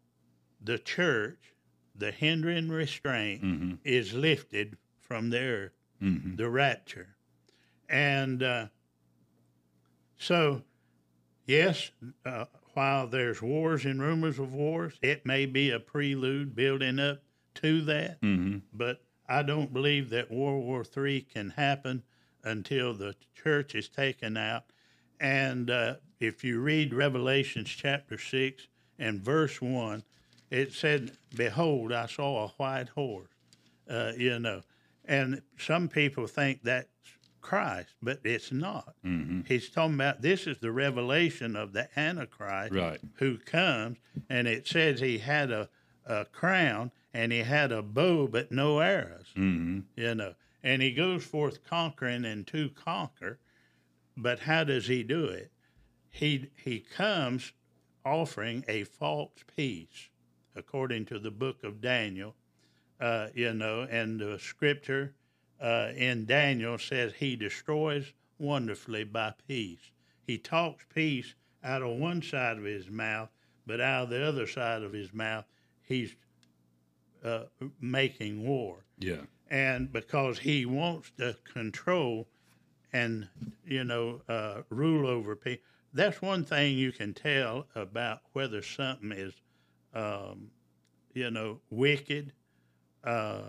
the 0.62 0.78
church, 0.78 1.54
the 1.96 2.12
hindering 2.12 2.70
restraint, 2.70 3.44
Mhm. 3.44 3.78
is 3.84 4.14
lifted 4.14 4.78
from 5.00 5.30
the 5.30 5.40
earth, 5.40 5.74
Mm-hmm. 6.02 6.36
the 6.36 6.50
rapture. 6.50 7.16
And 7.90 8.44
uh, 8.44 8.68
So, 10.18 10.64
yes, 11.46 11.92
uh, 12.26 12.46
while 12.74 13.08
there's 13.08 13.42
wars 13.42 13.86
and 13.86 14.02
rumors 14.02 14.40
of 14.40 14.54
wars, 14.54 14.94
it 15.02 15.26
may 15.26 15.46
be 15.46 15.72
a 15.72 15.80
prelude 15.80 16.56
building 16.56 17.00
up 17.00 17.22
to 17.56 17.82
that. 17.82 18.22
Mm-hmm. 18.22 18.60
But 18.74 19.02
I 19.28 19.44
don't 19.44 19.74
believe 19.74 20.10
that 20.10 20.32
World 20.32 20.64
War 20.64 20.84
III 20.98 21.22
can 21.22 21.52
happen 21.52 22.04
until 22.44 22.94
the 22.94 23.16
church 23.36 23.76
is 23.76 23.90
taken 23.90 24.38
out. 24.38 24.64
And 25.20 25.70
uh, 25.70 25.96
if 26.20 26.44
you 26.44 26.60
read 26.60 26.94
Revelations 26.94 27.70
chapter 27.70 28.18
6 28.18 28.68
and 28.98 29.22
verse 29.22 29.62
1, 29.62 30.04
it 30.50 30.74
said, 30.74 31.12
Behold, 31.36 31.92
I 31.92 32.08
saw 32.08 32.46
a 32.46 32.48
white 32.58 32.90
horse, 32.90 33.30
uh, 33.90 34.14
you 34.18 34.40
know. 34.40 34.62
And 35.06 35.42
some 35.58 35.88
people 35.88 36.28
think 36.28 36.64
that's 36.64 36.88
Christ, 37.50 37.96
but 38.00 38.20
it's 38.24 38.52
not. 38.52 38.94
Mm-hmm. 39.04 39.42
He's 39.48 39.72
talking 39.72 39.96
about 39.96 40.22
this 40.22 40.46
is 40.46 40.60
the 40.60 40.72
revelation 40.72 41.56
of 41.56 41.74
the 41.74 41.90
Antichrist 42.00 42.76
Right. 42.76 43.00
who 43.16 43.40
comes, 43.40 43.98
and 44.30 44.48
it 44.48 44.68
says 44.68 45.00
he 45.00 45.18
had 45.18 45.50
a, 45.50 45.68
a 46.06 46.26
crown 46.26 46.92
and 47.12 47.32
he 47.32 47.40
had 47.40 47.72
a 47.72 47.82
bow, 47.82 48.28
but 48.28 48.52
no 48.52 48.78
arrows, 48.80 49.34
Mm-hmm. 49.36 49.80
you 49.96 50.14
know. 50.14 50.36
And 50.62 50.84
he 50.84 50.92
goes 50.92 51.24
forth 51.26 51.64
conquering 51.66 52.24
and 52.24 52.46
to 52.48 52.70
conquer. 52.70 53.40
But 54.16 54.42
how 54.42 54.64
does 54.64 54.86
he 54.86 55.02
do 55.02 55.26
it? 55.26 55.52
He 56.12 56.52
he 56.64 56.82
comes 56.82 57.54
offering 58.06 58.64
a 58.68 58.84
false 58.84 59.32
peace, 59.56 60.10
according 60.56 61.06
to 61.06 61.18
the 61.18 61.32
book 61.32 61.64
of 61.64 61.82
Daniel, 61.82 62.36
uh, 63.00 63.30
you 63.34 63.54
know, 63.56 63.88
and 63.90 64.20
the 64.20 64.38
scripture 64.38 65.16
uh, 65.62 65.92
in 65.96 66.26
Daniel 66.26 66.78
says 66.78 67.14
he 67.14 67.36
destroys 67.36 68.14
wonderfully 68.38 69.04
by 69.04 69.34
peace. 69.48 69.92
He 70.26 70.38
talks 70.38 70.86
peace 70.94 71.36
out 71.64 71.82
of 71.82 71.98
one 71.98 72.22
side 72.22 72.58
of 72.58 72.64
his 72.64 72.90
mouth, 72.90 73.30
but 73.66 73.82
out 73.82 74.04
of 74.04 74.10
the 74.10 74.26
other 74.26 74.48
side 74.48 74.84
of 74.84 74.94
his 74.94 75.14
mouth, 75.14 75.46
he's 75.82 76.16
uh, 77.24 77.44
making 77.82 78.46
war 78.48 78.86
Yeah. 78.98 79.22
and 79.50 79.92
because 79.92 80.40
he 80.40 80.66
wants 80.66 81.12
to 81.18 81.36
control 81.44 82.28
and 82.94 83.28
you 83.66 83.84
know 83.84 84.22
uh, 84.30 84.62
rule 84.70 85.06
over 85.08 85.36
people 85.36 85.64
that's 85.94 86.22
one 86.22 86.46
thing 86.46 86.78
you 86.78 86.92
can 86.92 87.14
tell 87.14 87.68
about 87.76 88.22
whether 88.34 88.62
something 88.62 89.12
is 89.12 89.34
um, 89.94 90.50
you 91.14 91.30
know 91.30 91.60
wicked 91.70 92.32
uh, 93.04 93.42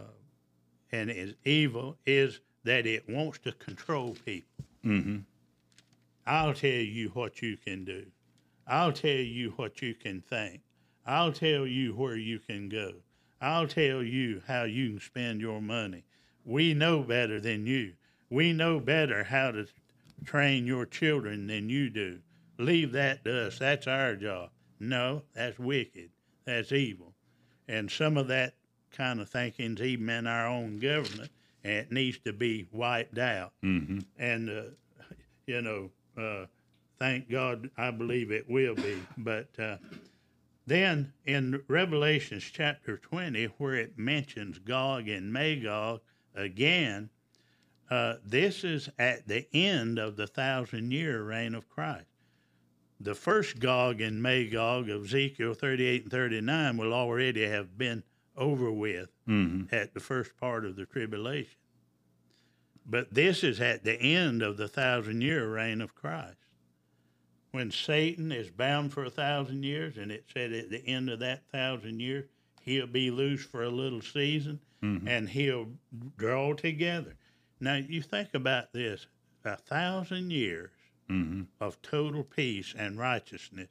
and 0.92 1.10
is 1.10 1.34
evil 1.44 1.96
is 2.06 2.40
that 2.64 2.86
it 2.86 3.08
wants 3.08 3.38
to 3.38 3.52
control 3.52 4.16
people 4.24 4.50
Mm-hmm. 4.84 5.18
I'll 6.26 6.54
tell 6.54 6.70
you 6.70 7.10
what 7.10 7.42
you 7.42 7.56
can 7.56 7.84
do. 7.84 8.06
I'll 8.66 8.92
tell 8.92 9.10
you 9.10 9.50
what 9.56 9.82
you 9.82 9.94
can 9.94 10.22
think. 10.22 10.62
I'll 11.06 11.32
tell 11.32 11.66
you 11.66 11.92
where 11.94 12.16
you 12.16 12.38
can 12.38 12.68
go. 12.68 12.92
I'll 13.40 13.66
tell 13.66 14.02
you 14.02 14.42
how 14.46 14.64
you 14.64 14.90
can 14.90 15.00
spend 15.00 15.40
your 15.40 15.60
money. 15.60 16.04
We 16.44 16.74
know 16.74 17.00
better 17.00 17.40
than 17.40 17.66
you. 17.66 17.94
We 18.30 18.52
know 18.52 18.80
better 18.80 19.24
how 19.24 19.50
to 19.50 19.66
train 20.24 20.66
your 20.66 20.86
children 20.86 21.46
than 21.46 21.68
you 21.68 21.90
do. 21.90 22.20
Leave 22.58 22.92
that 22.92 23.24
to 23.24 23.46
us. 23.46 23.58
That's 23.58 23.86
our 23.86 24.14
job. 24.14 24.50
No, 24.78 25.22
that's 25.34 25.58
wicked. 25.58 26.10
That's 26.44 26.72
evil. 26.72 27.14
And 27.66 27.90
some 27.90 28.16
of 28.16 28.28
that 28.28 28.54
kind 28.90 29.20
of 29.20 29.28
thinking's 29.28 29.80
even 29.80 30.08
in 30.08 30.26
our 30.26 30.46
own 30.46 30.78
government, 30.78 31.30
and 31.64 31.72
it 31.74 31.92
needs 31.92 32.18
to 32.20 32.32
be 32.32 32.66
wiped 32.72 33.18
out 33.18 33.52
Mm-hmm. 33.62 33.98
and 34.18 34.50
uh, 34.50 34.62
you 35.46 35.60
know, 35.62 35.90
uh, 36.16 36.46
thank 36.98 37.28
God, 37.30 37.70
I 37.76 37.90
believe 37.90 38.30
it 38.30 38.48
will 38.48 38.74
be. 38.74 38.98
But 39.18 39.48
uh, 39.58 39.76
then 40.66 41.12
in 41.24 41.62
Revelations 41.66 42.44
chapter 42.44 42.96
20, 42.96 43.46
where 43.58 43.74
it 43.74 43.98
mentions 43.98 44.58
Gog 44.58 45.08
and 45.08 45.32
Magog 45.32 46.00
again, 46.34 47.10
uh, 47.90 48.14
this 48.24 48.62
is 48.62 48.88
at 48.98 49.26
the 49.26 49.48
end 49.52 49.98
of 49.98 50.16
the 50.16 50.28
thousand 50.28 50.92
year 50.92 51.24
reign 51.24 51.54
of 51.56 51.68
Christ. 51.68 52.06
The 53.00 53.14
first 53.14 53.58
Gog 53.58 54.00
and 54.00 54.22
Magog 54.22 54.88
of 54.88 55.06
Ezekiel 55.06 55.54
38 55.54 56.02
and 56.02 56.10
39 56.12 56.76
will 56.76 56.92
already 56.92 57.48
have 57.48 57.76
been 57.76 58.04
over 58.36 58.70
with 58.72 59.08
Mm-hmm. 59.28 59.72
at 59.74 59.94
the 59.94 60.00
first 60.00 60.36
part 60.38 60.64
of 60.64 60.74
the 60.76 60.86
tribulation. 60.86 61.56
But 62.86 63.14
this 63.14 63.44
is 63.44 63.60
at 63.60 63.84
the 63.84 63.94
end 64.00 64.42
of 64.42 64.56
the 64.56 64.66
thousand 64.68 65.20
year 65.20 65.48
reign 65.52 65.80
of 65.80 65.94
Christ. 65.94 66.36
When 67.52 67.70
Satan 67.70 68.32
is 68.32 68.50
bound 68.50 68.92
for 68.92 69.04
a 69.04 69.10
thousand 69.10 69.64
years, 69.64 69.96
and 69.98 70.10
it 70.12 70.24
said 70.32 70.52
at 70.52 70.70
the 70.70 70.84
end 70.86 71.10
of 71.10 71.18
that 71.20 71.46
thousand 71.50 72.00
years, 72.00 72.28
he'll 72.62 72.86
be 72.86 73.10
loose 73.10 73.44
for 73.44 73.62
a 73.64 73.70
little 73.70 74.00
season 74.02 74.60
Mhm. 74.82 75.06
and 75.08 75.28
he'll 75.28 75.72
draw 76.16 76.54
together. 76.54 77.16
Now, 77.60 77.74
you 77.76 78.02
think 78.02 78.34
about 78.34 78.72
this 78.72 79.06
a 79.44 79.56
thousand 79.56 80.30
years 80.32 80.70
Mm-hmm. 81.08 81.42
of 81.60 81.80
total 81.82 82.22
peace 82.22 82.72
and 82.78 82.96
righteousness 82.98 83.70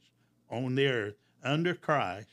on 0.49 0.75
the 0.75 0.87
earth 0.87 1.15
under 1.41 1.73
Christ. 1.73 2.27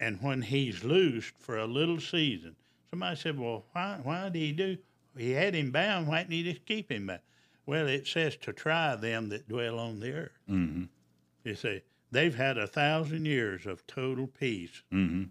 And 0.00 0.20
when 0.22 0.42
he's 0.42 0.84
loosed 0.84 1.34
for 1.38 1.56
a 1.58 1.66
little 1.66 2.00
season, 2.00 2.54
somebody 2.90 3.16
said, 3.16 3.38
Well, 3.38 3.64
why, 3.72 3.98
why 4.02 4.24
did 4.28 4.38
he 4.38 4.52
do? 4.52 4.78
He 5.16 5.32
had 5.32 5.54
him 5.54 5.70
bound. 5.72 6.06
Why 6.06 6.18
didn't 6.18 6.32
he 6.32 6.44
just 6.44 6.64
keep 6.66 6.90
him 6.92 7.06
bound? 7.08 7.20
Well, 7.66 7.86
it 7.88 8.06
says 8.06 8.36
to 8.42 8.52
try 8.52 8.94
them 8.96 9.28
that 9.30 9.48
dwell 9.48 9.78
on 9.78 10.00
the 10.00 10.12
earth. 10.12 10.38
Mm-hmm. 10.48 10.84
You 11.44 11.54
see, 11.54 11.82
they've 12.10 12.34
had 12.34 12.56
a 12.56 12.66
thousand 12.66 13.26
years 13.26 13.66
of 13.66 13.86
total 13.86 14.26
peace, 14.26 14.82
Mm-hmm. 14.92 15.24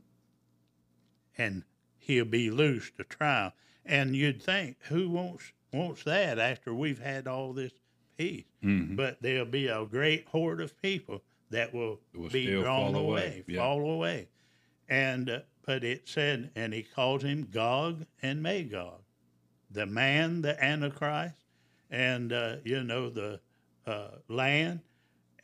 and 1.37 1.63
he'll 1.97 2.25
be 2.25 2.49
loose 2.51 2.91
to 2.97 3.03
try 3.03 3.45
'em. 3.47 3.51
And 3.85 4.15
you'd 4.15 4.41
think, 4.41 4.77
who 4.89 5.09
wants 5.09 5.51
wants 5.73 6.03
that 6.03 6.39
after 6.39 6.73
we've 6.73 6.99
had 6.99 7.27
all 7.27 7.53
this 7.53 7.71
peace? 8.17 8.45
Mm-hmm. 8.63 8.95
but 8.95 9.21
there'll 9.21 9.45
be 9.45 9.67
a 9.67 9.85
great 9.85 10.27
horde 10.27 10.59
of 10.61 10.79
people 10.81 11.21
that 11.51 11.73
will, 11.73 11.99
Will 12.13 12.29
be 12.29 12.47
drawn 12.47 12.91
fall 12.93 13.01
away, 13.01 13.21
away, 13.21 13.43
yeah. 13.47 13.61
fall 13.61 13.89
away. 13.89 14.27
And 14.89 15.29
uh, 15.29 15.39
but 15.65 15.83
it 15.83 16.07
said, 16.07 16.49
and 16.55 16.73
he 16.73 16.81
calls 16.81 17.23
him 17.23 17.49
Gog 17.51 18.05
and 18.21 18.41
Magog, 18.41 19.01
the 19.69 19.85
man, 19.85 20.41
the 20.41 20.63
Antichrist, 20.63 21.35
and 21.91 22.31
uh, 22.31 22.55
you 22.63 22.83
know 22.83 23.09
the 23.09 23.41
uh, 23.85 24.11
land, 24.29 24.79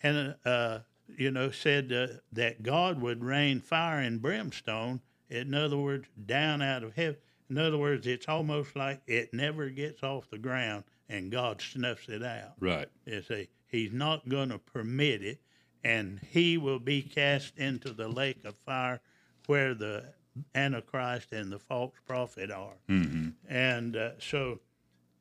and 0.01 0.35
uh, 0.45 0.79
you 1.17 1.29
know 1.29 1.51
said 1.51 1.91
uh, 1.91 2.07
that 2.31 2.63
God 2.63 3.01
would 3.01 3.23
rain 3.23 3.59
fire 3.59 3.99
and 3.99 4.21
brimstone. 4.21 5.01
In 5.29 5.53
other 5.53 5.77
words, 5.77 6.07
down 6.25 6.61
out 6.61 6.83
of 6.83 6.93
heaven. 6.95 7.17
In 7.49 7.57
other 7.57 7.77
words, 7.77 8.07
it's 8.07 8.29
almost 8.29 8.75
like 8.75 9.01
it 9.07 9.33
never 9.33 9.69
gets 9.69 10.03
off 10.03 10.29
the 10.29 10.37
ground, 10.37 10.85
and 11.09 11.31
God 11.31 11.61
snuffs 11.61 12.07
it 12.07 12.23
out. 12.23 12.53
Right. 12.59 12.87
You 13.05 13.21
see, 13.21 13.49
he's 13.67 13.91
not 13.91 14.29
going 14.29 14.49
to 14.49 14.59
permit 14.59 15.21
it, 15.21 15.41
and 15.83 16.19
he 16.31 16.57
will 16.57 16.79
be 16.79 17.01
cast 17.01 17.57
into 17.57 17.91
the 17.91 18.07
lake 18.07 18.45
of 18.45 18.55
fire 18.65 19.01
where 19.47 19.73
the 19.73 20.13
Antichrist 20.55 21.31
and 21.31 21.51
the 21.51 21.59
false 21.59 21.93
prophet 22.07 22.51
are. 22.51 22.77
Mm-hmm. 22.89 23.29
And 23.47 23.95
uh, 23.95 24.11
so, 24.19 24.59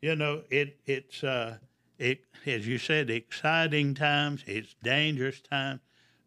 you 0.00 0.16
know, 0.16 0.42
it 0.50 0.78
it's 0.86 1.22
uh, 1.22 1.58
it 1.98 2.24
as 2.46 2.66
you 2.66 2.78
said, 2.78 3.10
exciting 3.10 3.94
times. 3.94 4.42
It's 4.46 4.74
dangerous 4.82 5.40
times, 5.40 5.80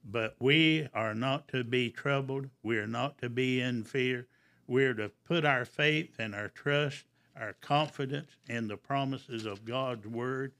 but 0.04 0.36
we 0.40 0.88
are 0.94 1.16
not 1.16 1.48
to 1.50 1.64
be 1.64 1.90
troubled. 1.90 2.50
We 2.64 2.78
are 2.78 2.88
not 2.88 3.18
to 3.20 3.30
be 3.30 3.62
in 3.62 3.84
fear. 3.84 4.28
We're 4.68 4.94
to 4.96 5.12
put 5.26 5.46
our 5.46 5.66
faith 5.66 6.16
and 6.20 6.34
our 6.34 6.48
trust, 6.50 7.06
our 7.40 7.54
confidence 7.54 8.32
in 8.48 8.68
the 8.68 8.78
promises 8.78 9.46
of 9.46 9.66
God's 9.66 10.08
word, 10.08 10.54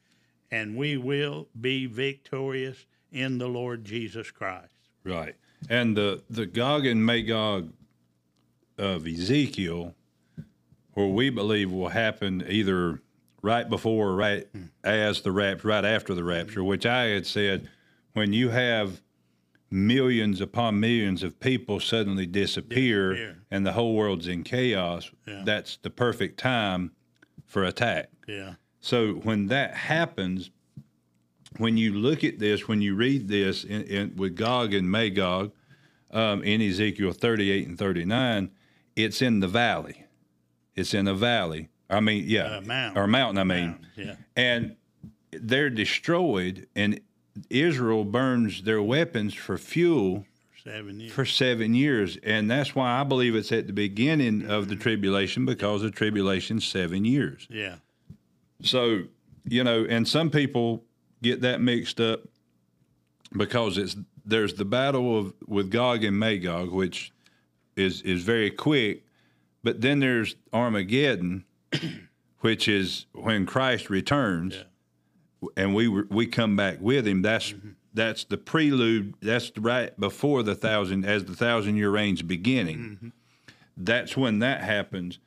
and 0.52 0.76
we 0.76 0.98
will 0.98 1.48
be 1.60 1.86
victorious 1.86 2.86
in 3.12 3.38
the 3.38 3.48
Lord 3.48 3.84
Jesus 3.86 4.30
Christ. 4.30 4.74
Right. 5.04 5.36
And 5.70 5.96
the, 5.98 6.22
the 6.30 6.46
Gog 6.46 6.86
and 6.86 7.06
Magog 7.06 7.72
of 8.78 9.08
Ezekiel, 9.08 9.96
where 10.94 11.08
we 11.08 11.30
believe 11.30 11.72
will 11.72 11.90
happen 11.90 12.44
either 12.48 13.02
right 13.42 13.70
before 13.70 14.10
or 14.10 14.16
right 14.16 14.48
as 14.84 15.22
the 15.22 15.32
rapture, 15.32 15.68
right 15.68 15.86
after 15.86 16.14
the 16.14 16.24
rapture, 16.24 16.64
which 16.64 16.86
I 16.86 17.06
had 17.06 17.26
said 17.26 17.70
when 18.14 18.34
you 18.34 18.50
have 18.50 19.02
millions 19.72 20.42
upon 20.42 20.80
millions 20.80 21.22
of 21.24 21.40
people 21.40 21.80
suddenly 21.80 22.26
disappear, 22.26 23.14
Disappear. 23.14 23.42
and 23.52 23.66
the 23.66 23.74
whole 23.74 23.96
world's 23.96 24.28
in 24.28 24.44
chaos, 24.44 25.12
Yeah. 25.28 25.42
that's 25.46 25.78
the 25.78 25.90
perfect 25.90 26.40
time 26.40 26.92
for 27.46 27.64
attack. 27.64 28.10
Yeah. 28.28 28.56
So 28.80 29.14
when 29.14 29.48
that 29.48 29.74
happens, 29.76 30.50
when 31.58 31.78
you 31.78 31.94
look 31.94 32.24
at 32.24 32.40
this, 32.40 32.68
when 32.68 32.82
you 32.82 32.96
read 32.96 33.28
this 33.28 33.64
in, 33.64 33.82
in, 33.84 34.16
with 34.16 34.36
Gog 34.36 34.74
and 34.74 34.90
Magog 34.90 35.52
um, 36.12 36.44
in 36.44 36.62
Ezekiel 36.62 37.12
38 37.12 37.68
and 37.68 37.78
39, 37.78 38.52
it's 38.96 39.22
in 39.22 39.40
the 39.40 39.48
valley. 39.48 40.06
It's 40.76 40.94
in 40.94 41.08
a 41.08 41.14
valley. 41.14 41.70
I 41.90 42.00
mean, 42.00 42.26
yeah, 42.28 42.58
Uh, 42.58 42.62
mountain. 42.62 43.02
or 43.04 43.08
mountain. 43.08 43.38
I 43.38 43.44
mean, 43.44 43.76
Yeah. 43.96 44.16
and 44.36 44.76
they're 45.32 45.70
destroyed, 45.70 46.68
and 46.76 47.00
Israel 47.50 48.06
burns 48.06 48.64
their 48.64 48.82
weapons 48.82 49.34
for 49.34 49.58
fuel 49.58 50.26
Seven 50.64 51.10
for 51.10 51.26
seven 51.26 51.76
years, 51.76 52.18
and 52.24 52.50
that's 52.50 52.74
why 52.74 53.00
I 53.00 53.04
believe 53.04 53.36
it's 53.36 53.52
at 53.52 53.68
the 53.68 53.74
beginning 53.74 54.48
of 54.48 54.68
the 54.68 54.76
tribulation 54.76 55.46
because 55.46 55.84
the 55.84 55.92
tribulation's 55.92 56.66
seven 56.66 57.06
years. 57.06 57.46
yeah. 57.52 57.76
So, 58.64 59.04
you 59.48 59.64
know, 59.64 59.86
and 59.88 60.08
some 60.08 60.32
people 60.32 60.84
get 61.22 61.42
that 61.42 61.62
mixed 61.62 62.00
up 62.00 62.22
because 63.36 63.78
it's 63.78 63.96
there's 64.26 64.56
the 64.56 64.66
battle 64.66 65.18
of 65.18 65.34
with 65.48 65.70
Gog 65.70 66.04
and 66.04 66.18
Magog, 66.18 66.72
which 66.72 67.12
is 67.76 68.02
is 68.02 68.24
very 68.24 68.50
quick, 68.50 69.06
but 69.64 69.82
then 69.82 70.00
there's 70.00 70.36
Armageddon, 70.54 71.46
which 72.40 72.68
is 72.68 73.06
when 73.14 73.46
Christ 73.46 73.90
returns, 73.90 74.66
and 75.56 75.76
we 75.76 75.88
we 75.88 76.26
come 76.26 76.56
back 76.56 76.78
with 76.82 77.08
him. 77.08 77.22
That's 77.22 77.52
mm-hmm. 77.52 77.72
that's 77.94 78.24
the 78.24 78.38
prelude. 78.38 79.16
That's 79.22 79.52
right 79.58 79.98
before 80.00 80.44
the 80.44 80.56
thousand 80.56 81.06
as 81.06 81.26
the 81.26 81.36
thousand 81.36 81.78
year 81.78 81.92
reign's 81.92 82.22
beginning. 82.22 82.78
Mm-hmm. 82.78 83.08
That's 83.78 84.16
when 84.16 84.40
that 84.40 84.62
happens. 84.62 85.20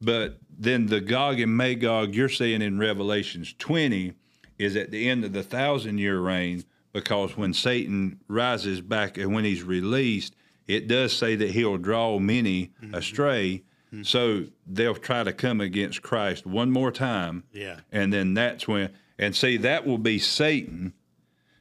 But 0.00 0.38
then 0.50 0.86
the 0.86 1.00
Gog 1.00 1.38
and 1.40 1.56
Magog 1.56 2.14
you're 2.14 2.28
seeing 2.28 2.60
in 2.60 2.78
Revelations 2.78 3.54
20 3.58 4.14
is 4.62 4.76
at 4.76 4.90
the 4.90 5.08
end 5.08 5.24
of 5.24 5.32
the 5.32 5.42
thousand 5.42 5.98
year 5.98 6.20
reign 6.20 6.64
because 6.92 7.36
when 7.36 7.54
Satan 7.54 8.20
rises 8.28 8.80
back 8.80 9.16
and 9.16 9.34
when 9.34 9.44
he's 9.44 9.62
released, 9.62 10.34
it 10.66 10.88
does 10.88 11.12
say 11.12 11.36
that 11.36 11.50
he'll 11.50 11.78
draw 11.78 12.18
many 12.18 12.70
mm-hmm. 12.82 12.94
astray. 12.94 13.62
Mm-hmm. 13.92 14.02
So 14.02 14.44
they'll 14.66 14.94
try 14.94 15.24
to 15.24 15.32
come 15.32 15.60
against 15.60 16.02
Christ 16.02 16.46
one 16.46 16.70
more 16.70 16.92
time. 16.92 17.44
Yeah. 17.52 17.80
And 17.90 18.12
then 18.12 18.34
that's 18.34 18.68
when, 18.68 18.90
and 19.18 19.34
see, 19.34 19.56
that 19.58 19.86
will 19.86 19.98
be 19.98 20.18
Satan. 20.18 20.92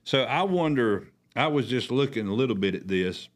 So 0.04 0.24
I 0.24 0.44
wonder, 0.44 1.08
I 1.36 1.48
was 1.48 1.68
just 1.68 1.92
looking 1.92 2.28
a 2.28 2.34
little 2.34 2.56
bit 2.56 2.76
at 2.76 2.88
this, 2.88 3.30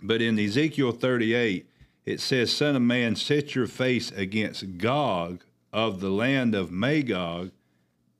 but 0.00 0.20
in 0.20 0.38
Ezekiel 0.38 0.92
38, 0.92 1.66
it 2.04 2.20
says, 2.20 2.52
Son 2.52 2.76
of 2.76 2.82
man, 2.82 3.16
set 3.16 3.54
your 3.54 3.66
face 3.66 4.10
against 4.12 4.78
Gog 4.78 5.44
of 5.72 6.00
the 6.00 6.10
land 6.10 6.54
of 6.54 6.70
Magog, 6.70 7.50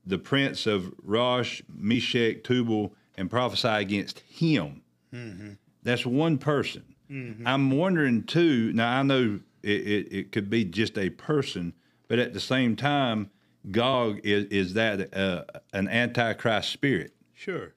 the 0.07 0.17
prince 0.17 0.65
of 0.65 0.93
Rosh, 1.03 1.61
Meshech, 1.67 2.43
Tubal, 2.43 2.93
and 3.15 3.29
prophesy 3.29 3.67
against 3.67 4.19
him. 4.19 4.81
Mm-hmm. 5.13 5.51
That's 5.83 6.05
one 6.05 6.37
person. 6.37 6.83
Mm-hmm. 7.11 7.47
I'm 7.47 7.71
wondering 7.71 8.23
too. 8.23 8.71
Now 8.73 8.99
I 8.99 9.03
know 9.03 9.39
it, 9.63 9.69
it, 9.69 10.13
it 10.13 10.31
could 10.31 10.49
be 10.49 10.65
just 10.65 10.97
a 10.97 11.09
person, 11.09 11.73
but 12.07 12.19
at 12.19 12.33
the 12.33 12.39
same 12.39 12.75
time, 12.75 13.29
Gog 13.71 14.21
is 14.23 14.45
is 14.45 14.73
that 14.75 15.13
uh, 15.15 15.43
an 15.73 15.87
antichrist 15.89 16.69
spirit 16.69 17.13
Sure. 17.33 17.73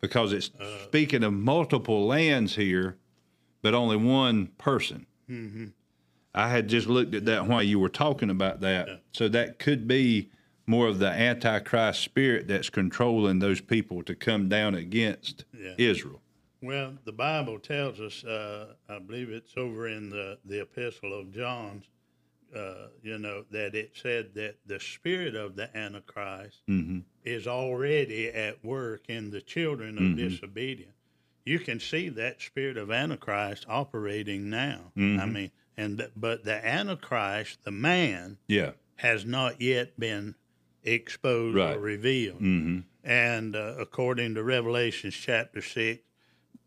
because 0.00 0.32
it's 0.32 0.50
uh. 0.58 0.84
speaking 0.84 1.22
of 1.22 1.32
multiple 1.32 2.06
lands 2.06 2.54
here, 2.56 2.96
but 3.62 3.74
only 3.74 3.96
one 3.96 4.48
person. 4.58 5.06
Mm-hmm. 5.30 5.66
I 6.34 6.48
had 6.48 6.68
just 6.68 6.86
looked 6.86 7.14
at 7.14 7.24
that 7.26 7.46
while 7.46 7.62
you 7.62 7.78
were 7.78 7.88
talking 7.88 8.30
about 8.30 8.60
that, 8.60 9.02
so 9.12 9.28
that 9.28 9.58
could 9.58 9.88
be 9.88 10.30
more 10.66 10.88
of 10.88 10.98
the 10.98 11.08
antichrist 11.10 12.00
spirit 12.02 12.48
that's 12.48 12.70
controlling 12.70 13.38
those 13.38 13.60
people 13.60 14.02
to 14.02 14.14
come 14.14 14.48
down 14.48 14.74
against 14.74 15.44
Yeah. 15.58 15.74
Israel. 15.78 16.20
Well, 16.62 16.94
the 17.04 17.12
Bible 17.12 17.58
tells 17.58 18.00
us, 18.00 18.24
uh, 18.24 18.74
I 18.88 18.98
believe 18.98 19.28
it's 19.30 19.52
over 19.56 19.88
in 19.88 20.10
the, 20.10 20.38
the 20.44 20.62
Epistle 20.62 21.12
of 21.18 21.30
John's, 21.30 21.84
uh, 22.54 22.88
you 23.02 23.18
know, 23.18 23.44
that 23.50 23.74
it 23.74 23.92
said 23.94 24.34
that 24.34 24.56
the 24.66 24.80
spirit 24.80 25.34
of 25.36 25.54
the 25.54 25.74
Antichrist 25.76 26.62
is 27.24 27.46
already 27.46 28.28
at 28.28 28.64
work 28.64 29.02
in 29.08 29.30
the 29.30 29.40
children 29.42 29.98
of 29.98 30.16
disobedience. 30.16 30.92
You 31.44 31.58
can 31.60 31.78
see 31.78 32.08
that 32.08 32.40
spirit 32.40 32.76
of 32.76 32.90
Antichrist 32.90 33.66
operating 33.68 34.48
now. 34.50 34.92
I 34.96 35.26
mean, 35.26 35.50
and 35.76 36.08
but 36.16 36.44
the 36.44 36.66
Antichrist, 36.66 37.58
the 37.64 37.70
man, 37.70 38.38
Yeah. 38.48 38.72
has 38.96 39.24
not 39.26 39.60
yet 39.60 40.00
been 40.00 40.34
exposed 40.86 41.56
Right. 41.56 41.76
or 41.76 41.80
revealed. 41.80 42.40
Mm-hmm. 42.40 42.78
And 43.04 43.54
uh, 43.56 43.74
according 43.78 44.34
to 44.34 44.42
Revelations 44.42 45.14
chapter 45.14 45.60
6, 45.62 46.02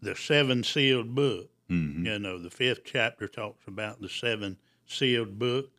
the 0.01 0.15
seven 0.15 0.63
sealed 0.63 1.13
book, 1.15 1.49
Mm-hmm. 1.69 2.05
you 2.07 2.17
know, 2.17 2.39
the 2.39 2.49
fifth 2.49 2.81
chapter 2.83 3.27
talks 3.27 3.67
about 3.67 4.01
the 4.01 4.09
seven 4.09 4.57
sealed 4.87 5.37
book. 5.37 5.69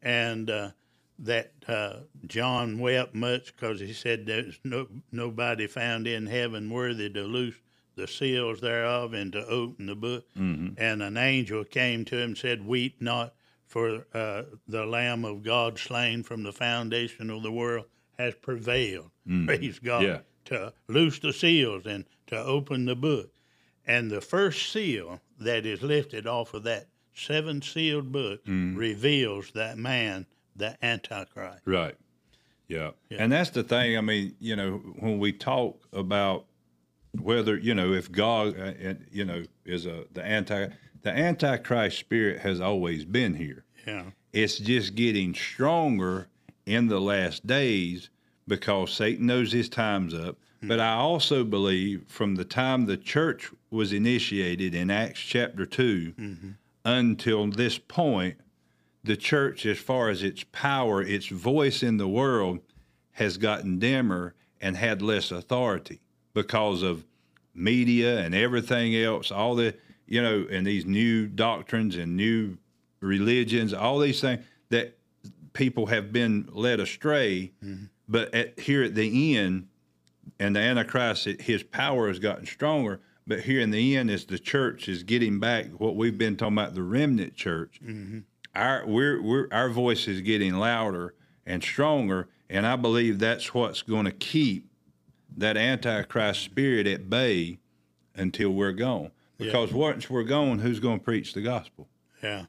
And 0.00 0.48
uh, 0.48 0.70
that 1.18 1.52
uh, 1.68 1.96
John 2.26 2.78
wept 2.78 3.14
much 3.14 3.54
because 3.54 3.78
he 3.80 3.92
said 3.92 4.24
there's 4.26 4.58
no, 4.64 4.86
nobody 5.12 5.66
found 5.66 6.06
in 6.06 6.26
heaven 6.26 6.70
worthy 6.70 7.10
to 7.10 7.22
loose 7.24 7.56
the 7.94 8.08
seals 8.08 8.60
thereof 8.62 9.12
and 9.12 9.32
to 9.32 9.46
open 9.46 9.84
the 9.86 9.94
book. 9.94 10.24
Mm-hmm. 10.38 10.74
And 10.78 11.02
an 11.02 11.16
angel 11.18 11.62
came 11.64 12.04
to 12.06 12.16
him 12.16 12.30
and 12.30 12.38
said, 12.38 12.66
Weep 12.66 13.00
not, 13.02 13.34
for 13.74 14.06
uh, 14.14 14.44
the 14.68 14.86
Lamb 14.86 15.24
of 15.24 15.42
God 15.42 15.80
slain 15.80 16.22
from 16.22 16.44
the 16.44 16.52
foundation 16.52 17.28
of 17.28 17.42
the 17.42 17.50
world 17.50 17.86
has 18.16 18.32
prevailed. 18.36 19.10
Praise 19.46 19.80
God. 19.80 20.02
Mm. 20.02 20.06
Yeah. 20.06 20.18
To 20.44 20.72
loose 20.86 21.18
the 21.18 21.32
seals 21.32 21.84
and 21.84 22.04
to 22.28 22.38
open 22.38 22.84
the 22.84 22.94
book. 22.94 23.32
And 23.84 24.12
the 24.12 24.20
first 24.20 24.70
seal 24.70 25.20
that 25.40 25.66
is 25.66 25.82
lifted 25.82 26.24
off 26.24 26.54
of 26.54 26.62
that 26.62 26.86
seven 27.14 27.62
sealed 27.62 28.12
book 28.12 28.44
Mm. 28.44 28.76
reveals 28.76 29.50
that 29.54 29.76
man, 29.76 30.26
the 30.54 30.76
Antichrist. 30.80 31.62
Right. 31.64 31.96
Yeah. 32.68 32.92
And 33.10 33.32
that's 33.32 33.50
the 33.50 33.64
thing. 33.64 33.98
I 33.98 34.02
mean, 34.02 34.36
you 34.38 34.54
know, 34.54 34.76
when 35.00 35.18
we 35.18 35.32
talk 35.32 35.82
about 35.92 36.46
whether, 37.20 37.56
you 37.58 37.74
know, 37.74 37.92
if 37.92 38.12
God, 38.12 38.56
uh, 38.56 38.94
you 39.10 39.24
know, 39.24 39.42
is 39.64 39.86
a, 39.86 40.04
the 40.12 40.24
anti, 40.24 40.68
the 41.04 41.10
antichrist 41.10 41.98
spirit 41.98 42.40
has 42.40 42.60
always 42.60 43.04
been 43.04 43.34
here. 43.34 43.64
Yeah. 43.86 44.04
It's 44.32 44.58
just 44.58 44.94
getting 44.94 45.34
stronger 45.34 46.28
in 46.66 46.88
the 46.88 47.00
last 47.00 47.46
days 47.46 48.08
because 48.48 48.92
Satan 48.92 49.26
knows 49.26 49.52
his 49.52 49.68
time's 49.68 50.14
up. 50.14 50.36
Hmm. 50.60 50.68
But 50.68 50.80
I 50.80 50.94
also 50.94 51.44
believe 51.44 52.04
from 52.08 52.34
the 52.34 52.44
time 52.44 52.86
the 52.86 52.96
church 52.96 53.50
was 53.70 53.92
initiated 53.92 54.74
in 54.74 54.90
Acts 54.90 55.20
chapter 55.20 55.66
2 55.66 56.14
mm-hmm. 56.18 56.50
until 56.84 57.50
this 57.50 57.78
point, 57.78 58.36
the 59.04 59.16
church, 59.16 59.66
as 59.66 59.78
far 59.78 60.08
as 60.08 60.22
its 60.22 60.44
power, 60.52 61.02
its 61.02 61.26
voice 61.26 61.82
in 61.82 61.98
the 61.98 62.08
world, 62.08 62.60
has 63.12 63.36
gotten 63.36 63.78
dimmer 63.78 64.34
and 64.58 64.78
had 64.78 65.02
less 65.02 65.30
authority 65.30 66.00
because 66.32 66.82
of 66.82 67.04
media 67.54 68.20
and 68.20 68.34
everything 68.34 68.96
else, 68.96 69.30
all 69.30 69.54
the, 69.54 69.74
you 70.06 70.22
know, 70.22 70.46
and 70.50 70.66
these 70.66 70.84
new 70.84 71.26
doctrines 71.26 71.96
and 71.96 72.16
new 72.16 72.58
religions, 73.00 73.72
all 73.72 73.98
these 73.98 74.20
things 74.20 74.44
that 74.70 74.96
people 75.52 75.86
have 75.86 76.12
been 76.12 76.48
led 76.52 76.80
astray. 76.80 77.52
Mm-hmm. 77.64 77.84
But 78.08 78.34
at, 78.34 78.58
here 78.60 78.82
at 78.82 78.94
the 78.94 79.36
end, 79.36 79.68
and 80.38 80.54
the 80.54 80.60
Antichrist, 80.60 81.26
it- 81.26 81.42
his 81.42 81.62
power 81.62 82.08
has 82.08 82.18
gotten 82.18 82.46
stronger. 82.46 83.00
But 83.26 83.40
here 83.40 83.60
in 83.60 83.70
the 83.70 83.96
end, 83.96 84.10
as 84.10 84.26
the 84.26 84.38
church 84.38 84.88
is 84.88 85.02
getting 85.02 85.40
back 85.40 85.66
what 85.78 85.96
we've 85.96 86.18
been 86.18 86.36
talking 86.36 86.58
about, 86.58 86.74
the 86.74 86.82
remnant 86.82 87.34
church, 87.34 87.80
mm-hmm. 87.82 88.18
our 88.54 88.84
we're, 88.86 89.22
we're 89.22 89.48
our 89.50 89.70
voice 89.70 90.06
is 90.06 90.20
getting 90.20 90.54
louder 90.54 91.14
and 91.46 91.62
stronger, 91.62 92.28
and 92.50 92.66
I 92.66 92.76
believe 92.76 93.18
that's 93.18 93.54
what's 93.54 93.80
going 93.80 94.04
to 94.04 94.10
keep 94.10 94.68
that 95.38 95.56
antichrist 95.56 96.42
spirit 96.42 96.86
at 96.86 97.08
bay 97.08 97.58
until 98.14 98.50
we're 98.50 98.72
gone. 98.72 99.10
Because 99.46 99.72
once 99.72 100.08
we're 100.10 100.24
gone, 100.24 100.58
who's 100.58 100.80
going 100.80 100.98
to 100.98 101.04
preach 101.04 101.32
the 101.34 101.42
gospel? 101.42 101.88
Yeah. 102.22 102.46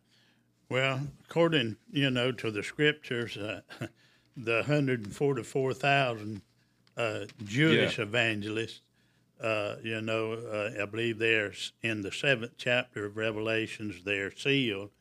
Well, 0.70 1.02
according, 1.30 1.78
you 1.92 2.10
know, 2.10 2.32
to 2.32 2.50
the 2.52 2.64
scriptures, 2.64 3.38
uh, 3.38 3.62
the 4.38 4.56
144,000 4.58 6.42
uh, 6.98 7.26
Jewish 7.46 7.98
Yeah. 7.98 8.04
evangelists, 8.04 8.82
uh, 9.42 9.76
you 9.84 10.02
know, 10.02 10.34
uh, 10.34 10.82
I 10.82 10.86
believe 10.86 11.20
they're 11.20 11.52
in 11.84 12.02
the 12.02 12.12
seventh 12.12 12.54
chapter 12.58 13.06
of 13.06 13.18
Revelations, 13.18 14.04
they're 14.04 14.32
sealed 14.32 14.92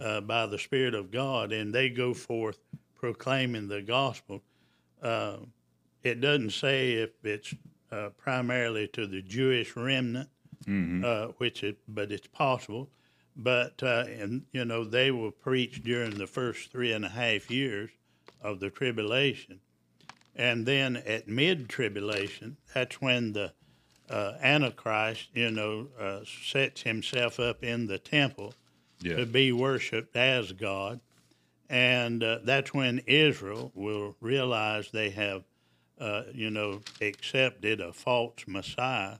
uh, 0.00 0.20
by 0.22 0.46
the 0.46 0.58
Spirit 0.58 0.94
of 0.94 1.10
God, 1.10 1.52
and 1.52 1.72
they 1.74 1.90
go 1.90 2.14
forth 2.14 2.58
proclaiming 2.94 3.68
the 3.68 3.82
gospel. 3.82 4.42
Uh, 5.02 5.36
it 6.02 6.20
doesn't 6.20 6.50
say 6.50 6.94
if 6.94 7.10
it's 7.22 7.54
uh, 7.92 8.08
primarily 8.16 8.88
to 8.88 9.06
the 9.06 9.22
Jewish 9.22 9.76
remnant, 9.76 10.28
uh, 11.04 11.28
which 11.38 11.62
it, 11.62 11.78
but 11.88 12.10
it's 12.12 12.26
possible. 12.28 12.90
But 13.36 13.82
uh, 13.82 14.04
and 14.08 14.42
you 14.52 14.64
know 14.64 14.84
they 14.84 15.10
will 15.10 15.32
preach 15.32 15.82
during 15.82 16.18
the 16.18 16.26
first 16.26 16.70
three 16.70 16.92
and 16.92 17.04
a 17.04 17.08
half 17.08 17.50
years 17.50 17.90
of 18.40 18.60
the 18.60 18.70
tribulation, 18.70 19.60
and 20.36 20.66
then 20.66 20.96
at 20.96 21.26
mid 21.26 21.68
tribulation, 21.68 22.56
that's 22.74 23.00
when 23.00 23.32
the 23.32 23.52
uh, 24.08 24.34
Antichrist, 24.40 25.30
you 25.34 25.50
know, 25.50 25.88
uh, 25.98 26.20
sets 26.24 26.82
himself 26.82 27.40
up 27.40 27.64
in 27.64 27.86
the 27.86 27.98
temple 27.98 28.54
Yeah. 29.00 29.16
to 29.16 29.26
be 29.26 29.50
worshipped 29.50 30.14
as 30.14 30.52
God, 30.52 31.00
and 31.68 32.22
uh, 32.22 32.38
that's 32.44 32.72
when 32.72 33.00
Israel 33.06 33.72
will 33.74 34.16
realize 34.20 34.90
they 34.90 35.10
have 35.10 35.44
uh, 35.98 36.24
you 36.32 36.50
know, 36.50 36.80
accepted 37.00 37.80
a 37.80 37.92
false 37.92 38.44
Messiah, 38.46 39.18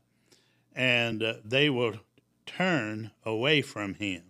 and 0.74 1.22
uh, 1.22 1.34
they 1.44 1.70
will 1.70 1.94
turn 2.46 3.10
away 3.24 3.62
from 3.62 3.94
him. 3.94 4.22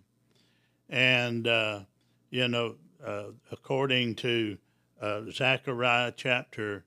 And, 0.89 1.47
uh, 1.47 1.81
you 2.29 2.47
know, 2.47 2.75
uh, 3.05 3.27
according 3.51 4.15
to 4.15 4.57
uh, 5.01 5.21
Zechariah 5.31 6.13
chapter 6.15 6.85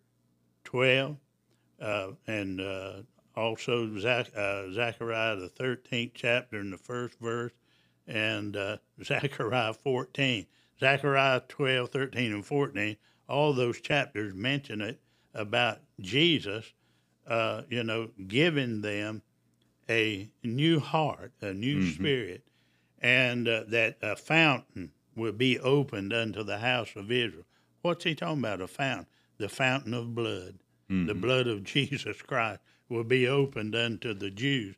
12, 0.65 1.17
uh, 1.81 2.09
and 2.27 3.05
also 3.37 3.99
Zach, 3.99 4.27
Zechariah, 4.73 5.37
the 5.37 5.49
13th 5.49 6.13
chapter, 6.15 6.61
in 6.61 6.71
the 6.71 6.79
first 6.79 7.19
verse, 7.21 7.53
and 8.07 8.57
Zechariah 9.03 9.75
14. 9.75 10.47
Zechariah 10.81 11.43
12, 11.49 11.91
13, 11.91 12.33
and 12.33 12.47
14, 12.47 12.97
all 13.29 13.53
those 13.53 13.81
chapters 13.81 14.35
mention 14.35 14.81
it 14.81 15.01
about 15.35 15.81
Jesus, 16.01 16.73
uh, 17.27 17.63
you 17.69 17.83
know, 17.83 18.11
giving 18.27 18.81
them 18.81 19.23
a 19.89 20.29
new 20.43 20.81
heart, 20.81 21.33
a 21.41 21.53
new 21.53 21.81
mm-hmm. 21.81 21.91
spirit, 21.91 22.43
and 23.01 23.49
uh, 23.49 23.65
that 23.69 23.97
a 24.03 24.17
fountain 24.17 24.93
will 25.15 25.33
be 25.33 25.59
opened 25.59 26.13
unto 26.13 26.43
the 26.43 26.59
house 26.59 26.91
of 26.97 27.11
Israel. 27.11 27.45
What's 27.83 28.05
he 28.05 28.15
talking 28.15 28.41
about? 28.41 28.61
A 28.61 28.69
fountain, 28.69 29.07
the 29.39 29.49
fountain 29.49 29.95
of 29.95 30.15
blood, 30.15 30.59
mm-hmm. 30.91 31.07
the 31.07 31.15
blood 31.15 31.47
of 31.47 31.65
Jesus 31.65 32.21
Christ 32.23 32.61
will 32.89 33.05
be 33.05 33.27
opened 33.27 33.75
unto 33.75 34.15
the 34.15 34.31
Jews. 34.31 34.77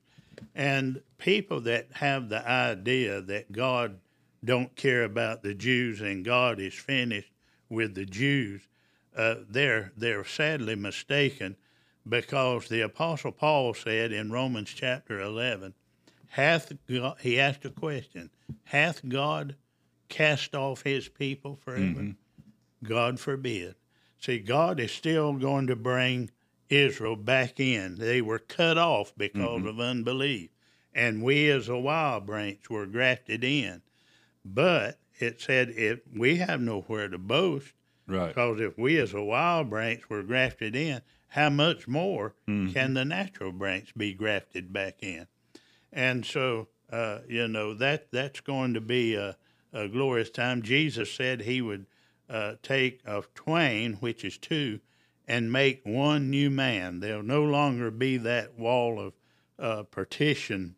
And 0.54 1.02
people 1.18 1.61
that 1.62 1.88
have 1.92 2.28
the 2.28 2.48
idea 2.48 3.20
that 3.20 3.52
God 3.52 3.98
don't 4.44 4.74
care 4.74 5.04
about 5.04 5.42
the 5.42 5.54
Jews 5.54 6.00
and 6.00 6.24
God 6.24 6.61
is 6.61 6.74
finished 6.74 7.30
with 7.68 7.94
the 7.94 8.06
Jews, 8.06 8.62
uh, 9.16 9.36
they're 9.48 9.92
they're 9.96 10.24
sadly 10.24 10.76
mistaken 10.76 11.56
because 12.11 12.68
the 12.68 12.82
apostle 12.82 13.32
Paul 13.32 13.72
said 13.72 14.12
in 14.12 14.30
Romans 14.30 14.70
chapter 14.74 15.20
11, 15.20 15.74
hath 16.30 16.72
God, 16.88 17.16
he 17.20 17.40
asked 17.40 17.64
a 17.64 17.70
question, 17.70 18.30
hath 18.64 19.08
God 19.08 19.56
cast 20.08 20.54
off 20.54 20.82
his 20.82 21.08
people 21.08 21.56
forever? 21.56 21.82
Mm-hmm. 21.82 22.86
God 22.86 23.18
forbid. 23.18 23.76
See, 24.18 24.38
God 24.38 24.78
is 24.80 24.92
still 24.92 25.32
going 25.34 25.66
to 25.68 25.76
bring 25.76 26.30
Israel 26.68 27.16
back 27.16 27.58
in. 27.58 27.96
They 27.96 28.20
were 28.20 28.38
cut 28.38 28.76
off 28.76 29.12
because 29.16 29.40
mm-hmm. 29.40 29.66
of 29.66 29.80
unbelief. 29.80 30.50
And 30.94 31.22
we 31.22 31.48
as 31.50 31.68
a 31.68 31.78
wild 31.78 32.26
branch 32.26 32.68
were 32.68 32.86
grafted 32.86 33.44
in. 33.44 33.82
But 34.44 34.98
it 35.18 35.40
said 35.40 35.70
if 35.70 36.00
we 36.16 36.36
have 36.36 36.61
nowhere 36.61 37.08
to 37.08 37.18
boast, 37.18 37.72
right? 38.06 38.28
Because 38.28 38.61
if 38.61 38.76
we 38.76 38.98
as 38.98 39.14
a 39.14 39.22
wild 39.22 39.70
branch 39.70 40.08
were 40.11 40.22
grafted 40.22 40.74
in, 40.74 41.02
how 41.30 41.50
much 41.50 41.88
more 41.88 42.34
mm-hmm. 42.48 42.72
can 42.72 42.94
the 42.94 43.04
natural 43.04 43.52
branch 43.52 43.94
be 43.96 44.14
grafted 44.14 44.72
back 44.72 45.02
in? 45.02 45.26
And 45.92 46.24
so, 46.24 46.68
uh, 46.90 47.20
you 47.28 47.48
know 47.48 47.74
that 47.74 48.10
that's 48.10 48.40
going 48.40 48.74
to 48.74 48.80
be 48.80 49.14
a, 49.14 49.36
a 49.72 49.88
glorious 49.88 50.30
time. 50.30 50.62
Jesus 50.62 51.12
said 51.12 51.42
He 51.42 51.60
would 51.60 51.86
uh, 52.28 52.54
take 52.62 53.00
of 53.04 53.32
twain, 53.34 53.94
which 53.94 54.24
is 54.24 54.38
two, 54.38 54.80
and 55.26 55.52
make 55.52 55.80
one 55.84 56.30
new 56.30 56.50
man. 56.50 57.00
There'll 57.00 57.22
no 57.22 57.44
longer 57.44 57.90
be 57.90 58.16
that 58.18 58.58
wall 58.58 59.00
of 59.00 59.12
uh, 59.58 59.82
partition, 59.84 60.76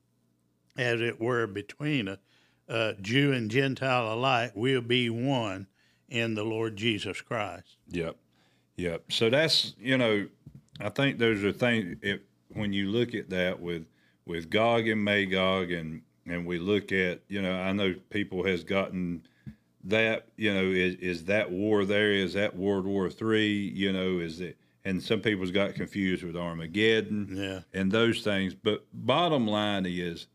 as 0.76 1.00
it 1.00 1.20
were, 1.20 1.46
between 1.46 2.08
a, 2.08 2.18
uh, 2.68 2.94
Jew 3.00 3.32
and 3.32 3.50
Gentile 3.50 4.12
alike 4.12 4.52
We'll 4.54 4.80
be 4.80 5.10
one 5.10 5.66
in 6.08 6.34
the 6.34 6.44
Lord 6.44 6.76
Jesus 6.76 7.20
Christ. 7.20 7.76
Yep, 7.88 8.16
yep. 8.76 9.04
So 9.10 9.30
that's 9.30 9.74
you 9.78 9.98
know, 9.98 10.26
I 10.80 10.88
think 10.88 11.18
those 11.18 11.44
are 11.44 11.52
things. 11.52 11.96
If, 12.02 12.20
when 12.48 12.72
you 12.72 12.90
look 12.90 13.14
at 13.14 13.30
that 13.30 13.60
with 13.60 13.86
with 14.26 14.50
Gog 14.50 14.88
and 14.88 15.02
Magog, 15.02 15.70
and 15.70 16.02
and 16.26 16.46
we 16.46 16.58
look 16.58 16.92
at 16.92 17.20
you 17.28 17.42
know, 17.42 17.54
I 17.54 17.72
know 17.72 17.94
people 18.10 18.44
has 18.44 18.64
gotten 18.64 19.22
that 19.84 20.28
you 20.36 20.52
know 20.52 20.64
is 20.64 20.94
is 20.96 21.24
that 21.24 21.50
war 21.50 21.84
there? 21.84 22.12
Is 22.12 22.34
that 22.34 22.56
World 22.56 22.86
War 22.86 23.10
Three? 23.10 23.72
You 23.74 23.92
know, 23.92 24.18
is 24.18 24.40
it? 24.40 24.56
And 24.84 25.00
some 25.00 25.20
people's 25.20 25.52
got 25.52 25.74
confused 25.74 26.24
with 26.24 26.36
Armageddon, 26.36 27.28
yeah, 27.30 27.60
and 27.72 27.92
those 27.92 28.22
things. 28.22 28.54
But 28.54 28.84
bottom 28.92 29.46
line 29.46 29.86
is, 29.86 30.26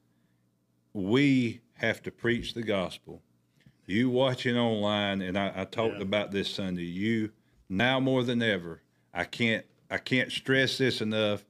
we 0.93 1.61
have 1.73 2.01
to 2.03 2.11
preach 2.11 2.53
the 2.53 2.63
gospel. 2.63 3.21
You 3.85 4.09
watching 4.09 4.57
online, 4.57 5.21
and 5.21 5.37
I, 5.37 5.51
I 5.55 5.63
talked 5.65 5.97
yeah. 5.97 6.01
about 6.01 6.31
this 6.31 6.49
Sunday. 6.49 6.83
You 6.83 7.31
now 7.69 7.99
more 7.99 8.23
than 8.23 8.41
ever. 8.41 8.81
I 9.13 9.23
can't 9.23 9.65
I 9.89 9.97
can't 9.97 10.31
stress 10.31 10.77
this 10.77 11.01
enough. 11.01 11.43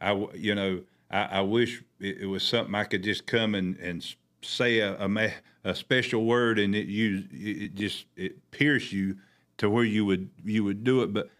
I 0.00 0.12
you 0.34 0.54
know 0.54 0.82
I, 1.10 1.24
I 1.24 1.40
wish 1.40 1.82
it, 2.00 2.18
it, 2.22 2.26
was 2.26 2.42
something 2.42 2.74
I 2.74 2.84
could 2.84 3.02
just 3.02 3.26
come 3.26 3.54
and 3.54 3.76
and 3.78 4.04
say 4.42 4.80
a, 4.80 4.94
a, 4.94 5.32
a 5.64 5.74
special 5.74 6.24
word 6.24 6.58
and 6.58 6.74
it 6.74 6.86
you 6.86 7.24
it 7.32 7.74
just 7.74 8.06
it 8.16 8.50
pierce 8.50 8.92
you 8.92 9.16
to 9.58 9.70
where 9.70 9.84
you 9.84 10.04
would 10.04 10.30
you 10.44 10.64
would 10.64 10.84
do 10.84 11.02
it. 11.02 11.12
But 11.12 11.30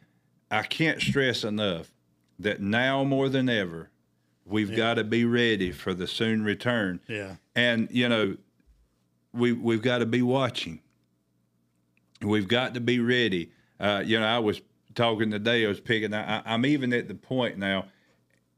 I 0.51 0.63
can't 0.63 1.01
stress 1.01 1.45
enough 1.45 1.93
that 2.39 2.61
now 2.61 3.05
more 3.05 3.29
than 3.29 3.49
ever 3.49 3.91
We've 4.47 4.71
yeah. 4.71 4.77
got 4.77 4.95
to 4.95 5.05
be 5.05 5.25
ready 5.25 5.73
for 5.73 5.93
the 5.93 6.07
soon 6.07 6.45
return. 6.45 7.01
Yeah. 7.09 7.37
And 7.57 7.89
you 7.91 8.09
know, 8.09 8.37
we 9.33 9.53
we've 9.53 9.83
got 9.83 9.99
to 9.99 10.07
be 10.07 10.23
watching. 10.23 10.81
We've 12.23 12.49
got 12.49 12.75
to 12.75 12.81
be 12.81 13.01
ready. 13.01 13.51
Uh, 13.79 14.03
you 14.07 14.19
know, 14.19 14.27
I 14.27 14.39
was 14.39 14.61
talking 14.97 15.31
today. 15.31 15.65
I 15.65 15.69
was 15.69 15.81
picking. 15.81 16.13
I, 16.13 16.43
I'm 16.45 16.67
even 16.67 16.93
at 16.93 17.07
the 17.07 17.15
point 17.15 17.59
now, 17.59 17.87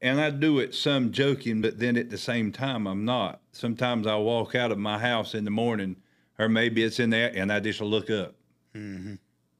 and 0.00 0.20
I 0.20 0.30
do 0.30 0.58
it 0.58 0.74
some 0.74 1.12
joking, 1.12 1.60
but 1.60 1.78
then 1.78 1.96
at 1.96 2.08
the 2.08 2.18
same 2.18 2.52
time, 2.52 2.86
I'm 2.86 3.04
not. 3.04 3.40
Sometimes 3.52 4.06
I 4.06 4.16
walk 4.16 4.54
out 4.54 4.72
of 4.72 4.78
my 4.78 4.98
house 4.98 5.34
in 5.34 5.44
the 5.44 5.50
morning, 5.50 5.96
or 6.38 6.48
maybe 6.48 6.82
it's 6.82 6.98
in 6.98 7.10
there, 7.10 7.30
and 7.34 7.52
I 7.52 7.60
just 7.60 7.80
look 7.82 8.08
up, 8.08 8.34
mm-hmm. 8.74 9.16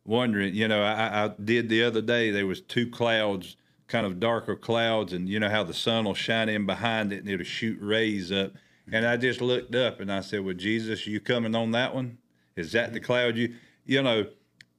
wondering. 0.06 0.54
You 0.54 0.68
know, 0.68 0.82
I, 0.82 1.24
I 1.24 1.30
did 1.44 1.68
the 1.68 1.84
other 1.84 2.00
day. 2.00 2.30
There 2.30 2.46
was 2.46 2.62
two 2.62 2.88
clouds 2.88 3.56
kind 3.88 4.06
of 4.06 4.20
darker 4.20 4.54
clouds, 4.54 5.12
and 5.12 5.28
you 5.28 5.40
know 5.40 5.48
how 5.48 5.64
the 5.64 5.74
sun 5.74 6.04
will 6.04 6.14
shine 6.14 6.48
in 6.48 6.66
behind 6.66 7.12
it 7.12 7.20
and 7.20 7.28
it'll 7.28 7.44
shoot 7.44 7.78
rays 7.80 8.30
up. 8.30 8.52
And 8.90 9.06
I 9.06 9.16
just 9.16 9.40
looked 9.40 9.74
up 9.74 10.00
and 10.00 10.12
I 10.12 10.20
said, 10.20 10.44
"Well, 10.44 10.54
Jesus, 10.54 11.06
you 11.06 11.20
coming 11.20 11.54
on 11.54 11.72
that 11.72 11.94
one? 11.94 12.18
Is 12.54 12.72
that 12.72 12.92
the 12.92 13.00
cloud 13.00 13.36
you? 13.36 13.54
You 13.84 14.02
know, 14.02 14.26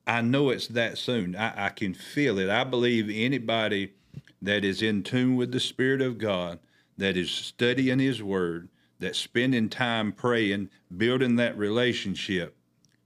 I 0.10 0.22
know 0.22 0.50
it's 0.50 0.68
that 0.70 0.98
soon. 0.98 1.36
I, 1.36 1.68
I 1.68 1.70
can 1.70 1.94
feel 1.94 2.40
it. 2.40 2.50
I 2.50 2.64
believe 2.64 3.10
anybody 3.14 3.94
that 4.42 4.66
is 4.66 4.82
in 4.82 5.04
tune 5.04 5.36
with 5.36 5.52
the 5.52 5.60
Spirit 5.60 6.02
of 6.02 6.18
God, 6.18 6.58
that 6.98 7.16
is 7.16 7.30
studying 7.30 8.00
His 8.00 8.24
Word, 8.24 8.70
that's 9.00 9.20
spending 9.20 9.70
time 9.70 10.12
praying, 10.12 10.70
building 10.98 11.36
that 11.36 11.58
relationship, 11.58 12.58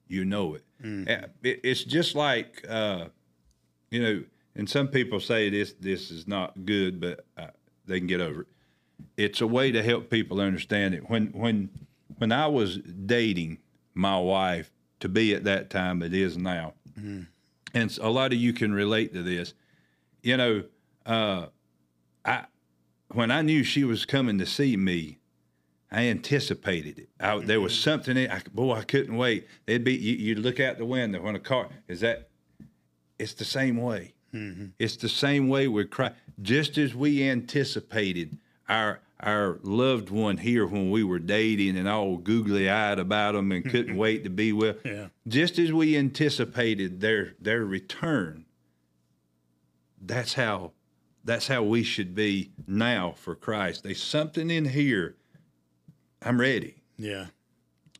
you 0.07 0.23
know 0.23 0.55
it. 0.55 0.63
Mm. 0.81 1.29
It's 1.43 1.83
just 1.83 2.15
like, 2.15 2.65
uh, 2.69 3.07
you 3.91 4.01
know, 4.01 4.23
and 4.55 4.69
some 4.69 4.87
people 4.87 5.19
say 5.19 5.49
this 5.49 5.73
this 5.73 6.09
is 6.09 6.27
not 6.27 6.65
good, 6.65 7.01
but 7.01 7.25
uh, 7.37 7.47
they 7.85 7.99
can 7.99 8.07
get 8.07 8.21
over 8.21 8.41
it. 8.41 8.47
It's 9.17 9.41
a 9.41 9.47
way 9.47 9.71
to 9.71 9.83
help 9.83 10.09
people 10.09 10.39
understand 10.39 10.93
it. 10.93 11.09
When 11.09 11.27
when 11.27 11.69
when 12.17 12.31
I 12.31 12.47
was 12.47 12.77
dating 12.77 13.59
my 13.93 14.17
wife 14.17 14.71
to 14.99 15.09
be 15.09 15.35
at 15.35 15.43
that 15.43 15.69
time, 15.69 16.01
it 16.01 16.13
is 16.13 16.37
now, 16.37 16.73
mm-hmm. 16.97 17.21
and 17.73 17.97
a 18.01 18.09
lot 18.09 18.33
of 18.33 18.39
you 18.39 18.53
can 18.53 18.73
relate 18.73 19.13
to 19.13 19.23
this. 19.23 19.53
You 20.21 20.37
know, 20.37 20.63
uh, 21.05 21.47
I 22.25 22.45
when 23.11 23.31
I 23.31 23.41
knew 23.41 23.63
she 23.63 23.83
was 23.83 24.05
coming 24.05 24.37
to 24.39 24.45
see 24.45 24.77
me, 24.77 25.19
I 25.91 26.05
anticipated 26.05 26.99
it. 26.99 27.09
I. 27.19 27.39
There 27.39 27.61
was 27.61 27.73
mm-hmm. 27.73 27.81
something. 27.81 28.17
In, 28.17 28.31
I, 28.31 28.41
boy, 28.53 28.73
I 28.73 28.83
couldn't 28.83 29.15
wait. 29.15 29.47
It'd 29.67 29.83
be 29.83 29.95
you, 29.95 30.15
you'd 30.15 30.39
look 30.39 30.59
out 30.59 30.77
the 30.77 30.85
window 30.85 31.21
when 31.21 31.35
a 31.35 31.39
car 31.39 31.69
is 31.87 32.01
that. 32.01 32.29
It's 33.19 33.33
the 33.33 33.45
same 33.45 33.77
way. 33.77 34.15
Mm-hmm. 34.33 34.65
It's 34.79 34.97
the 34.97 35.07
same 35.07 35.47
way 35.47 35.67
with 35.67 35.91
Christ. 35.91 36.15
Just 36.41 36.77
as 36.79 36.95
we 36.95 37.29
anticipated 37.29 38.39
our 38.67 39.01
our 39.19 39.59
loved 39.63 40.09
one 40.09 40.37
here 40.37 40.65
when 40.65 40.91
we 40.91 41.03
were 41.03 41.19
dating 41.19 41.77
and 41.77 41.87
all 41.87 42.17
googly 42.17 42.69
eyed 42.69 42.99
about 42.99 43.33
them 43.33 43.51
and 43.51 43.69
couldn't 43.69 43.95
wait 43.97 44.23
to 44.23 44.29
be 44.29 44.51
with. 44.51 44.85
Yeah. 44.85 45.07
Just 45.27 45.57
as 45.57 45.71
we 45.71 45.97
anticipated 45.97 46.99
their 47.01 47.33
their 47.39 47.63
return. 47.63 48.45
That's 50.01 50.33
how 50.33 50.71
that's 51.23 51.47
how 51.47 51.63
we 51.63 51.83
should 51.83 52.13
be 52.13 52.51
now 52.67 53.13
for 53.17 53.35
Christ. 53.35 53.83
There's 53.83 54.03
something 54.03 54.49
in 54.49 54.65
here. 54.65 55.15
I'm 56.21 56.39
ready. 56.39 56.83
Yeah. 56.97 57.27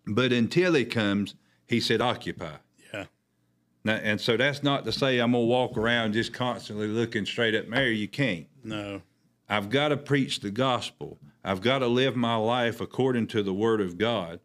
But 0.05 0.34
until 0.34 0.74
he 0.74 0.84
comes, 0.86 1.36
he 1.66 1.80
said, 1.80 2.01
occupy. 2.01 2.55
Yeah. 2.93 3.05
Now, 3.86 3.95
and 3.95 4.20
so 4.20 4.36
that's 4.36 4.64
not 4.64 4.84
to 4.86 4.91
say 4.91 5.20
I'm 5.20 5.32
gonna 5.32 5.45
walk 5.45 5.78
around 5.78 6.14
just 6.14 6.34
constantly 6.34 6.88
looking 6.88 7.26
straight 7.26 7.53
at 7.53 7.70
Mary. 7.70 7.95
You 7.95 8.09
can't. 8.09 8.47
No. 8.64 9.01
I've 9.50 9.70
got 9.70 9.89
to 9.89 9.98
preach 9.98 10.39
the 10.39 10.52
gospel. 10.52 11.20
I've 11.44 11.62
got 11.62 11.80
to 11.80 11.88
live 11.88 12.16
my 12.16 12.36
life 12.36 12.80
according 12.80 13.28
to 13.28 13.44
the 13.44 13.54
Word 13.54 13.82
of 13.82 13.98
God, 13.98 14.39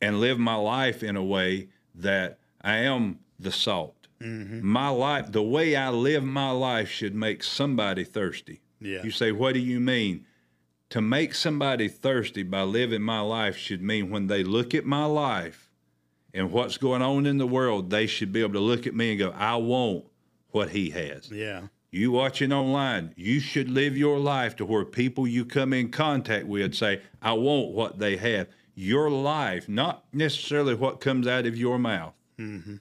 and 0.00 0.20
live 0.20 0.38
my 0.38 0.54
life 0.54 1.02
in 1.02 1.16
a 1.16 1.24
way 1.24 1.68
that 1.94 2.38
I 2.62 2.78
am 2.78 3.18
the 3.38 3.52
salt. 3.52 4.08
Mm-hmm. 4.20 4.66
My 4.66 4.88
life, 4.88 5.32
the 5.32 5.42
way 5.42 5.76
I 5.76 5.90
live 5.90 6.24
my 6.24 6.50
life, 6.50 6.88
should 6.88 7.14
make 7.14 7.42
somebody 7.42 8.04
thirsty. 8.04 8.60
Yeah. 8.80 9.02
You 9.02 9.10
say, 9.10 9.32
what 9.32 9.54
do 9.54 9.60
you 9.60 9.80
mean? 9.80 10.24
To 10.90 11.00
make 11.00 11.34
somebody 11.34 11.88
thirsty 11.88 12.42
by 12.42 12.62
living 12.62 13.02
my 13.02 13.20
life 13.20 13.56
should 13.56 13.82
mean 13.82 14.10
when 14.10 14.26
they 14.26 14.42
look 14.42 14.74
at 14.74 14.86
my 14.86 15.04
life 15.04 15.68
and 16.32 16.50
what's 16.50 16.78
going 16.78 17.02
on 17.02 17.26
in 17.26 17.38
the 17.38 17.46
world, 17.46 17.90
they 17.90 18.06
should 18.06 18.32
be 18.32 18.40
able 18.40 18.54
to 18.54 18.60
look 18.60 18.86
at 18.86 18.94
me 18.94 19.10
and 19.10 19.18
go, 19.18 19.30
I 19.36 19.56
want 19.56 20.04
what 20.50 20.70
he 20.70 20.90
has. 20.90 21.30
Yeah. 21.30 21.62
You 21.90 22.10
watching 22.12 22.52
online, 22.52 23.14
you 23.16 23.40
should 23.40 23.70
live 23.70 23.96
your 23.96 24.18
life 24.18 24.56
to 24.56 24.66
where 24.66 24.84
people 24.84 25.26
you 25.26 25.44
come 25.46 25.72
in 25.72 25.90
contact 25.90 26.46
with 26.46 26.74
say, 26.74 27.00
I 27.22 27.32
want 27.32 27.72
what 27.72 27.98
they 27.98 28.16
have. 28.16 28.48
Your 28.74 29.10
life, 29.10 29.68
not 29.68 30.04
necessarily 30.12 30.74
what 30.74 31.00
comes 31.00 31.26
out 31.26 31.46
of 31.46 31.56
your 31.56 31.78
mouth, 31.78 32.14
mm-hmm. 32.38 32.76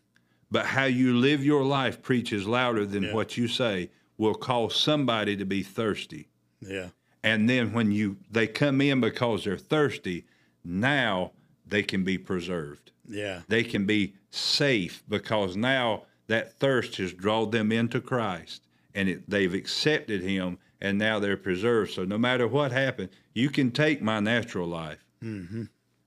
but 0.52 0.66
how 0.66 0.84
you 0.84 1.16
live 1.16 1.44
your 1.44 1.64
life 1.64 2.02
preaches 2.02 2.46
louder 2.46 2.86
than 2.86 3.04
Yeah. 3.04 3.14
what 3.14 3.38
you 3.38 3.48
say 3.48 3.90
will 4.18 4.36
cause 4.36 4.76
somebody 4.76 5.38
to 5.38 5.46
be 5.46 5.64
thirsty. 5.64 6.28
Yeah. 6.60 6.90
And 7.24 7.50
then 7.50 7.74
when 7.74 7.92
you 7.92 8.18
they 8.30 8.46
come 8.46 8.82
in 8.82 9.00
because 9.00 9.46
they're 9.46 9.58
thirsty, 9.58 10.26
now 10.64 11.32
they 11.66 11.82
can 11.82 12.04
be 12.04 12.18
preserved. 12.18 12.92
Yeah. 13.08 13.42
They 13.48 13.64
can 13.64 13.86
be 13.86 14.14
safe 14.30 15.02
because 15.08 15.56
now 15.56 16.04
that 16.28 16.54
thirst 16.60 16.98
has 16.98 17.14
drawn 17.14 17.52
them 17.52 17.72
into 17.72 18.02
Christ 18.02 18.67
and 18.98 19.08
it, 19.10 19.30
they've 19.30 19.54
accepted 19.54 20.24
him 20.24 20.58
and 20.82 20.98
now 20.98 21.20
they're 21.20 21.38
preserved. 21.38 21.94
So 21.94 22.04
no 22.04 22.18
matter 22.18 22.48
what 22.48 22.72
happened, 22.72 23.10
you 23.34 23.50
can 23.50 23.72
take 23.72 24.02
my 24.02 24.20
natural 24.20 24.68
life, 24.68 25.06
mm-hmm. 25.24 25.66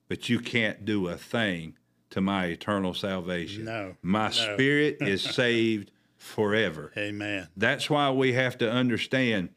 but 0.08 0.28
you 0.28 0.40
can't 0.40 0.84
do 0.84 1.06
a 1.06 1.16
thing 1.16 1.76
to 2.10 2.20
my 2.20 2.46
eternal 2.46 2.92
salvation. 2.92 3.64
No, 3.64 3.94
My 4.02 4.26
no. 4.26 4.30
spirit 4.32 4.96
is 5.00 5.22
saved 5.22 5.92
forever. 6.16 6.92
Amen. 6.98 7.46
That's 7.56 7.88
why 7.88 8.10
we 8.10 8.32
have 8.32 8.58
to 8.58 8.70
understand 8.70 9.50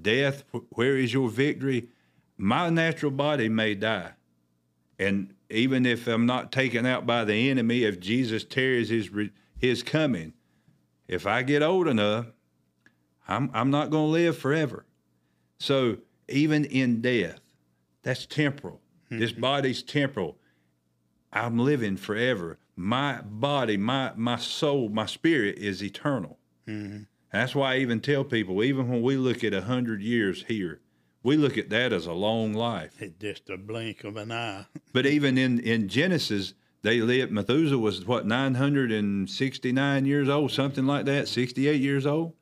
death, 0.00 0.42
where 0.70 0.96
is 0.96 1.12
your 1.12 1.28
victory? 1.28 1.88
My 2.36 2.68
natural 2.68 3.12
body 3.12 3.48
may 3.48 3.76
die. 3.76 4.10
And 4.98 5.34
even 5.50 5.86
if 5.86 6.08
I'm 6.08 6.26
not 6.26 6.50
taken 6.50 6.84
out 6.84 7.06
by 7.06 7.24
the 7.24 7.48
enemy, 7.48 7.84
if 7.84 8.00
Jesus 8.00 8.42
tarries 8.44 8.88
his, 8.88 9.08
his 9.56 9.84
coming, 9.84 10.32
if 11.06 11.28
I 11.28 11.42
get 11.42 11.62
old 11.62 11.86
enough, 11.86 12.26
I'm, 13.28 13.50
I'm 13.54 13.70
not 13.70 13.90
going 13.90 14.06
to 14.06 14.12
live 14.12 14.38
forever. 14.38 14.84
So 15.58 15.98
even 16.28 16.64
in 16.64 17.00
death, 17.00 17.40
that's 18.02 18.26
temporal. 18.26 18.80
This 19.10 19.32
mm-hmm. 19.32 19.40
body's 19.40 19.82
temporal. 19.82 20.38
I'm 21.32 21.58
living 21.58 21.96
forever. 21.96 22.58
My 22.76 23.20
body, 23.22 23.76
my 23.76 24.12
my 24.16 24.36
soul, 24.36 24.88
my 24.88 25.06
spirit 25.06 25.58
is 25.58 25.82
eternal. 25.82 26.38
Mm-hmm. 26.66 27.02
That's 27.32 27.54
why 27.54 27.74
I 27.74 27.78
even 27.78 28.00
tell 28.00 28.24
people, 28.24 28.62
even 28.62 28.88
when 28.88 29.02
we 29.02 29.16
look 29.16 29.44
at 29.44 29.54
a 29.54 29.62
hundred 29.62 30.02
years 30.02 30.44
here, 30.48 30.80
we 31.22 31.36
look 31.36 31.56
at 31.56 31.70
that 31.70 31.92
as 31.92 32.06
a 32.06 32.12
long 32.12 32.52
life. 32.54 33.00
It's 33.00 33.18
just 33.18 33.50
a 33.50 33.56
blink 33.56 34.04
of 34.04 34.16
an 34.16 34.32
eye. 34.32 34.66
But 34.92 35.06
even 35.06 35.38
in 35.38 35.58
in 35.60 35.88
Genesis, 35.88 36.54
they 36.82 37.00
lived. 37.00 37.32
Methuselah 37.32 37.78
was 37.78 38.06
what 38.06 38.26
nine 38.26 38.54
hundred 38.54 38.92
and 38.92 39.28
sixty 39.28 39.72
nine 39.72 40.06
years 40.06 40.28
old, 40.28 40.50
something 40.50 40.86
like 40.86 41.04
that, 41.06 41.28
sixty 41.28 41.68
eight 41.68 41.80
years 41.80 42.06
old. 42.06 42.34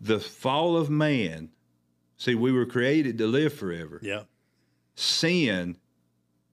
The 0.00 0.20
fall 0.20 0.76
of 0.76 0.90
man. 0.90 1.50
See, 2.16 2.34
we 2.34 2.52
were 2.52 2.66
created 2.66 3.18
to 3.18 3.26
live 3.26 3.52
forever. 3.54 4.00
Yeah. 4.02 4.22
sin 4.94 5.76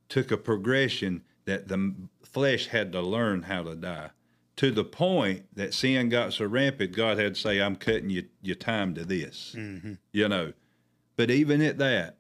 took 0.10 0.32
a 0.32 0.38
progression 0.38 1.24
that 1.46 1.68
the 1.68 1.94
flesh 2.22 2.68
had 2.68 2.92
to 2.92 3.02
learn 3.02 3.44
how 3.44 3.64
to 3.64 3.76
die 3.76 4.10
to 4.56 4.70
the 4.70 4.84
point 4.84 5.44
that 5.56 5.74
sin 5.74 6.10
got 6.10 6.34
so 6.34 6.46
rampant 6.46 6.92
god 6.96 7.18
had 7.18 7.36
to 7.36 7.40
say 7.42 7.60
i'm 7.62 7.76
cutting 7.76 8.10
you, 8.10 8.24
your 8.42 8.56
time 8.56 8.94
to 8.94 9.04
this 9.06 9.56
mm-hmm. 9.58 9.94
you 10.12 10.28
know 10.28 10.54
but 11.16 11.32
even 11.32 11.62
at 11.62 11.78
that 11.78 12.18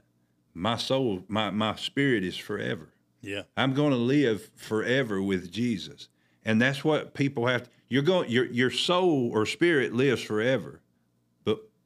my 0.53 0.77
soul 0.77 1.23
my, 1.27 1.49
my 1.51 1.75
spirit 1.75 2.23
is 2.23 2.37
forever 2.37 2.89
Yeah. 3.21 3.43
i'm 3.57 3.73
going 3.73 3.91
to 3.91 3.97
live 3.97 4.49
forever 4.55 5.21
with 5.21 5.51
jesus 5.51 6.07
and 6.45 6.61
that's 6.61 6.83
what 6.83 7.13
people 7.13 7.47
have 7.47 7.63
To, 7.63 7.69
you're 7.89 8.01
going 8.03 8.29
your, 8.29 8.45
your 8.45 8.71
soul 8.71 9.29
or 9.33 9.45
spirit 9.45 9.93
lives 9.93 10.21
forever 10.23 10.79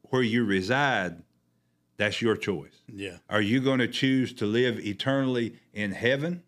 where 0.09 0.21
you 0.23 0.43
reside 0.45 1.21
that's 1.97 2.21
your 2.21 2.35
choice 2.37 2.81
Yeah. 2.87 3.17
are 3.29 3.41
you 3.41 3.59
going 3.59 3.79
to 3.79 3.87
choose 3.87 4.33
to 4.33 4.45
live 4.45 4.79
eternally 4.79 5.55
in 5.73 5.91
heaven? 5.91 6.43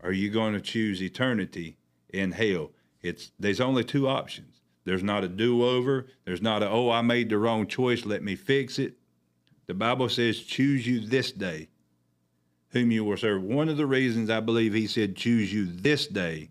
Or 0.00 0.10
are 0.10 0.12
you 0.12 0.30
going 0.30 0.54
to 0.54 0.60
choose 0.60 1.02
eternity 1.02 1.76
in 2.08 2.30
hell? 2.32 2.70
It's 3.02 3.32
there's 3.40 3.60
only 3.60 3.82
two 3.82 4.06
options. 4.08 4.60
There's 4.84 5.02
not 5.02 5.24
a 5.24 5.28
do-over. 5.28 6.06
There's 6.24 6.40
not 6.40 6.62
a 6.62 6.68
oh 6.70 6.90
I 6.90 7.02
made 7.02 7.28
the 7.30 7.38
wrong 7.38 7.66
choice, 7.66 8.04
let 8.06 8.22
me 8.22 8.36
fix 8.36 8.78
it. 8.78 8.94
The 9.66 9.74
Bible 9.74 10.08
says 10.08 10.38
choose 10.40 10.86
you 10.86 11.00
this 11.00 11.32
day 11.32 11.68
whom 12.70 12.90
you 12.92 13.02
will 13.04 13.16
serve. 13.16 13.42
One 13.42 13.68
of 13.68 13.76
the 13.76 13.86
reasons 13.86 14.30
I 14.30 14.40
believe 14.40 14.74
he 14.74 14.86
said 14.86 15.16
choose 15.16 15.52
you 15.52 15.66
this 15.66 16.06
day 16.06 16.50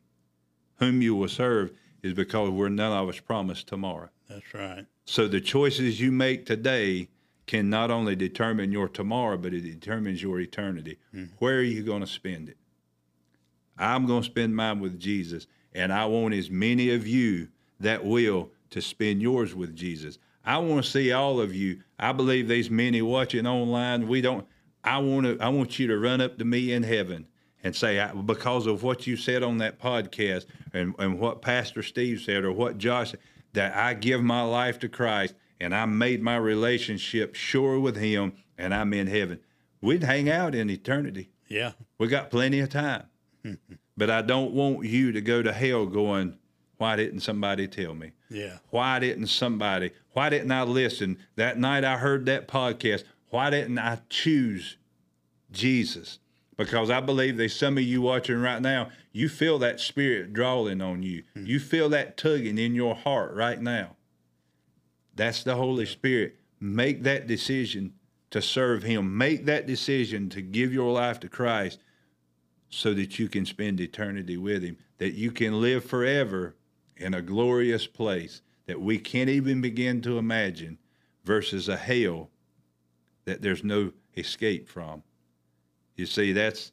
whom 0.79 1.01
you 1.01 1.15
will 1.15 1.29
serve 1.29 1.71
is 2.03 2.13
because 2.13 2.49
we're 2.49 2.69
none 2.69 2.91
of 2.91 3.07
us 3.09 3.19
promised 3.19 3.67
tomorrow. 3.67 4.09
That's 4.29 4.53
right. 4.53 4.85
So 5.09 5.25
the 5.29 5.39
choices 5.39 6.01
you 6.01 6.11
make 6.11 6.45
today 6.45 7.07
can 7.45 7.69
not 7.69 7.89
only 7.89 8.13
determine 8.13 8.73
your 8.73 8.89
tomorrow, 8.89 9.37
but 9.37 9.53
it 9.53 9.61
determines 9.61 10.21
your 10.21 10.41
eternity. 10.41 10.99
Mm-hmm. 11.15 11.33
Where 11.39 11.59
are 11.59 11.63
you 11.63 11.81
going 11.81 12.01
to 12.01 12.07
spend 12.07 12.49
it? 12.49 12.57
I'm 13.77 14.05
going 14.05 14.21
to 14.21 14.25
spend 14.25 14.53
mine 14.53 14.81
with 14.81 14.99
Jesus, 14.99 15.47
and 15.73 15.93
I 15.93 16.05
want 16.07 16.33
as 16.33 16.49
many 16.49 16.93
of 16.93 17.07
you 17.07 17.47
that 17.79 18.03
will 18.03 18.51
to 18.71 18.81
spend 18.81 19.21
yours 19.21 19.55
with 19.55 19.73
Jesus. 19.77 20.19
I 20.43 20.57
want 20.57 20.83
to 20.83 20.89
see 20.89 21.13
all 21.13 21.39
of 21.39 21.55
you. 21.55 21.83
I 21.97 22.11
believe 22.11 22.49
there's 22.49 22.69
many 22.69 23.01
watching 23.01 23.47
online. 23.47 24.09
We 24.09 24.19
don't. 24.19 24.45
I 24.83 24.97
want 24.97 25.25
to. 25.25 25.37
I 25.39 25.47
want 25.47 25.79
you 25.79 25.87
to 25.87 25.97
run 25.97 26.19
up 26.19 26.37
to 26.39 26.45
me 26.45 26.73
in 26.73 26.83
heaven 26.83 27.27
and 27.63 27.73
say, 27.73 28.01
I, 28.01 28.11
because 28.11 28.67
of 28.67 28.83
what 28.83 29.07
you 29.07 29.15
said 29.15 29.41
on 29.41 29.59
that 29.59 29.79
podcast 29.79 30.47
and, 30.73 30.93
and 30.99 31.17
what 31.17 31.41
Pastor 31.41 31.81
Steve 31.81 32.19
said 32.19 32.43
or 32.43 32.51
what 32.51 32.77
Josh 32.77 33.11
said, 33.11 33.19
that 33.53 33.75
I 33.75 33.93
give 33.93 34.21
my 34.21 34.41
life 34.41 34.79
to 34.79 34.89
Christ 34.89 35.35
and 35.59 35.73
I 35.73 35.85
made 35.85 36.21
my 36.21 36.37
relationship 36.37 37.35
sure 37.35 37.79
with 37.79 37.97
Him 37.97 38.33
and 38.57 38.73
I'm 38.73 38.93
in 38.93 39.07
heaven. 39.07 39.39
We'd 39.81 40.03
hang 40.03 40.29
out 40.29 40.55
in 40.55 40.69
eternity. 40.69 41.29
Yeah. 41.47 41.73
We 41.97 42.07
got 42.07 42.29
plenty 42.29 42.59
of 42.59 42.69
time. 42.69 43.05
but 43.97 44.09
I 44.09 44.21
don't 44.21 44.53
want 44.53 44.85
you 44.85 45.11
to 45.11 45.21
go 45.21 45.41
to 45.41 45.53
hell 45.53 45.85
going, 45.85 46.37
why 46.77 46.95
didn't 46.95 47.21
somebody 47.21 47.67
tell 47.67 47.93
me? 47.93 48.11
Yeah. 48.29 48.57
Why 48.69 48.99
didn't 48.99 49.27
somebody? 49.27 49.91
Why 50.11 50.29
didn't 50.29 50.51
I 50.51 50.63
listen? 50.63 51.17
That 51.35 51.57
night 51.57 51.83
I 51.83 51.97
heard 51.97 52.25
that 52.27 52.47
podcast. 52.47 53.03
Why 53.29 53.49
didn't 53.49 53.79
I 53.79 53.99
choose 54.09 54.77
Jesus? 55.51 56.19
Because 56.57 56.89
I 56.89 56.99
believe 56.99 57.37
there's 57.37 57.55
some 57.55 57.77
of 57.77 57.83
you 57.83 58.01
watching 58.01 58.41
right 58.41 58.61
now, 58.61 58.89
you 59.11 59.29
feel 59.29 59.59
that 59.59 59.79
spirit 59.79 60.33
drawing 60.33 60.81
on 60.81 61.03
you. 61.03 61.23
Hmm. 61.33 61.45
You 61.45 61.59
feel 61.59 61.89
that 61.89 62.17
tugging 62.17 62.57
in 62.57 62.73
your 62.73 62.95
heart 62.95 63.33
right 63.35 63.61
now. 63.61 63.95
That's 65.15 65.43
the 65.43 65.55
Holy 65.55 65.85
Spirit. 65.85 66.35
Make 66.59 67.03
that 67.03 67.27
decision 67.27 67.93
to 68.31 68.41
serve 68.41 68.83
Him. 68.83 69.17
Make 69.17 69.45
that 69.45 69.67
decision 69.67 70.29
to 70.29 70.41
give 70.41 70.73
your 70.73 70.91
life 70.91 71.19
to 71.21 71.29
Christ 71.29 71.79
so 72.69 72.93
that 72.95 73.17
you 73.17 73.29
can 73.29 73.45
spend 73.45 73.79
eternity 73.79 74.37
with 74.37 74.63
Him, 74.63 74.77
that 74.97 75.13
you 75.13 75.31
can 75.31 75.61
live 75.61 75.85
forever 75.85 76.55
in 76.95 77.13
a 77.13 77.21
glorious 77.21 77.87
place 77.87 78.41
that 78.65 78.81
we 78.81 78.97
can't 78.99 79.29
even 79.29 79.61
begin 79.61 80.01
to 80.01 80.17
imagine 80.17 80.77
versus 81.23 81.69
a 81.69 81.77
hell 81.77 82.29
that 83.25 83.41
there's 83.41 83.63
no 83.63 83.91
escape 84.15 84.67
from. 84.67 85.03
You 85.97 86.05
see, 86.05 86.31
that's 86.31 86.71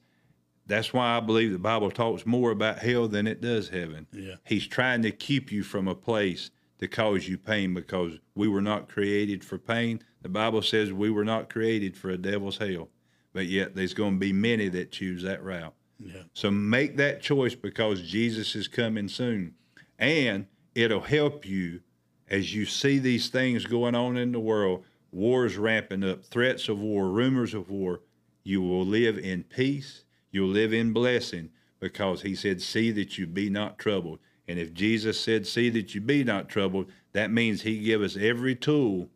that's 0.67 0.93
why 0.93 1.17
I 1.17 1.21
believe 1.21 1.53
the 1.53 1.59
Bible 1.59 1.91
talks 1.91 2.25
more 2.25 2.51
about 2.51 2.79
hell 2.79 3.09
than 3.09 3.27
it 3.27 3.41
does 3.41 3.69
heaven. 3.69 4.07
Yeah. 4.13 4.37
He's 4.45 4.67
trying 4.67 5.03
to 5.03 5.11
keep 5.11 5.53
you 5.53 5.63
from 5.63 5.89
a 5.89 5.95
place 5.95 6.51
to 6.79 6.89
cause 6.89 7.29
you 7.29 7.37
pain 7.37 7.75
because 7.75 8.19
we 8.35 8.49
were 8.49 8.63
not 8.63 8.89
created 8.89 9.45
for 9.45 9.59
pain. 9.59 10.03
The 10.23 10.29
Bible 10.29 10.63
says 10.63 10.93
we 10.93 11.11
were 11.11 11.25
not 11.25 11.51
created 11.51 11.97
for 11.97 12.11
a 12.11 12.17
devil's 12.17 12.59
hell. 12.59 12.89
But 13.33 13.47
yet 13.47 13.75
there's 13.75 13.95
going 13.95 14.15
to 14.15 14.19
be 14.19 14.33
many 14.33 14.69
that 14.69 14.93
choose 14.93 15.23
that 15.25 15.43
route. 15.43 15.75
Yeah. 15.99 16.23
So 16.33 16.51
make 16.51 16.97
that 16.97 17.21
choice 17.21 17.55
because 17.55 18.01
Jesus 18.03 18.55
is 18.55 18.69
coming 18.69 19.09
soon. 19.09 19.55
And 19.99 20.47
it'll 20.75 21.01
help 21.01 21.47
you 21.47 21.81
as 22.29 22.55
you 22.55 22.65
see 22.65 22.99
these 22.99 23.29
things 23.29 23.67
going 23.67 23.95
on 23.95 24.17
in 24.17 24.33
the 24.33 24.41
world 24.41 24.85
wars 25.13 25.57
ramping 25.57 26.03
up, 26.03 26.25
threats 26.25 26.69
of 26.69 26.81
war, 26.81 27.09
rumors 27.09 27.55
of 27.55 27.71
war. 27.71 28.01
You 28.45 28.63
will 28.63 28.85
live 28.85 29.19
in 29.19 29.43
peace, 29.43 30.05
you'll 30.31 30.51
live 30.51 30.73
in 30.73 30.93
blessing 30.93 31.51
because 31.81 32.23
he 32.23 32.35
said, 32.35 32.63
See 32.63 32.91
that 32.93 33.19
you 33.19 33.27
be 33.27 33.51
not 33.51 33.79
troubled. 33.79 34.19
And 34.47 34.59
if 34.59 34.73
Jesus 34.75 35.19
said, 35.19 35.47
See 35.47 35.71
that 35.71 35.95
you 35.95 36.01
be 36.01 36.23
not 36.23 36.49
troubled, 36.49 36.91
that 37.13 37.31
means 37.31 37.63
he 37.63 37.83
gave 37.83 38.03
us 38.03 38.17
every 38.17 38.55
tool 38.55 39.09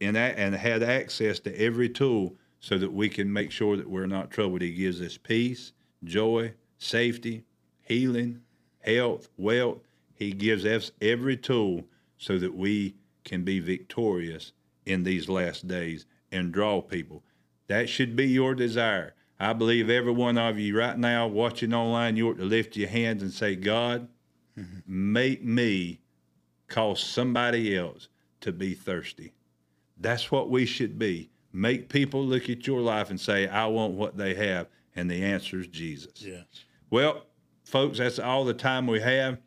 and, 0.00 0.16
and 0.16 0.54
had 0.54 0.82
access 0.82 1.40
to 1.40 1.60
every 1.60 1.88
tool 1.88 2.36
so 2.60 2.76
that 2.78 2.92
we 2.92 3.08
can 3.08 3.32
make 3.32 3.50
sure 3.50 3.76
that 3.76 3.88
we're 3.88 4.06
not 4.06 4.30
troubled. 4.30 4.62
He 4.62 4.72
gives 4.72 5.00
us 5.00 5.16
peace, 5.16 5.72
joy, 6.04 6.54
safety, 6.78 7.44
healing, 7.82 8.40
health, 8.80 9.28
wealth. 9.36 9.78
He 10.14 10.32
gives 10.32 10.64
us 10.64 10.90
every 11.00 11.36
tool 11.36 11.84
so 12.18 12.38
that 12.38 12.54
we 12.54 12.96
can 13.24 13.44
be 13.44 13.60
victorious 13.60 14.52
in 14.86 15.04
these 15.04 15.28
last 15.28 15.68
days 15.68 16.06
and 16.32 16.52
draw 16.52 16.80
people. 16.80 17.22
That 17.68 17.88
should 17.88 18.16
be 18.16 18.26
your 18.26 18.54
desire. 18.54 19.14
I 19.40 19.52
believe 19.52 19.88
every 19.88 20.12
one 20.12 20.36
of 20.36 20.58
you 20.58 20.76
right 20.76 20.98
now 20.98 21.28
watching 21.28 21.72
online, 21.72 22.16
you 22.16 22.28
ought 22.28 22.38
to 22.38 22.44
lift 22.44 22.76
your 22.76 22.88
hands 22.88 23.22
and 23.22 23.32
say, 23.32 23.54
God, 23.54 24.08
mm-hmm. 24.58 25.12
make 25.12 25.44
me 25.44 26.00
cause 26.66 27.00
somebody 27.00 27.76
else 27.76 28.08
to 28.40 28.52
be 28.52 28.74
thirsty. 28.74 29.32
That's 30.00 30.30
what 30.30 30.50
we 30.50 30.66
should 30.66 30.98
be. 30.98 31.30
Make 31.52 31.88
people 31.88 32.24
look 32.24 32.50
at 32.50 32.66
your 32.66 32.80
life 32.80 33.10
and 33.10 33.20
say, 33.20 33.48
I 33.48 33.66
want 33.66 33.94
what 33.94 34.16
they 34.16 34.34
have. 34.34 34.68
And 34.96 35.10
the 35.10 35.22
answer 35.22 35.60
is 35.60 35.68
Jesus. 35.68 36.22
Yes. 36.22 36.44
Well, 36.90 37.26
folks, 37.64 37.98
that's 37.98 38.18
all 38.18 38.44
the 38.44 38.54
time 38.54 38.86
we 38.86 39.00
have. 39.00 39.38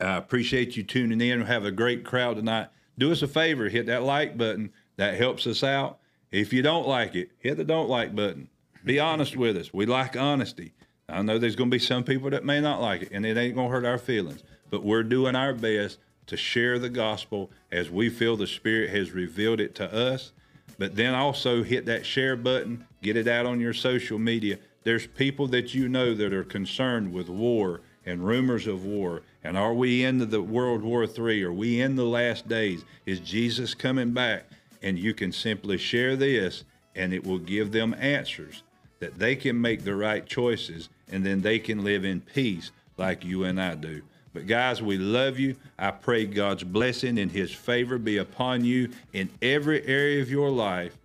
I 0.00 0.16
appreciate 0.16 0.76
you 0.76 0.82
tuning 0.82 1.20
in. 1.20 1.40
We 1.40 1.46
have 1.46 1.64
a 1.64 1.70
great 1.70 2.04
crowd 2.04 2.36
tonight. 2.36 2.68
Do 2.98 3.10
us 3.10 3.22
a 3.22 3.28
favor, 3.28 3.68
hit 3.68 3.86
that 3.86 4.02
like 4.02 4.36
button. 4.36 4.72
That 4.96 5.14
helps 5.14 5.46
us 5.46 5.64
out. 5.64 5.98
If 6.32 6.52
you 6.54 6.62
don't 6.62 6.88
like 6.88 7.14
it, 7.14 7.30
hit 7.38 7.58
the 7.58 7.64
don't 7.64 7.90
like 7.90 8.16
button. 8.16 8.48
Be 8.84 8.98
honest 8.98 9.36
with 9.36 9.56
us. 9.56 9.72
We 9.72 9.86
like 9.86 10.16
honesty. 10.16 10.72
I 11.08 11.20
know 11.20 11.38
there's 11.38 11.56
going 11.56 11.70
to 11.70 11.74
be 11.74 11.78
some 11.78 12.04
people 12.04 12.30
that 12.30 12.44
may 12.44 12.60
not 12.60 12.80
like 12.80 13.02
it, 13.02 13.10
and 13.12 13.26
it 13.26 13.36
ain't 13.36 13.54
going 13.54 13.68
to 13.68 13.72
hurt 13.72 13.84
our 13.84 13.98
feelings. 13.98 14.42
But 14.70 14.82
we're 14.82 15.02
doing 15.02 15.36
our 15.36 15.52
best 15.52 15.98
to 16.26 16.36
share 16.36 16.78
the 16.78 16.88
gospel 16.88 17.50
as 17.70 17.90
we 17.90 18.08
feel 18.08 18.36
the 18.36 18.46
Spirit 18.46 18.90
has 18.90 19.10
revealed 19.10 19.60
it 19.60 19.74
to 19.76 19.94
us. 19.94 20.32
But 20.78 20.96
then 20.96 21.14
also 21.14 21.62
hit 21.62 21.84
that 21.86 22.06
share 22.06 22.34
button, 22.34 22.86
get 23.02 23.16
it 23.16 23.28
out 23.28 23.44
on 23.44 23.60
your 23.60 23.74
social 23.74 24.18
media. 24.18 24.58
There's 24.84 25.06
people 25.06 25.46
that 25.48 25.74
you 25.74 25.88
know 25.88 26.14
that 26.14 26.32
are 26.32 26.44
concerned 26.44 27.12
with 27.12 27.28
war 27.28 27.82
and 28.06 28.26
rumors 28.26 28.66
of 28.66 28.84
war. 28.84 29.22
And 29.44 29.56
are 29.56 29.74
we 29.74 30.02
into 30.02 30.26
the 30.26 30.42
World 30.42 30.82
War 30.82 31.04
III? 31.04 31.44
Are 31.44 31.52
we 31.52 31.80
in 31.80 31.94
the 31.94 32.06
last 32.06 32.48
days? 32.48 32.84
Is 33.04 33.20
Jesus 33.20 33.74
coming 33.74 34.12
back? 34.12 34.46
And 34.82 34.98
you 34.98 35.14
can 35.14 35.32
simply 35.32 35.78
share 35.78 36.16
this, 36.16 36.64
and 36.94 37.12
it 37.12 37.24
will 37.24 37.38
give 37.38 37.72
them 37.72 37.94
answers 37.98 38.62
that 38.98 39.18
they 39.18 39.36
can 39.36 39.60
make 39.60 39.84
the 39.84 39.94
right 39.94 40.26
choices, 40.26 40.88
and 41.10 41.24
then 41.24 41.40
they 41.42 41.58
can 41.58 41.82
live 41.84 42.04
in 42.04 42.20
peace 42.20 42.70
like 42.96 43.24
you 43.24 43.44
and 43.44 43.60
I 43.60 43.74
do. 43.74 44.02
But 44.32 44.46
guys, 44.46 44.80
we 44.80 44.96
love 44.96 45.38
you. 45.38 45.56
I 45.78 45.90
pray 45.90 46.24
God's 46.24 46.64
blessing 46.64 47.18
and 47.18 47.30
his 47.30 47.52
favor 47.52 47.98
be 47.98 48.16
upon 48.16 48.64
you 48.64 48.90
in 49.12 49.28
every 49.42 49.86
area 49.86 50.22
of 50.22 50.30
your 50.30 50.50
life. 50.50 50.96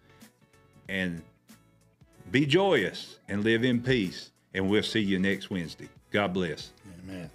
And 0.88 1.22
be 2.32 2.46
joyous 2.46 3.20
and 3.28 3.44
live 3.44 3.64
in 3.64 3.82
peace. 3.82 4.32
And 4.54 4.70
we'll 4.70 4.84
see 4.84 5.02
you 5.02 5.20
next 5.20 5.50
Wednesday. 5.50 5.90
God 6.12 6.34
bless. 6.34 6.72
Amen. 7.04 7.30